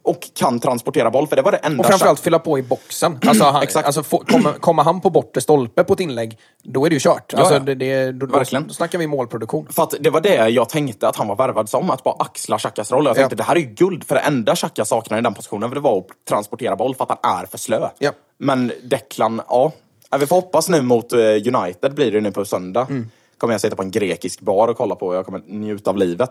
[0.08, 1.80] Och kan transportera boll, för det var det enda.
[1.80, 3.18] Och framförallt fylla på i boxen.
[3.28, 6.90] Alltså, han, alltså få, kommer, kommer han på bortre stolpe på ett inlägg, då är
[6.90, 7.34] det ju kört.
[7.34, 7.60] Alltså, ja.
[7.60, 8.66] det, det, då, Verkligen.
[8.66, 9.66] då snackar vi målproduktion.
[9.70, 12.58] För att det var det jag tänkte att han var värvad som, att bara axla
[12.58, 13.06] Xhakas roll.
[13.06, 13.36] Jag tänkte Ja.
[13.36, 15.98] det här är ju guld, för det enda Xhaka saknade i den positionen det var
[15.98, 17.88] att transportera boll för att han är för slö.
[17.98, 18.10] Ja.
[18.38, 19.72] Men Declan, ja.
[20.10, 22.86] Ja, Vi får hoppas nu mot eh, United blir det nu på söndag.
[22.90, 23.10] Mm.
[23.38, 25.14] Kommer jag sitta på en grekisk bar och kolla på.
[25.14, 26.30] Jag kommer njuta av livet.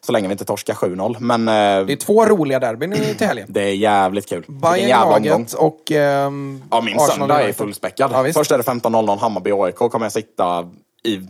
[0.00, 1.16] Så länge vi inte torskar 7-0.
[1.20, 3.46] Men eh, Det är två roliga derbyn till helgen.
[3.50, 4.38] det är jävligt kul.
[4.38, 5.30] Vilken Bayern jävla omgång.
[5.30, 8.10] Laget och ehm, Ja, min Arsenal söndag är fullspäckad.
[8.12, 8.32] Ja.
[8.34, 9.72] Först är det 15.00 Hammarby-AIK.
[9.88, 10.68] kommer jag sitta
[11.04, 11.20] i,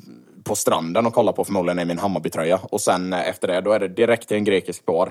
[0.44, 2.60] på stranden och kolla på förmodligen i min Hammarby-tröja.
[2.62, 5.10] Och sen eh, efter det, då är det direkt till en grekisk bar.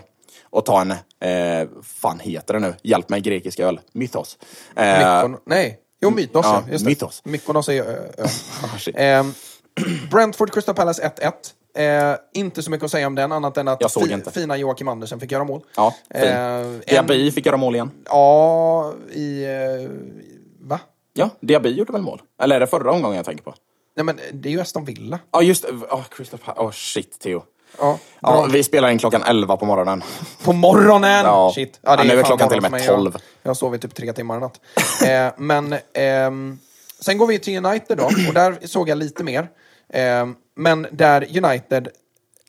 [0.50, 2.74] Och ta en, eh, fan heter det nu?
[2.84, 3.80] Hjälp mig, grekisk öl.
[3.92, 4.38] Mythos.
[4.76, 6.46] Eh, Mykon- nej, jo Mythos.
[6.46, 6.90] Ja, just det.
[6.90, 7.22] Mythos.
[7.26, 8.26] Mykonos är ö, ö.
[8.64, 9.00] ah.
[9.00, 9.34] Ehm,
[10.12, 12.12] Brentford Crystal Palace 1-1.
[12.12, 14.32] Eh, inte så mycket att säga om den, annat än att inte.
[14.32, 15.62] fina Joakim Andersen fick göra mål.
[15.76, 16.24] Ja, fin.
[16.24, 17.92] Eh, en- Diaby fick göra mål igen.
[18.06, 19.44] Ja, i...
[19.46, 19.90] Eh,
[20.62, 20.80] va?
[21.14, 22.22] Ja, Diaby gjorde väl mål?
[22.42, 23.54] Eller är det förra omgången jag tänker på?
[23.96, 25.20] Nej men det är ju Aston Villa.
[25.32, 25.72] Ja, just det.
[25.72, 26.62] Oh, Crystal Palace.
[26.62, 27.44] Oh, shit, Theo.
[27.80, 30.04] Ja, Ja, vi spelar in klockan 11 på morgonen.
[30.44, 31.26] På morgonen!
[31.26, 31.52] Ja.
[31.56, 31.80] Shit.
[31.82, 32.88] Ja, nu är klockan till och med för mig.
[32.88, 33.12] 12.
[33.14, 34.60] Jag, jag har sovit typ tre timmar i natt.
[35.06, 36.60] eh, men ehm,
[37.00, 39.50] sen går vi till United då, och där såg jag lite mer.
[39.94, 41.88] Ehm, men där United,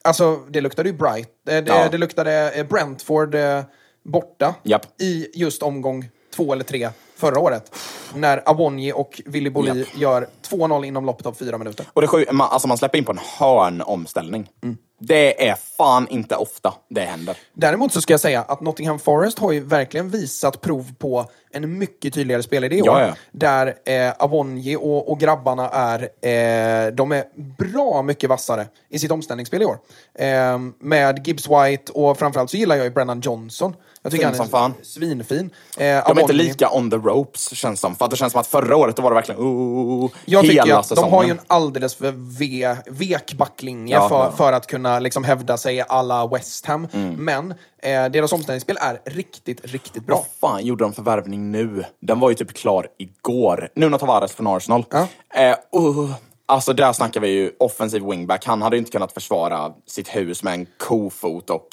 [0.03, 1.89] alltså det luktade ju Bright, eh, det, Ja.
[1.91, 3.63] det luktade eh, Brentford eh,
[4.03, 4.87] borta Japp.
[5.03, 6.89] i just omgång två eller tre
[7.19, 7.75] förra året.
[8.15, 9.99] När Awonji och Willy Bolli Japp.
[9.99, 11.87] gör 2-0 inom loppet av fyra minuter.
[11.93, 14.51] Och det sju, man, alltså man släpper in på en hörnomställning.
[14.63, 14.77] Mm.
[15.01, 17.37] Det är fan inte ofta det händer.
[17.55, 21.79] Däremot så ska jag säga att Nottingham Forest har ju verkligen visat prov på en
[21.79, 23.13] mycket tydligare spelidé i år.
[23.33, 27.25] Där eh, Avonji och, och grabbarna är, eh, de är
[27.59, 29.79] bra mycket vassare i sitt omställningsspel i år.
[30.15, 33.75] Eh, med Gibbs White och framförallt så gillar jag ju Brennan Johnson.
[34.03, 34.75] Jag tycker Fin han är som fan.
[34.83, 35.51] svinfin.
[35.77, 35.87] Eh, De
[36.19, 37.97] är inte lika on the ropes känns som.
[37.97, 40.63] För att det känns som att förra året då var det verkligen oh, Jag hela
[40.65, 41.11] tycker att säsongen.
[41.11, 44.33] de har ju en alldeles för ve, vek backlinje Ja, för, ja.
[44.37, 46.89] för att kunna liksom hävda sig alla West Ham.
[46.93, 47.15] Mm.
[47.25, 47.51] Men
[47.83, 50.17] eh, deras omställningsspel är riktigt, riktigt bra.
[50.41, 51.85] Vad fan gjorde de för värvning nu?
[52.01, 53.69] Den var ju typ klar igår.
[53.75, 54.85] Nuno Tavares från Arsenal.
[54.91, 55.07] Ja.
[55.35, 56.11] Eh, uh,
[56.47, 58.45] alltså där snackar vi ju offensiv wingback.
[58.45, 61.67] Han hade ju inte kunnat försvara sitt hus med en kofot och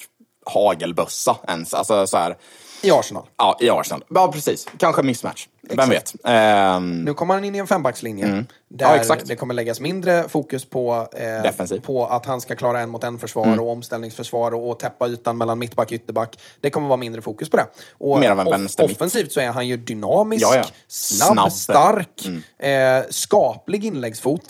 [0.46, 1.74] hagelbössa ens.
[1.74, 2.38] Alltså så här,
[2.82, 3.24] I Arsenal.
[3.38, 4.04] ja, i Arsenal.
[4.10, 4.68] Ja, precis.
[4.78, 5.48] Kanske mismatch.
[5.70, 6.14] Vem vet?
[6.24, 8.26] Ehm, Nu kommer han in i en fembackslinje.
[8.68, 9.28] Där Ja, exakt.
[9.28, 13.20] det kommer läggas mindre fokus på, eh, på att han ska klara en mot en
[13.20, 16.40] försvar och omställningsförsvar och, och täppa ytan mellan mittback och ytterback.
[16.62, 17.66] Det kommer vara mindre fokus på det.
[17.98, 20.64] Och Mer av en off- offensivt så är han ju dynamisk, Ja, ja.
[20.88, 21.38] snabb, Snabb.
[21.38, 21.52] Mm.
[21.52, 22.28] stark,
[22.60, 24.42] eh, skaplig inläggsfot.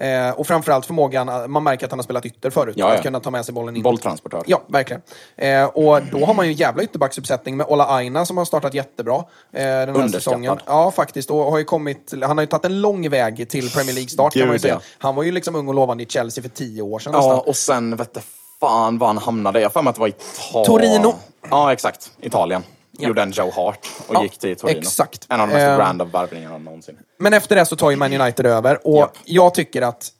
[0.00, 3.30] Eh, och framförallt förmågan, man märker att han har spelat ytter förut, att kunna ta
[3.30, 3.82] med sig bollen in.
[3.82, 4.42] Bolltransportör.
[4.46, 5.02] Ja, verkligen.
[5.36, 9.16] Eh, och då har man ju jävla ytterbacksuppsättning med Ola Aina som har startat jättebra
[9.16, 10.58] eh, den här säsongen.
[10.66, 11.30] Ja, faktiskt.
[11.30, 14.46] Och har ju kommit, han har ju tagit en lång väg till Premier League-start kan
[14.46, 14.80] man ju säga.
[14.98, 17.38] Han var ju liksom ung och lovande i Chelsea för tio år sedan Ja, nästan.
[17.48, 18.24] och sen vet jag
[18.60, 19.60] fan var han hamnade.
[19.60, 20.64] Jag har för mig att det var Italien.
[20.66, 21.14] Torino.
[21.50, 22.10] Ja, exakt.
[22.20, 22.62] Italien.
[22.98, 23.08] Ja.
[23.08, 24.78] Gjorde en Joe Hart och Ja, gick till Torino.
[24.78, 25.26] exakt.
[25.28, 25.78] En av de mest Ehm.
[25.78, 26.98] random värvningarna någonsin.
[27.18, 29.12] Men efter det så tar ju Man United över och Ja.
[29.24, 30.10] jag tycker att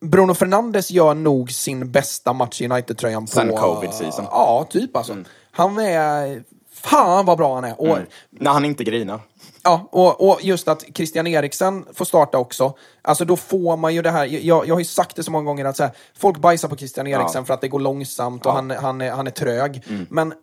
[0.00, 3.32] Bruno Fernandes gör nog sin bästa match i United-tröjan på...
[3.32, 4.24] Sen covid-season.
[4.30, 5.16] Ja, typ alltså.
[5.50, 6.42] Han är...
[6.82, 7.80] Fan vad bra han är.
[7.80, 7.98] Och,
[8.30, 9.20] När han inte grinar.
[9.62, 12.74] Ja, och, och just att Christian Eriksen får starta också.
[13.02, 15.44] Alltså då får man ju det här, jag, jag har ju sagt det så många
[15.44, 17.44] gånger att så här, folk bajsar på Christian Eriksen Ja.
[17.44, 18.54] för att det går långsamt och Ja.
[18.54, 19.82] han, han, är, han är trög.
[20.10, 20.34] Men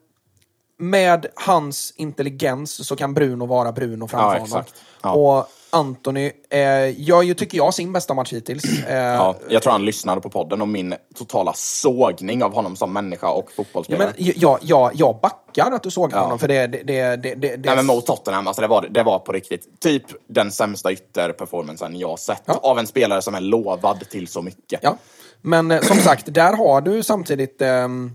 [0.79, 4.43] med hans intelligens så kan Bruno vara Bruno framför Ja, honom.
[4.45, 4.73] exakt.
[5.03, 5.11] Ja.
[5.11, 6.87] Och Anthony eh,
[7.23, 8.63] ju, tycker jag, sin bästa match hittills.
[8.87, 12.93] Eh, Ja, jag tror han lyssnade på podden och min totala sågning av honom som
[12.93, 14.13] människa och Ja, fotbollsspelare.
[14.17, 16.19] men, jag, jag, jag backar att du såg Ja.
[16.19, 16.67] honom, för det...
[16.67, 19.79] det, det, det, det Nej men mot Tottenham, alltså det var, det var på riktigt
[19.81, 22.59] typ den sämsta ytterperformancen jag sett Ja.
[22.63, 24.79] av en spelare som är lovad till så mycket.
[24.83, 24.97] Ja,
[25.41, 28.11] men eh, som sagt, där har du samtidigt, ehm,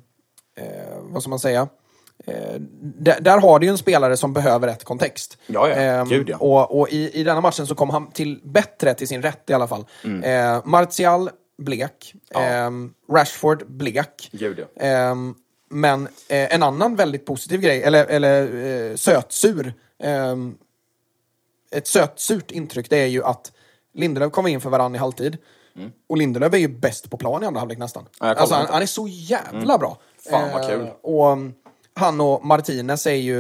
[0.58, 0.64] eh,
[1.02, 1.68] vad ska man säga,
[2.80, 5.38] där, där har du ju en spelare som behöver rätt kontext.
[5.46, 5.74] Ja, ja.
[5.74, 6.36] Ehm, Gud, ja.
[6.36, 9.52] Och, och i, i denna matchen så kom han till bättre till sin rätt i
[9.52, 9.84] alla fall.
[10.04, 10.54] Mm.
[10.56, 12.14] Eh, Martial, blek.
[12.34, 14.28] Ehm, Rashford, blek.
[14.32, 14.82] Gud, ja.
[14.86, 15.34] Ehm,
[15.70, 18.42] men eh, en annan väldigt positiv grej, eller, eller
[18.90, 20.54] eh, sötsur, ehm,
[21.70, 23.52] ett sötsurt intryck, det är ju att
[23.94, 25.38] Lindelöf kommer in för varann i halvtid.
[26.08, 28.08] Och Lindelöf är ju bäst på plan i andra halvlek nästan.
[28.20, 29.98] Ja, alltså, han, han är så jävla bra.
[30.30, 30.88] Fan, vad Eh, kul.
[31.02, 31.54] och um,
[32.00, 33.36] han och Martinez är ju,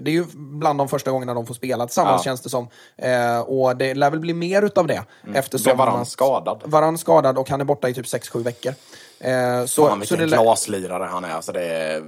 [0.00, 2.24] det är ju bland de första gångerna de får spela tillsammans Ja.
[2.30, 2.68] känns det som.
[2.96, 5.04] Eh, och det lär väl bli mer utav det.
[5.34, 6.62] Eftersom Blev Varann skadad?
[6.64, 8.74] Varann skadad och han är borta i typ 6-7 veckor.
[9.20, 11.30] Eh, så, Fan så vilken det, lär- glaslirare han är.
[11.30, 12.02] Alltså det, är,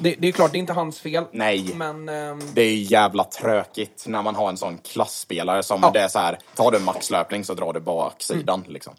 [0.00, 1.24] det, det är klart, det är inte hans fel.
[1.32, 1.72] Nej.
[1.74, 5.90] Men, ehm, det är jävla tråkigt när man har en sån klassspelare som Ja.
[5.94, 8.94] det är så här, tar du maxlöpning så drar du baksidan liksom.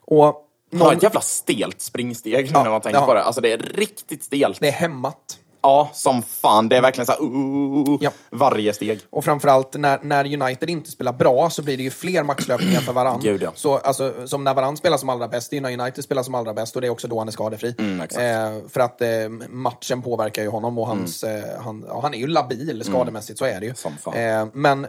[0.00, 3.22] och Han har ett jävla stelt springsteg nu när man tänker på det.
[3.22, 4.60] Alltså det är riktigt stelt.
[4.60, 5.38] det är hämmat.
[5.64, 6.68] Ja, som fan.
[6.68, 8.10] Det är verkligen så här, uh, Ja.
[8.30, 9.00] varje steg.
[9.10, 12.92] Och framförallt när, när United inte spelar bra så blir det ju fler maxlöpningar för
[12.92, 13.20] varann.
[13.22, 13.52] Gud, ja.
[13.54, 16.34] Så, alltså, som när varann spelar som allra bäst, det är när United spelar som
[16.34, 17.74] allra bäst och det är också då han är skadefri.
[17.78, 18.22] Mm, exakt.
[18.22, 19.08] eh, för att eh,
[19.48, 23.44] matchen påverkar ju honom och hans, eh, han, ja, han är ju labil skademässigt, så
[23.44, 23.66] är det ju.
[23.66, 23.76] Mm.
[23.76, 24.14] Som fan.
[24.14, 24.86] Eh, men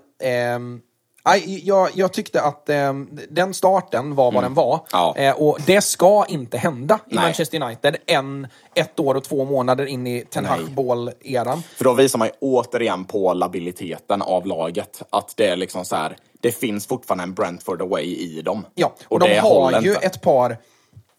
[1.23, 4.73] aj, jag, jag tyckte att ehm, den starten var vad den var.
[4.73, 4.85] Mm.
[4.91, 5.15] Ja.
[5.17, 7.23] Eh, och det ska inte hända i Nej.
[7.23, 10.51] Manchester United än ett år och två månader in i Ten Nej.
[10.51, 11.63] Hag-Ball-eran.
[11.75, 15.01] För då visar man ju återigen på labiliteten av laget.
[15.09, 18.65] Att det är liksom så här, det finns fortfarande en Brentford away i dem.
[18.75, 20.05] Ja, och, de det har ju inte.
[20.05, 20.57] ett par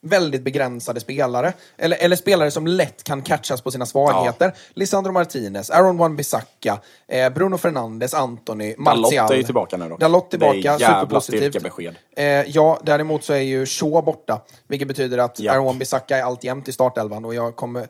[0.04, 1.52] väldigt begränsade spelare.
[1.78, 4.54] Eller, eller spelare som lätt kan catchas på sina svagheter.
[4.74, 6.78] Lisandro Martinez, Aaron Wan-Bissaka,
[7.08, 9.10] eh, Bruno Fernandes, Anthony, Martial.
[9.12, 9.96] Dalot är tillbaka nu då.
[9.96, 11.40] Dalot tillbaka, Det är superpositivt.
[11.54, 11.94] styrkebesked.
[12.16, 14.40] Eh, ja, däremot så är ju Shaw borta.
[14.68, 15.54] Vilket betyder att Japp.
[15.54, 17.86] Aaron Wan-Bissaka är alltjämt i startelvan och jag kommer,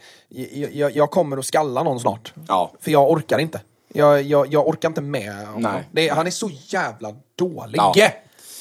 [0.72, 2.32] jag, jag, kommer att skalla någon snart.
[2.48, 2.72] Ja.
[2.80, 3.60] För jag orkar inte.
[3.96, 5.72] Jag, jag, jag orkar inte med honom.
[5.96, 7.78] Är- han är så jävla dålig.
[7.78, 7.92] Ja.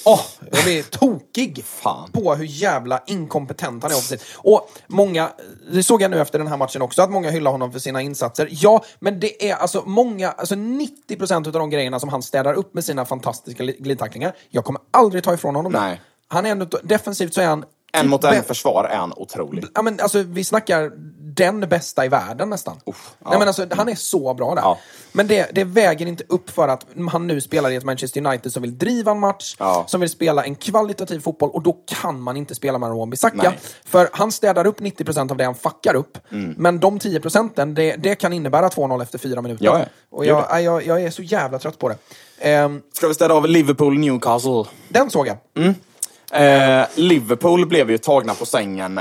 [0.06, 0.22] Åh,
[0.52, 2.12] jag blir tokig Fan.
[2.12, 4.24] på hur jävla inkompetent han är offensivt.
[4.38, 5.30] Och många,
[5.72, 8.02] det såg jag nu efter den här matchen också, att många hyllar honom för sina
[8.02, 8.48] insatser.
[8.52, 12.74] Ja, men det är alltså många, alltså 90% av de grejerna som han städar upp
[12.74, 14.36] med sina fantastiska li- glidtacklingar.
[14.50, 15.80] Jag kommer aldrig ta ifrån honom det.
[15.82, 16.02] Nej.
[16.28, 17.66] Han är ändå, defensivt så är han...
[17.96, 19.66] En typ mot en bä- försvar är han otrolig.
[19.76, 20.92] Ja, men alltså, vi snackar
[21.36, 22.80] den bästa i världen nästan.
[22.86, 22.94] ja.
[23.20, 24.62] Nej, men alltså, han är så bra där.
[24.62, 24.78] Ja.
[25.12, 28.54] Men det, det väger inte upp för att han nu spelar i ett Manchester United
[28.54, 29.84] som vill driva en match, Ja.
[29.88, 33.54] som vill spela en kvalitativ fotboll och då kan man inte spela med Wan Bissaka.
[33.86, 36.18] För han städar upp 90% av det han fuckar upp.
[36.32, 36.54] Mm.
[36.58, 39.66] Men de 10 procenten, det, det kan innära 2-0 efter fyra minuter.
[39.66, 39.86] Ja.
[40.12, 41.98] Och jag, jag, jag är så jävla trött på det.
[42.40, 44.64] Ehm, Ska vi städa av Liverpool Newcastle?
[44.90, 45.38] den såg jag.
[46.32, 49.00] Eh, Liverpool blev ju tagna på sängen,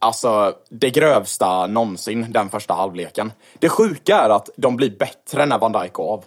[0.00, 3.32] alltså det grövsta någonsin, den första halvleken.
[3.58, 6.24] Det sjuka är att de blir bättre när Van Dijk går av.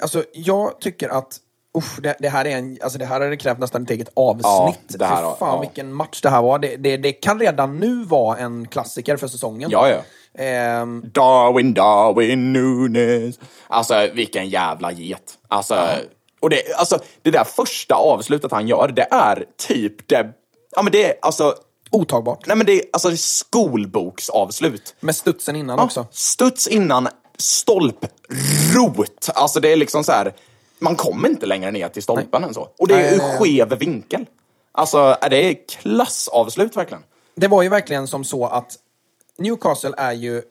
[0.00, 1.40] Alltså, jag tycker att
[1.76, 4.80] Uff, det, det här är en, alltså det här hade krävt nästan ett eget avsnitt.
[4.88, 5.60] Ja, det här Fy fan ja.
[5.60, 6.58] vilken match det här var.
[6.58, 9.70] Det, det, det kan redan nu vara en klassiker för säsongen.
[9.70, 9.98] Ja, ja.
[10.42, 13.38] Ehm, Darwin, Darwin, Nunes.
[13.68, 15.38] Alltså vilken jävla get.
[15.48, 15.88] Alltså,
[16.40, 20.32] och det, alltså, det där första avslutet han gör, det är typ det,
[20.76, 21.54] ja men det är alltså,
[21.96, 22.46] otagbart.
[22.46, 24.94] nej men det är alltså är skolboksavslut.
[25.00, 26.06] Med studsen innan Ja, också.
[26.10, 27.08] Studs innan,
[27.38, 29.28] stolprot.
[29.34, 30.34] Alltså det är liksom så här,
[30.78, 32.68] man kommer inte längre ner till stolpen än så.
[32.78, 33.38] Och det är Nej, ju nej, nej.
[33.38, 34.26] skev vinkel.
[34.72, 37.02] Alltså är det klassavslut verkligen.
[37.34, 38.76] Det var ju verkligen som så att
[39.38, 40.42] Newcastle är ju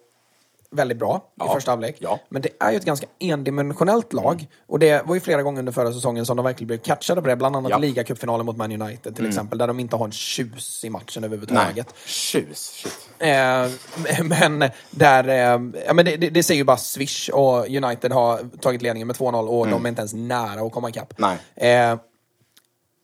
[0.71, 1.95] väldigt bra i Ja, första halvlek.
[1.99, 2.19] ja.
[2.29, 4.47] Men det är ju ett ganska endimensionellt lag.
[4.67, 7.27] Och det var ju flera gånger under förra säsongen som de verkligen blev catchade på
[7.27, 7.35] det.
[7.35, 7.77] Bland annat Ja.
[7.77, 9.57] ligacupfinalen mot Man United till exempel.
[9.57, 11.75] Där de inte har en tjus i matchen överhuvudtaget.
[11.75, 12.57] Nej, tjus.
[12.83, 13.09] Shit.
[13.19, 18.11] Eh, men där, eh, ja, men det, det, det säger ju bara swish och United
[18.11, 21.13] har tagit ledningen med 2-0 och de är inte ens nära att komma ikapp.
[21.17, 21.37] Nej.
[21.55, 21.97] Eh,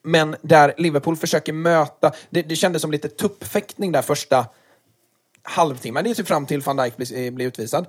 [0.04, 4.46] men där Liverpool försöker möta, det, det kändes som lite tuppfäktning där första
[5.43, 7.85] halvtimmen, det är typ fram till van Dijk blir, blir utvisad.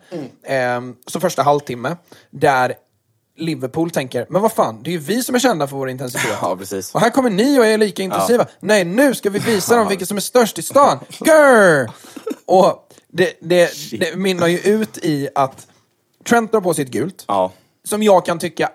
[0.47, 1.97] Ehm, så första halvtimme,
[2.31, 2.75] där
[3.37, 6.37] Liverpool tänker, men vad fan, det är ju vi som är kända för vår intensitet.
[6.43, 6.95] Ja, precis.
[6.95, 8.47] Och här kommer ni och är lika intensiva.
[8.61, 10.99] Nej, nu ska vi visa dem vilka som är störst i stan.
[11.19, 11.91] Grr!
[12.47, 13.71] Och det, det,
[14.01, 15.67] det mynnar ju ut i att
[16.29, 17.53] Trent drar på sitt gult, Ja.
[17.85, 18.71] som jag kan tycka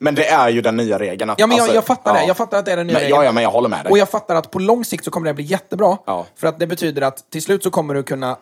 [0.00, 1.30] Men det är ju den nya regeln.
[1.30, 2.20] Att, Ja, men jag, alltså, jag fattar ja.
[2.20, 2.26] det.
[2.26, 3.20] Jag fattar att det är den nya Men, regeln.
[3.20, 3.90] ja, ja, men jag håller med dig.
[3.90, 5.98] Och jag fattar att på lång sikt så kommer det bli jättebra.
[6.06, 6.26] Ja.
[6.36, 8.36] För att det betyder att till slut så kommer du kunna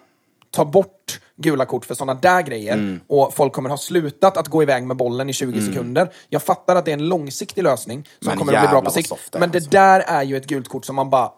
[0.51, 2.73] ta bort gula kort för sådana där grejer.
[2.73, 3.01] Mm.
[3.07, 6.11] Och folk kommer ha slutat att gå iväg med bollen i 20 sekunder.
[6.29, 8.91] Jag fattar att det är en långsiktig lösning som Men kommer att bli bra på
[8.91, 9.13] sikt.
[9.33, 9.71] Men det alltså.
[9.71, 11.31] där är ju ett gult kort som man bara...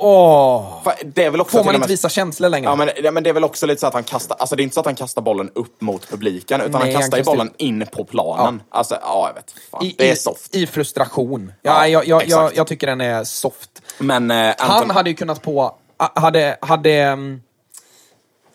[0.00, 0.88] Åh!
[1.04, 2.70] Det är väl också Får man inte med- visa känslor längre?
[2.70, 4.62] Ja, men, ja, men det är väl också lite så att han kastar, alltså det
[4.62, 7.16] är inte så att han kastar bollen upp mot publiken, utan Nej, han han kastar
[7.18, 8.62] ju kastar bollen in på planen.
[8.70, 9.54] Alltså, ja, jag vet.
[9.70, 10.54] Fan, I, det är soft.
[10.54, 11.52] I frustration.
[11.62, 13.70] Ja, Ja, jag, jag, jag, jag tycker den är soft.
[13.98, 15.74] Men eh, Han Anton, hade ju kunnat på...
[16.14, 17.40] Hade, hade, mm,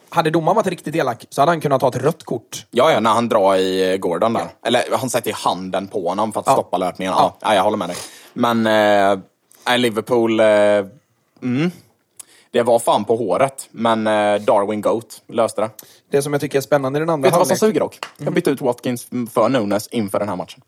[0.09, 2.65] hade domaren varit riktigt elak så hade han kunnat ta ett rött kort.
[2.71, 4.47] Ja, ja, när han drar i eh, Gordon där.
[4.65, 6.53] Eller han sätter ju handen på honom för att Ja.
[6.53, 7.13] stoppa löpningen.
[7.17, 7.37] Ja.
[7.41, 7.97] Ja, jag håller med dig.
[8.33, 8.67] Men
[9.67, 10.45] eh, Liverpool, eh,
[11.43, 11.71] mm,
[12.51, 13.69] det var fan på håret.
[13.71, 15.69] Men eh, Darwin Goat löste det.
[16.11, 17.99] Det som jag tycker är spännande i den andra Vet du vad som suger dock?
[18.17, 20.61] Jag bytte ut Watkins för Nunes inför den här matchen.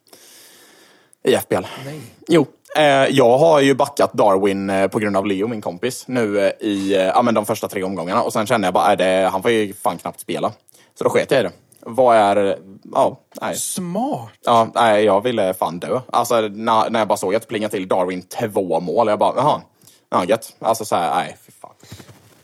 [1.23, 1.65] I FBL.
[1.85, 2.01] Nej.
[2.27, 2.45] Jo,
[2.77, 6.95] eh, jag har ju backat Darwin eh, på grund av Leo, min kompis, nu i
[6.95, 8.21] ja, men de första tre omgångarna.
[8.21, 10.51] Och sen kände jag bara, är det, han får ju fan knappt spela.
[10.97, 11.51] Så då sket jag i det.
[11.79, 12.59] Vad är,
[12.93, 13.55] ja, nej.
[13.55, 14.29] Smart!
[14.45, 15.99] Ja, nej, jag ville fan dö.
[16.07, 19.33] Alltså när, när jag bara såg att det plingade till Darwin två mål, jag bara,
[19.35, 19.61] jaha,
[20.09, 20.55] ja gött.
[20.59, 21.71] Alltså såhär, nej, fy fan.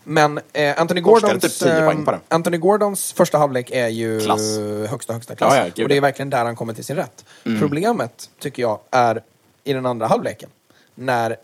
[0.04, 2.20] Men eh, Anthony Forskade Gordons, typ 10 poäng på det.
[2.28, 4.58] Anthony Gordons första halvlek är ju Klass.
[4.90, 5.54] högsta, högsta klass.
[5.56, 5.92] Ja, ja, och det är ja.
[5.92, 6.02] Mm.
[6.02, 7.26] verkligen där han kommer till sin rätt.
[7.60, 9.24] Problemet, tycker jag, är
[9.64, 10.50] i den andra halvleken.
[10.96, 11.36] När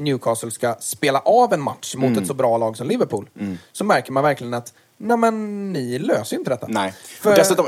[0.00, 2.22] Newcastle ska spela av en match mot Mm.
[2.22, 3.28] ett så bra lag som Liverpool.
[3.72, 6.66] Så märker man verkligen att, nej men ni löser ju inte detta.
[6.70, 6.92] Nej.
[7.20, 7.66] För- Dessutom,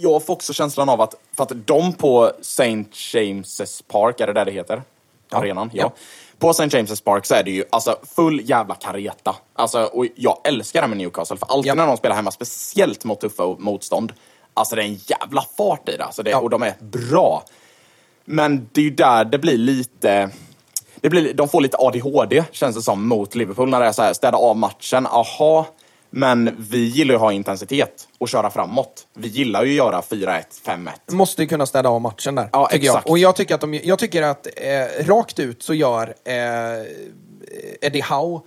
[0.00, 2.64] jag får också känslan av att, för att de på St.
[2.92, 4.82] James's Park, är det där det heter?
[5.30, 5.70] Arenan?
[5.72, 5.82] Ja.
[5.82, 5.92] Ja.
[6.38, 6.64] På St.
[6.64, 9.36] James's Park så är det ju alltså full jävla kareta.
[9.54, 11.74] Alltså, och jag älskar det med Newcastle, för alltid Ja.
[11.74, 14.12] när de spelar hemma, speciellt mot tuffa motstånd,
[14.54, 16.04] alltså det är en jävla fart i det.
[16.04, 16.38] Alltså det Ja.
[16.38, 17.44] Och de är bra.
[18.24, 20.30] Men det är ju där det blir lite...
[20.96, 23.68] Det blir, de får lite ADHD, känns det som, mot Liverpool.
[23.68, 25.06] När det är så här, städa av matchen.
[25.06, 25.66] Aha,
[26.16, 29.06] men vi gillar ju att ha intensitet och köra framåt.
[29.14, 30.90] Vi gillar ju att göra 4-1, 5-1.
[31.14, 32.48] måste ju kunna städa av matchen där.
[32.52, 32.84] Ja, exakt.
[32.84, 33.10] jag.
[33.10, 36.34] Och jag tycker att, de, jag tycker att eh, rakt ut så gör eh,
[37.80, 38.40] Eddie Howe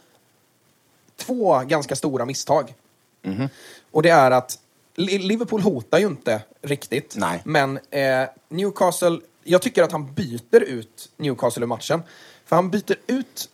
[1.16, 2.74] två ganska stora misstag.
[3.22, 3.50] Mhm.
[3.92, 4.60] Och det är att
[4.96, 7.14] Li- Liverpool hotar ju inte riktigt.
[7.18, 7.42] Nej.
[7.46, 12.04] Men eh, Newcastle, jag tycker att han byter ut Newcastle ur matchen.
[12.46, 13.50] För han byter ut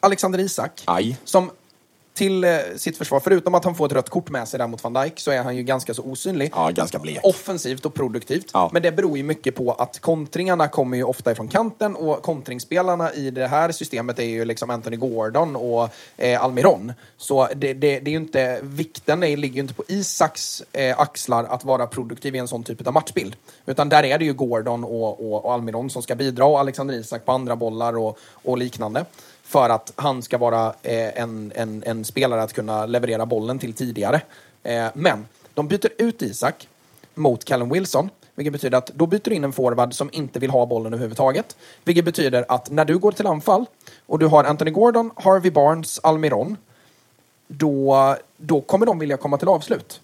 [0.00, 0.82] Alexander Isak.
[0.84, 1.18] Aj.
[1.24, 1.50] Som
[2.20, 4.84] till eh, sitt försvar, förutom att han får ett rött kort med sig där mot
[4.84, 6.52] van Dijk, så är han ju ganska så osynlig.
[6.54, 7.18] Ja, ganska blek.
[7.22, 8.50] Offensivt och produktivt.
[8.52, 8.70] Ja.
[8.72, 13.12] Men det beror ju mycket på att kontringarna kommer ju ofta ifrån kanten och kontringsspelarna
[13.12, 16.92] i det här systemet är ju liksom Anthony Gordon och eh, Almiron.
[17.16, 21.00] Så det, det, det är ju inte, vikten är, ligger ju inte på Isaks eh,
[21.00, 23.36] axlar att vara produktiv i en sån typ av matchbild.
[23.66, 26.94] Utan där är det ju Gordon och, och, och Almiron som ska bidra och Alexander
[26.94, 29.04] Isak på andra bollar och, och liknande.
[29.50, 33.72] För att han ska vara eh, en, en, en spelare att kunna leverera bollen till
[33.72, 34.20] tidigare.
[34.62, 36.68] Eh, men de byter ut Isak
[37.14, 38.10] mot Callum Wilson.
[38.34, 41.56] Vilket betyder att då byter du in en forward som inte vill ha bollen överhuvudtaget.
[41.84, 43.66] Vilket betyder att när du går till anfall
[44.06, 46.56] och du har Anthony Gordon, Harvey Barnes, Almiron.
[47.48, 50.00] Då, då kommer de vilja komma till avslut.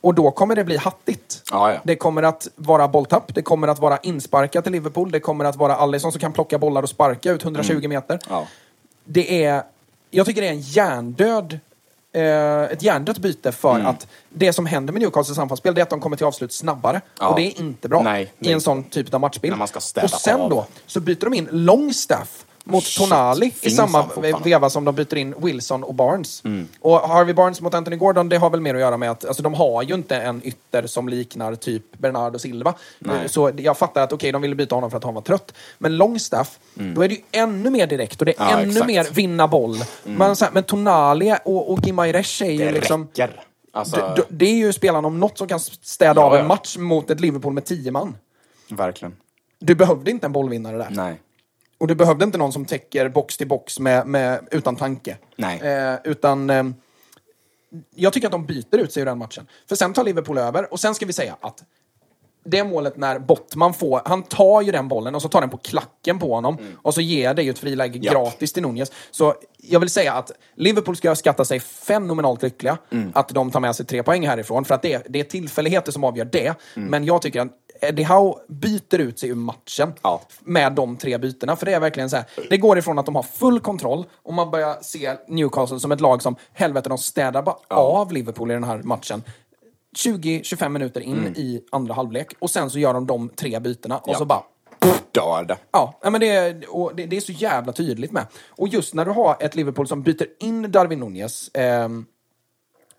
[0.00, 1.42] Och då kommer det bli hattigt.
[1.50, 1.80] Ja, ja.
[1.84, 5.56] Det kommer att vara bolltapp, det kommer att vara insparkat till Liverpool, det kommer att
[5.56, 8.18] vara Alisson som kan plocka bollar och sparka ut 120 meter.
[8.28, 8.46] Ja.
[9.06, 9.62] Det är,
[10.10, 11.58] jag tycker det är en hjärndöd
[12.12, 13.86] eh, ett hjärndött byte för Mm.
[13.86, 17.00] att det som händer med Newcastles anfallsspel är att de kommer till avslut snabbare.
[17.20, 17.28] Ja.
[17.28, 18.52] Och det är inte bra Nej, i nej.
[18.52, 19.62] en sån typ av matchbild.
[20.02, 20.50] Och sen av.
[20.50, 24.06] då så byter de in Longstaff mot Shit, Tonali i samma
[24.44, 26.44] veva som de byter in Wilson och Barnes.
[26.44, 26.68] Mm.
[26.80, 29.42] Och Harvey Barnes mot Anthony Gordon, det har väl mer att göra med att alltså,
[29.42, 32.74] de har ju inte en ytter som liknar typ Bernardo Silva.
[32.98, 33.28] Nej.
[33.28, 35.52] Så jag fattar att okej, de ville byta honom för att han var trött.
[35.78, 38.50] Men Longstaff, då är det ju ännu mer direkt och det är Mm.
[38.52, 38.86] Ja, ännu exakt.
[38.86, 39.76] mer vinna boll.
[40.04, 43.02] Men, så här, men Tonali och, och Gimares är ju Det liksom...
[43.02, 43.40] räcker.
[43.72, 46.46] Alltså, D- d- Det är ju spelarna om något som kan städa Ja, av en
[46.46, 48.16] match mot ett Liverpool med tio man.
[48.70, 49.16] verkligen.
[49.58, 50.88] Du behövde inte en bollvinnare där.
[50.90, 51.20] Nej.
[51.78, 55.16] Och du behövde inte någon som täcker box till box med, med, utan tanke.
[55.36, 55.60] Nej.
[55.60, 56.50] Eh, utan...
[56.50, 56.64] Eh,
[57.94, 59.46] jag tycker att de byter ut sig ur den matchen.
[59.68, 61.64] För sen tar Liverpool över och sen ska vi säga att
[62.44, 65.56] det målet när Bottman får, han tar ju den bollen och så tar den på
[65.56, 68.14] klacken på honom och så ger det ju ett friläge Japp.
[68.14, 68.92] gratis till Nunez.
[69.10, 72.78] Så jag vill säga att Liverpool ska skatta sig fenomenalt lyckliga
[73.12, 76.04] att de tar med sig tre poäng härifrån, för att det, det är tillfälligheter som
[76.04, 76.54] avgör det.
[76.74, 80.20] Men jag tycker att Eddie Howe byter ut sig ur matchen Ja.
[80.40, 81.56] med de tre bytena.
[81.56, 84.34] För det är verkligen så här, det går ifrån att de har full kontroll och
[84.34, 88.54] man börjar se Newcastle som ett lag som, helvete, de städar bara av Liverpool i
[88.54, 89.22] den här matchen.
[89.98, 94.08] 20-25 minuter in i andra halvlek och sen så gör de de tre bytena och
[94.08, 94.18] Ja.
[94.18, 94.42] så bara
[95.12, 95.56] Dör det.
[95.70, 98.26] Ja, ja, men det, är- och det, det är så jävla tydligt med.
[98.48, 102.06] Och just när du har ett Liverpool som byter in Darwin Nunez ehm,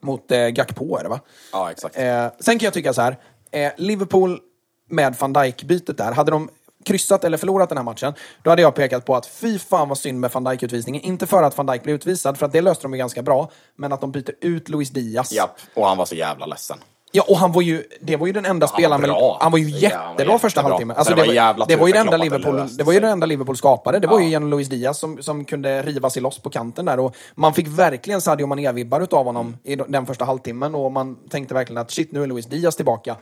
[0.01, 1.19] mot eh, Gakpo är det va?
[1.51, 1.97] Ja, exakt.
[1.97, 3.17] Eh, sen kan jag tycka så här,
[3.51, 4.39] eh, Liverpool
[4.87, 6.49] med van Dijk-bytet där, hade de
[6.85, 9.97] kryssat eller förlorat den här matchen, då hade jag pekat på att fy fan vad
[9.97, 11.01] synd med van Dijk-utvisningen.
[11.01, 13.49] Inte för att van Dijk blev utvisad, för att det löste de ju ganska bra,
[13.75, 15.31] men att de byter ut Luis Diaz.
[15.31, 16.77] Japp, och han var så jävla ledsen.
[17.11, 19.37] Ja, och han var ju, det var ju den enda var spelaren, bra.
[19.41, 20.71] han var ju Ja, han var jättebra första jättebra.
[20.73, 20.95] halvtimmen.
[20.95, 23.25] Så Alltså, det var jävla det var ju enda Liverpool, det var ju det enda
[23.25, 23.99] Liverpool skapade.
[23.99, 24.31] Det var ju Ja.
[24.31, 26.99] genom Luis Diaz som, som kunde riva sig loss på kanten där.
[26.99, 31.53] Och man fick verkligen Sadio Mané-vibbar utav honom i den första halvtimmen och man tänkte
[31.53, 33.15] verkligen att shit, nu är Luis Diaz tillbaka.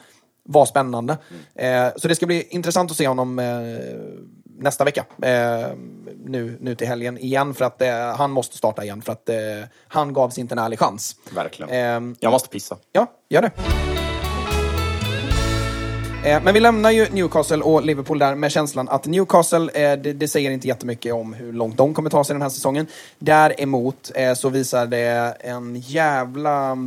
[0.47, 1.17] Var spännande.
[1.55, 1.87] Mm.
[1.87, 3.45] Eh, så det ska bli intressant att se honom eh,
[4.57, 5.05] nästa vecka.
[5.21, 5.67] Eh,
[6.25, 9.01] nu, nu till helgen igen, för att eh, han måste starta igen.
[9.01, 9.35] För att eh,
[9.87, 11.15] han gavs inte en ärlig chans.
[11.35, 11.71] Verkligen.
[11.71, 12.77] Ehm, Jag måste pissa.
[12.91, 13.51] Ja, gör det.
[16.25, 20.13] Eh, Men vi lämnar ju Newcastle och Liverpool där med känslan att Newcastle, eh, det,
[20.13, 22.87] det säger inte jättemycket om hur långt de kommer ta sig den här säsongen.
[23.19, 26.77] Däremot eh, så visar det en jävla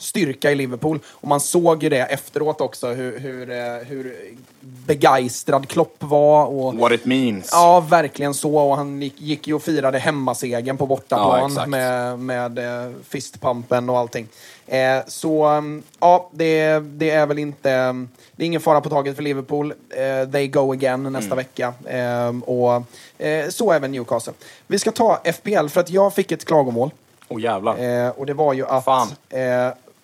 [0.00, 0.98] styrka i Liverpool.
[1.06, 3.56] Och man såg ju det efteråt också, hur, hur, eh,
[3.86, 4.16] hur
[4.60, 6.46] begeistrad Klopp var.
[6.46, 7.48] Och, What it means.
[7.52, 8.56] Ja, verkligen så.
[8.58, 11.68] Och han gick, gick ju och firade hemmasegern på Ja, bortaplan exakt.
[11.68, 14.28] med, med eh, fistpumpen och allting.
[14.66, 17.74] Eh, så um, ja, det, det är väl inte...
[17.74, 19.74] um, Det är ingen fara på taget för Liverpool.
[19.90, 21.12] Eh, they go again Mm.
[21.12, 21.74] nästa vecka.
[21.86, 22.82] Eh, och
[23.26, 24.32] eh, så även Newcastle.
[24.66, 26.90] Vi ska ta FPL för att jag fick ett klagomål.
[27.28, 28.12] Åh jävlar.
[28.20, 28.84] Och det var ju att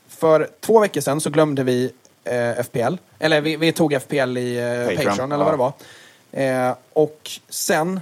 [0.08, 1.92] för två veckor sedan så glömde vi
[2.24, 2.96] eh, FPL.
[3.18, 5.72] Eller vi, vi tog FPL i eh, Patreon, Patreon, eller vad det var.
[6.32, 8.00] Eh, och sen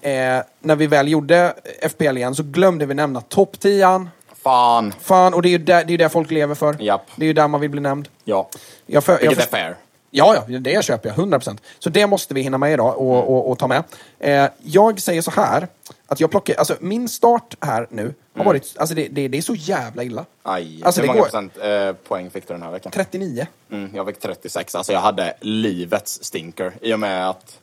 [0.00, 1.54] eh, när vi väl gjorde
[1.90, 4.06] FPL igen så glömde vi nämna topp 10
[4.42, 4.94] Fan.
[5.00, 6.76] Fan, och det är ju där, det är där folk lever för.
[6.82, 7.02] Japp.
[7.16, 8.08] Det är ju där man vill bli nämnd.
[8.24, 8.48] Ja.
[8.86, 9.76] Jag för, jag Vilket är fair.
[10.16, 11.16] Ja, ja, det köper jag.
[11.18, 11.58] 100%.
[11.78, 13.26] Så det måste vi hinna med idag och, Mm.
[13.28, 13.82] och, och ta med.
[14.18, 15.68] Eh, jag säger så här,
[16.06, 18.46] att jag plockar, alltså min start här nu har Mm.
[18.46, 20.24] varit, alltså det, det, det är så jävla illa.
[20.42, 20.82] Aj.
[20.84, 22.92] Alltså, Hur det många går- procent eh, poäng fick du den här veckan?
[22.92, 23.46] 39.
[23.70, 24.74] Mm, jag fick 36.
[24.74, 26.72] Alltså jag hade livets stinker.
[26.80, 27.58] I och med att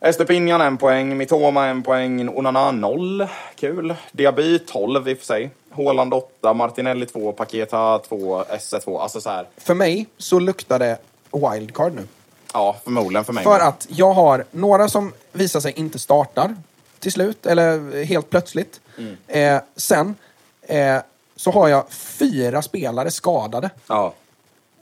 [0.00, 3.26] Estepinian en poäng, Mitoma en poäng, Onana noll.
[3.56, 3.94] Kul.
[4.12, 5.50] Diaby 12 i och för sig.
[5.70, 8.98] Håland 8, Martinelli 2, Paketa 2, Esse 2.
[9.00, 9.46] Alltså så här.
[9.56, 10.98] För mig så luktar det
[11.34, 12.06] wildcard nu.
[12.52, 13.44] Ja, förmodligen för mig.
[13.44, 16.56] För att jag har några som visar sig inte startar
[16.98, 18.80] till slut, eller helt plötsligt.
[18.98, 19.16] Mm.
[19.26, 20.14] Eh, sen
[20.62, 20.96] eh,
[21.36, 23.70] så har jag fyra spelare skadade.
[23.86, 24.14] Ja.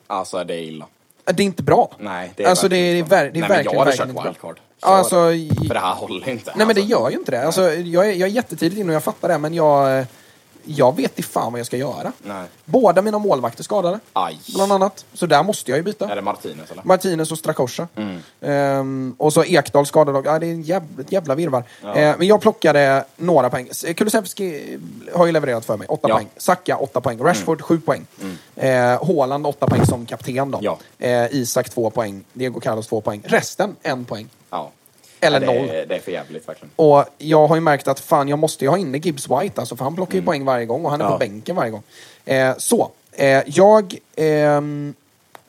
[0.06, 0.86] Alltså det är illa.
[1.24, 1.90] Det är inte bra.
[1.98, 3.30] Nej, det är alltså det är, ver- det är.
[3.32, 4.60] Nej, verkligen, jag hade verkligen kört wildcard.
[4.80, 5.16] Alltså,
[5.68, 6.52] För det här håller inte.
[6.56, 6.96] Nej men det alltså.
[7.00, 7.46] gör ju inte det.
[7.46, 10.06] Alltså, jag, är, jag är jättetidigt inne och jag fattar det, men jag, eh,
[10.64, 12.12] jag vet inte fan vad jag ska göra.
[12.22, 12.44] Nej.
[12.64, 14.40] Båda mina målvakter skadade, Aj.
[14.54, 15.04] bland annat.
[15.14, 16.10] Så där måste jag ju byta.
[16.10, 16.82] Är det Martinez eller?
[16.84, 17.88] Martinez och Strakosha.
[17.96, 18.18] Mm.
[18.40, 20.30] Ehm, och så Ekdal skadad också.
[20.30, 21.64] Ja, det är en jävla, ett jävla virvar.
[21.94, 23.68] Ehm, men jag plockade några poäng.
[23.96, 24.78] Kulusevski
[25.14, 26.14] har ju levererat för mig, åtta Ja.
[26.14, 26.28] poäng.
[26.36, 27.18] Saka, åtta poäng.
[27.22, 28.06] Rashford, sju poäng.
[28.56, 30.58] Eh, Haaland, åtta poäng som kapten då.
[30.62, 30.78] Ja.
[30.98, 32.24] Eh, Isak, två poäng.
[32.32, 33.22] Diego Carlos, två poäng.
[33.24, 34.28] Resten, en poäng.
[34.50, 34.70] Ja.
[35.22, 35.68] Eller Ja, det noll.
[35.70, 36.70] Är, det är för jävligt verkligen.
[36.76, 39.76] Och jag har ju märkt att fan, jag måste ju ha inne Gibbs White alltså,
[39.76, 41.12] för han plockar ju poäng varje gång och han är Mm.
[41.12, 41.18] Ja.
[41.18, 41.82] på bänken varje gång.
[42.24, 44.94] Eh, så, eh, jag ehm,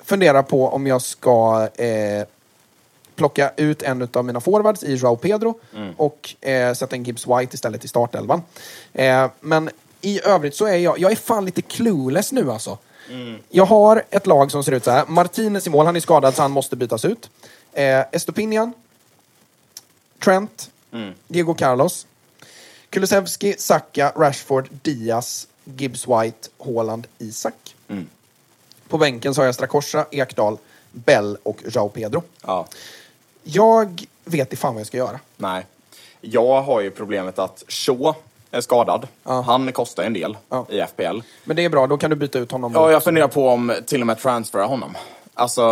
[0.04, 2.26] funderar på om jag ska eh,
[3.16, 5.94] plocka ut en av mina forwards i Joao Pedro Mm.
[5.98, 8.42] och eh, sätta in Gibbs White istället i startelvan.
[8.94, 9.70] Eh, men
[10.02, 12.78] i övrigt så är jag, jag är fan lite clueless nu alltså.
[13.10, 13.36] Mm.
[13.50, 15.04] Jag har ett lag som ser ut så här.
[15.08, 17.30] Martinez i mål, han är skadad så han måste bytas ut.
[17.74, 18.74] Eh, Estopinian,
[20.24, 21.14] Trent, Mm.
[21.28, 22.08] Diego Carlos,
[22.90, 27.76] Kulusevski, Saka, Rashford, Diaz, Gibbs White, Haaland, Isak.
[27.88, 28.08] Mm.
[28.88, 30.58] På bänken så har jag Strakosha, Ekdal,
[30.92, 32.24] Bell och Joao Pedro.
[32.42, 32.68] Ja.
[33.44, 35.20] Jag vet inte fan vad jag ska göra.
[35.38, 35.66] Nej.
[36.22, 38.14] Jag har ju problemet att Shaw
[38.52, 39.08] är skadad.
[39.24, 39.42] Ja.
[39.42, 40.66] Han kostar en del Ja.
[40.70, 41.20] i FPL.
[41.44, 42.72] Men det är bra, då kan du byta ut honom.
[42.76, 44.98] Ja, jag funderar på om till och med transfera honom.
[45.34, 45.64] Alltså,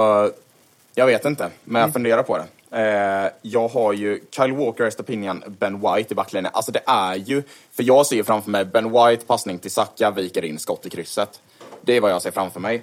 [0.95, 1.82] jag vet inte, men Mm.
[1.88, 2.45] jag funderar på det.
[2.72, 6.52] Eh, jag har ju Kyle Walker, Estopinian, Ben White i backlinjen.
[6.53, 10.11] Alltså det är ju, för jag ser ju framför mig Ben White, passning till Saka,
[10.11, 11.39] viker in skott i krysset.
[11.81, 12.81] Det är vad jag ser framför mig.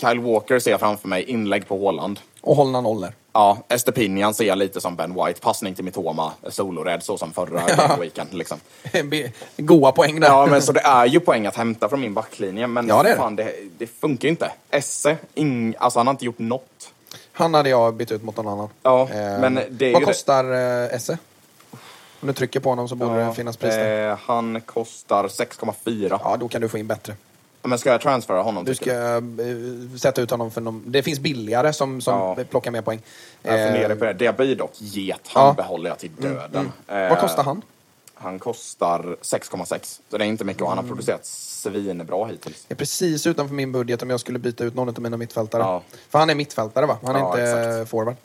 [0.00, 2.20] Kyle Walker ser jag framför mig, inlägg på Håland.
[2.40, 3.12] Och hålla nollor.
[3.32, 5.40] Ja, Estepinian ser jag lite som Ben White.
[5.40, 8.34] Passning till Mitoma, solorädd så som förra weekend.
[8.34, 8.58] Liksom.
[9.56, 10.28] Goa poäng där.
[10.28, 12.66] Ja, men så det är ju poäng att hämta från min backlinje.
[12.66, 13.16] Men Ja, det.
[13.16, 14.50] fan, det, det funkar ju inte.
[14.70, 16.92] Esse, ing, alltså han har inte gjort något.
[17.32, 18.68] Han hade jag bytt ut mot någon annan.
[18.82, 21.18] Ja, Eh, men det är vad ju kostar eh, Esse?
[22.20, 24.10] Om du trycker på honom så borde det finnas pris där.
[24.10, 26.20] eh, Han kostar 6,4.
[26.24, 27.14] Ja, då kan du få in bättre.
[27.62, 28.64] Men ska jag transfera honom?
[28.64, 30.82] Du tycker ska eh, sätta ut honom för någon...
[30.86, 32.36] Det finns billigare som, som Ja.
[32.50, 33.00] plockar mer poäng.
[33.42, 34.36] Jag funderar Eh, på det.
[34.36, 35.20] Blir dock get.
[35.26, 35.52] Han ja.
[35.52, 36.72] behåller jag till döden.
[36.88, 37.62] Eh, Vad kostar han?
[38.22, 40.00] Han kostar 6,6.
[40.10, 42.64] Så det är inte mycket och han har producerat svinbra hittills.
[42.68, 45.62] Det är precis utanför min budget om jag skulle byta ut någon av mina mittfältare.
[45.62, 45.82] Ja.
[46.08, 46.98] För han är mittfältare va?
[47.04, 47.90] Han är Ja, inte exakt.
[47.90, 48.16] forward.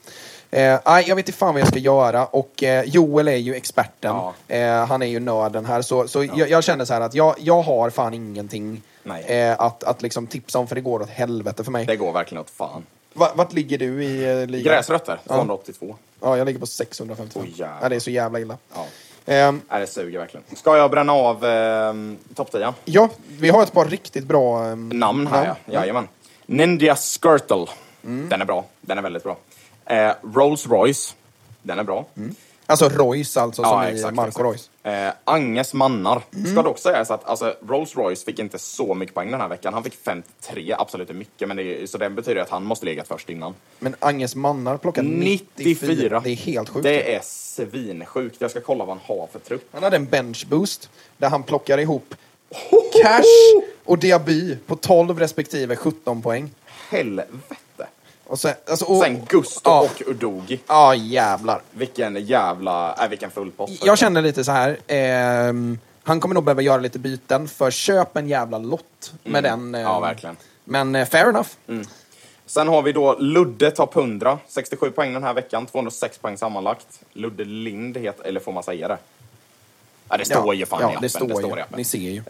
[0.52, 4.16] Eh, jag vet inte fan vad jag ska göra och eh, Joel är ju experten.
[4.16, 4.34] Ja.
[4.48, 5.82] Eh, han är ju nörden här.
[5.82, 8.82] Så, så jag, jag känner så här att jag, jag har fan ingenting
[9.28, 11.86] eh, att, att liksom tipsa om för det går åt helvete för mig.
[11.86, 12.86] Det går verkligen åt fan.
[13.14, 14.74] Va, vart ligger du i eh, ligan?
[14.74, 15.96] Gräsrötter, 282.
[16.22, 17.42] Ja, jag ligger på 655.
[17.44, 17.78] Oj, jävlar.
[17.82, 18.58] ja, det är så jävla illa.
[18.76, 18.86] Ja.
[19.26, 20.44] Ehm, Nej, det suger verkligen.
[20.56, 21.94] Ska jag bränna av eh,
[22.36, 22.74] topp 10?
[22.86, 25.74] ja, vi har ett par riktigt bra ehm, Namn här ja.
[25.74, 26.08] Jajamän.
[26.46, 27.66] Ninja Skirtle.
[28.02, 28.66] Den är bra.
[28.82, 29.38] Den är väldigt bra.
[29.86, 31.16] Eh, Rolls Royce.
[31.62, 32.06] Den är bra.
[32.68, 34.44] Alltså Royce alltså, som Ja, i exakt, Marco exakt.
[34.44, 34.70] Royce.
[34.84, 36.22] Eh, Anges mannar.
[36.36, 36.52] Mm.
[36.52, 39.74] Ska dock sägas att alltså, Rolls Royce fick inte så mycket poäng den här veckan.
[39.74, 41.48] Han fick 53, absolut är mycket.
[41.48, 43.54] Men det, så det betyder att han måste legat först innan.
[43.80, 45.40] Men Anges mannar plockar 94.
[45.56, 46.22] 94.
[46.24, 46.84] Det är helt sjukt.
[46.84, 48.42] Det är svinsjukt.
[48.42, 49.68] Jag ska kolla vad han har för trupp.
[49.72, 52.16] Han hade en bench boost där han plockar ihop
[53.04, 56.52] Cash och Diaby på 12 respektive 17 poäng.
[56.90, 57.56] Helvete.
[58.28, 59.82] Och sen, alltså, och, Sen Gusto ja.
[59.82, 60.60] och Udogi.
[60.68, 61.62] Ja, jävlar.
[61.72, 62.96] Vilken jävla...
[63.04, 63.86] Äh, vilken full post.
[63.86, 64.78] Jag känner lite så här.
[64.88, 69.54] ehm, han kommer nog behöva göra lite byten, för köp en jävla lott med den.
[69.54, 69.82] ehm, Mm.
[69.82, 70.38] Ja, verkligen.
[70.64, 71.50] Men eh, fair enough.
[72.46, 74.40] Sen har vi då Ludde topp 100.
[74.48, 75.66] 67 poäng den här veckan.
[75.66, 77.00] 206 poäng sammanlagt.
[77.14, 78.26] Ludde Lind heter...
[78.26, 78.98] Eller får man säga det?
[80.10, 81.02] Ja, det står ju fan ja, i appen.
[81.02, 81.78] det står, i appen.
[81.78, 82.24] Ni ser ju.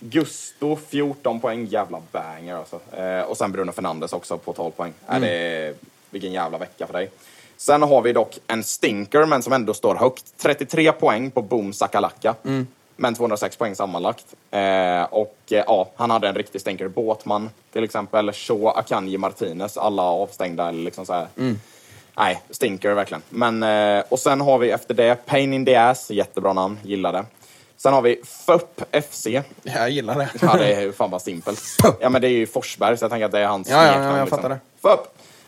[0.00, 2.80] Gusto 14 poäng, jävla banger alltså.
[2.96, 4.92] Eh, och sen Bruno Fernandes också på 12 poäng.
[5.08, 5.22] Mm.
[5.22, 5.74] Är det,
[6.10, 7.10] vilken jävla vecka för dig.
[7.56, 10.24] Sen har vi dock en stinker, men som ändå står högt.
[10.36, 12.34] 33 poäng på Boom Sakalaka.
[12.44, 12.66] Mm.
[12.96, 14.24] Men 206 poäng sammanlagt.
[14.50, 16.88] Eh, och eh, ja, han hade en riktig stinker.
[16.88, 18.32] Båtman till exempel.
[18.32, 19.76] Shaw, Akanji, Martinez.
[19.76, 21.26] Alla avstängda eller liksom så här.
[21.36, 21.60] Mm.
[22.16, 23.22] Nej, stinker verkligen.
[23.28, 27.12] Men, eh, och sen har vi efter det Pain in the Ass, jättebra namn, gillar
[27.12, 27.24] det.
[27.84, 28.80] Sen har vi FUP
[29.10, 29.26] FC.
[29.62, 30.28] Jag gillar det.
[30.42, 31.60] Ja, det är ju fan bara simpelt.
[32.00, 33.92] Ja, men det är ju Forsberg, så jag tänker att det är hans Ja, ja,
[33.92, 34.38] ja, jag liksom.
[34.38, 34.58] fattar det.
[34.82, 35.00] FUP.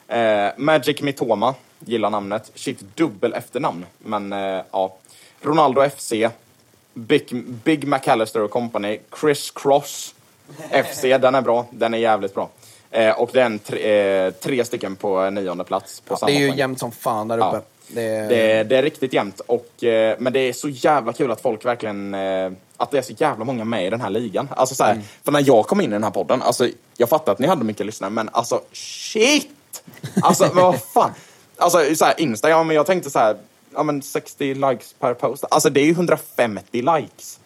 [0.08, 2.50] Eh, Magic Mitoma, gillar namnet.
[2.54, 3.86] Shit, dubbel efternamn.
[3.98, 4.94] Men eh, ja.
[5.42, 6.12] Ronaldo FC.
[6.94, 8.98] Big, Big McAllister och Company.
[9.20, 10.14] Chris Cross
[10.84, 11.66] FC, den är bra.
[11.70, 12.48] Den är jävligt bra.
[12.90, 16.00] Eh, och det är en tre, eh, tre stycken på nionde plats.
[16.00, 16.58] På samma Det är ju poäng.
[16.58, 17.46] jämnt som fan där uppe.
[17.56, 17.62] Ja.
[17.88, 18.28] Det är...
[18.28, 19.40] Det, det är riktigt jämnt.
[19.40, 22.14] Och, eh, men det är så jävla kul att folk verkligen...
[22.14, 24.48] Eh, att det är så jävla många med i den här ligan.
[24.56, 25.04] Alltså, så här, Mm.
[25.24, 27.64] För när jag kom in i den här podden, alltså, jag fattar att ni hade
[27.64, 29.50] mycket lyssnare, men alltså shit!
[30.22, 31.10] Alltså men vad fan.
[31.56, 33.36] Alltså så här, Instagram, men jag tänkte så här,
[33.74, 35.44] ja men 60 likes per post.
[35.50, 37.38] Alltså det är ju 150 likes.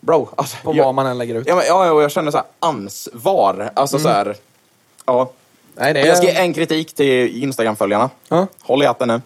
[0.00, 1.46] Bro, alltså, På jag, vad man än lägger ut.
[1.46, 3.70] Ja, men, ja, och jag känner så här ansvar.
[3.74, 4.36] Alltså så här,
[5.06, 5.30] ja.
[5.74, 6.06] Nej, det är...
[6.06, 8.10] Jag ska ge en kritik till Instagram-följarna.
[8.28, 8.46] Ja.
[8.62, 9.20] Håll i hatten nu.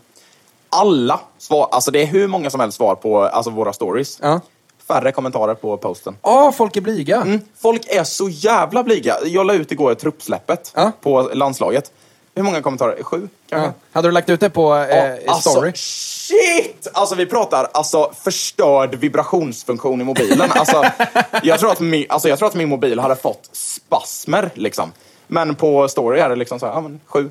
[0.71, 4.19] Alla svar, alltså det är hur många som helst svar på alltså våra stories.
[4.23, 4.41] Ja.
[4.89, 6.17] Färre kommentarer på posten.
[6.23, 7.17] Ja, folk är blyga.
[7.17, 7.41] Mm.
[7.59, 9.17] Folk är så jävla blyga.
[9.25, 10.93] Jag la ut igår truppsläppet Ja.
[11.01, 11.93] på landslaget.
[12.35, 13.03] Hur många kommentarer?
[13.03, 13.29] Sju?
[13.49, 13.67] kanske?
[13.67, 13.73] Ja.
[13.93, 15.73] Hade du lagt ut det på eh, Ja, alltså, story?
[15.75, 16.89] shit!
[16.93, 20.51] Alltså vi pratar alltså förstörd vibrationsfunktion i mobilen.
[20.55, 20.85] Alltså,
[21.43, 24.93] jag, tror att min, alltså, jag tror att min mobil hade fått spasmer liksom.
[25.27, 27.31] Men på story är det liksom så här, ja men sju.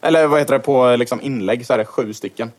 [0.00, 2.52] Eller vad heter det, på liksom inlägg så är det sju stycken.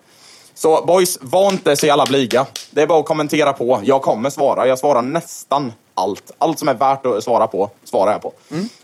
[0.53, 2.45] Så boys, var inte så jävla blyga.
[2.71, 3.81] Det är bara att kommentera på.
[3.83, 4.67] Jag kommer svara.
[4.67, 6.31] Jag svarar nästan allt.
[6.37, 8.33] Allt som är värt att svara på, svarar jag på.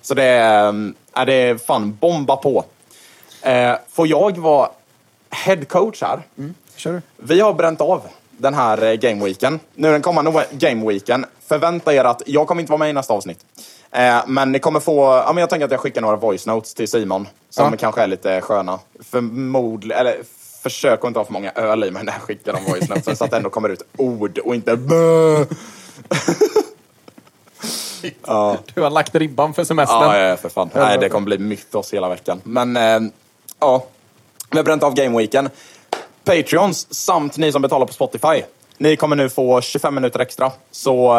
[0.01, 2.63] Så det är, är det fan bomba på.
[3.41, 4.69] Eh, får jag vara
[5.29, 6.21] head coach här?
[6.75, 7.01] Kör du.
[7.17, 8.01] Vi har bränt av
[8.37, 9.59] den här eh, gameweeken.
[9.75, 13.45] Nu den kommande gameweeken, förvänta er att jag kommer inte vara med i nästa avsnitt.
[13.91, 16.73] Eh, men ni kommer få, ja men jag tänker att jag skickar några voice notes
[16.73, 17.27] till Simon.
[17.49, 17.77] Som Ja.
[17.77, 18.79] kanske är lite sköna.
[19.11, 20.17] Förmodligen, eller
[20.63, 23.15] försök att inte ha för många öl i mig när jag skickar de voice notesen.
[23.15, 25.45] så att det ändå kommer ut ord och inte bö.
[28.73, 30.01] Du har lagt ribban för semestern.
[30.01, 30.69] Ja, ja, för fan.
[30.75, 32.41] Nej, det kommer bli mythos hela veckan.
[32.43, 32.99] Men, eh,
[33.59, 33.83] ja.
[34.51, 35.49] Vi har bränt av gameweeken.
[36.23, 38.43] Patreons samt ni som betalar på Spotify.
[38.77, 40.51] Ni kommer nu få 25 minuter extra.
[40.71, 41.13] Så,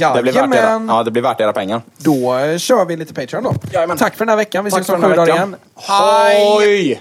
[0.00, 0.88] eh, Det blir, värt era, Jajamän.
[0.96, 1.80] ja, det blir värt era pengar.
[1.98, 3.54] Då eh, kör vi lite Patreon då.
[3.72, 3.96] Jajamän.
[3.96, 4.64] Tack för den här veckan.
[4.64, 5.56] Vi Tack ses om sju dagar igen.
[5.76, 7.00] Hej!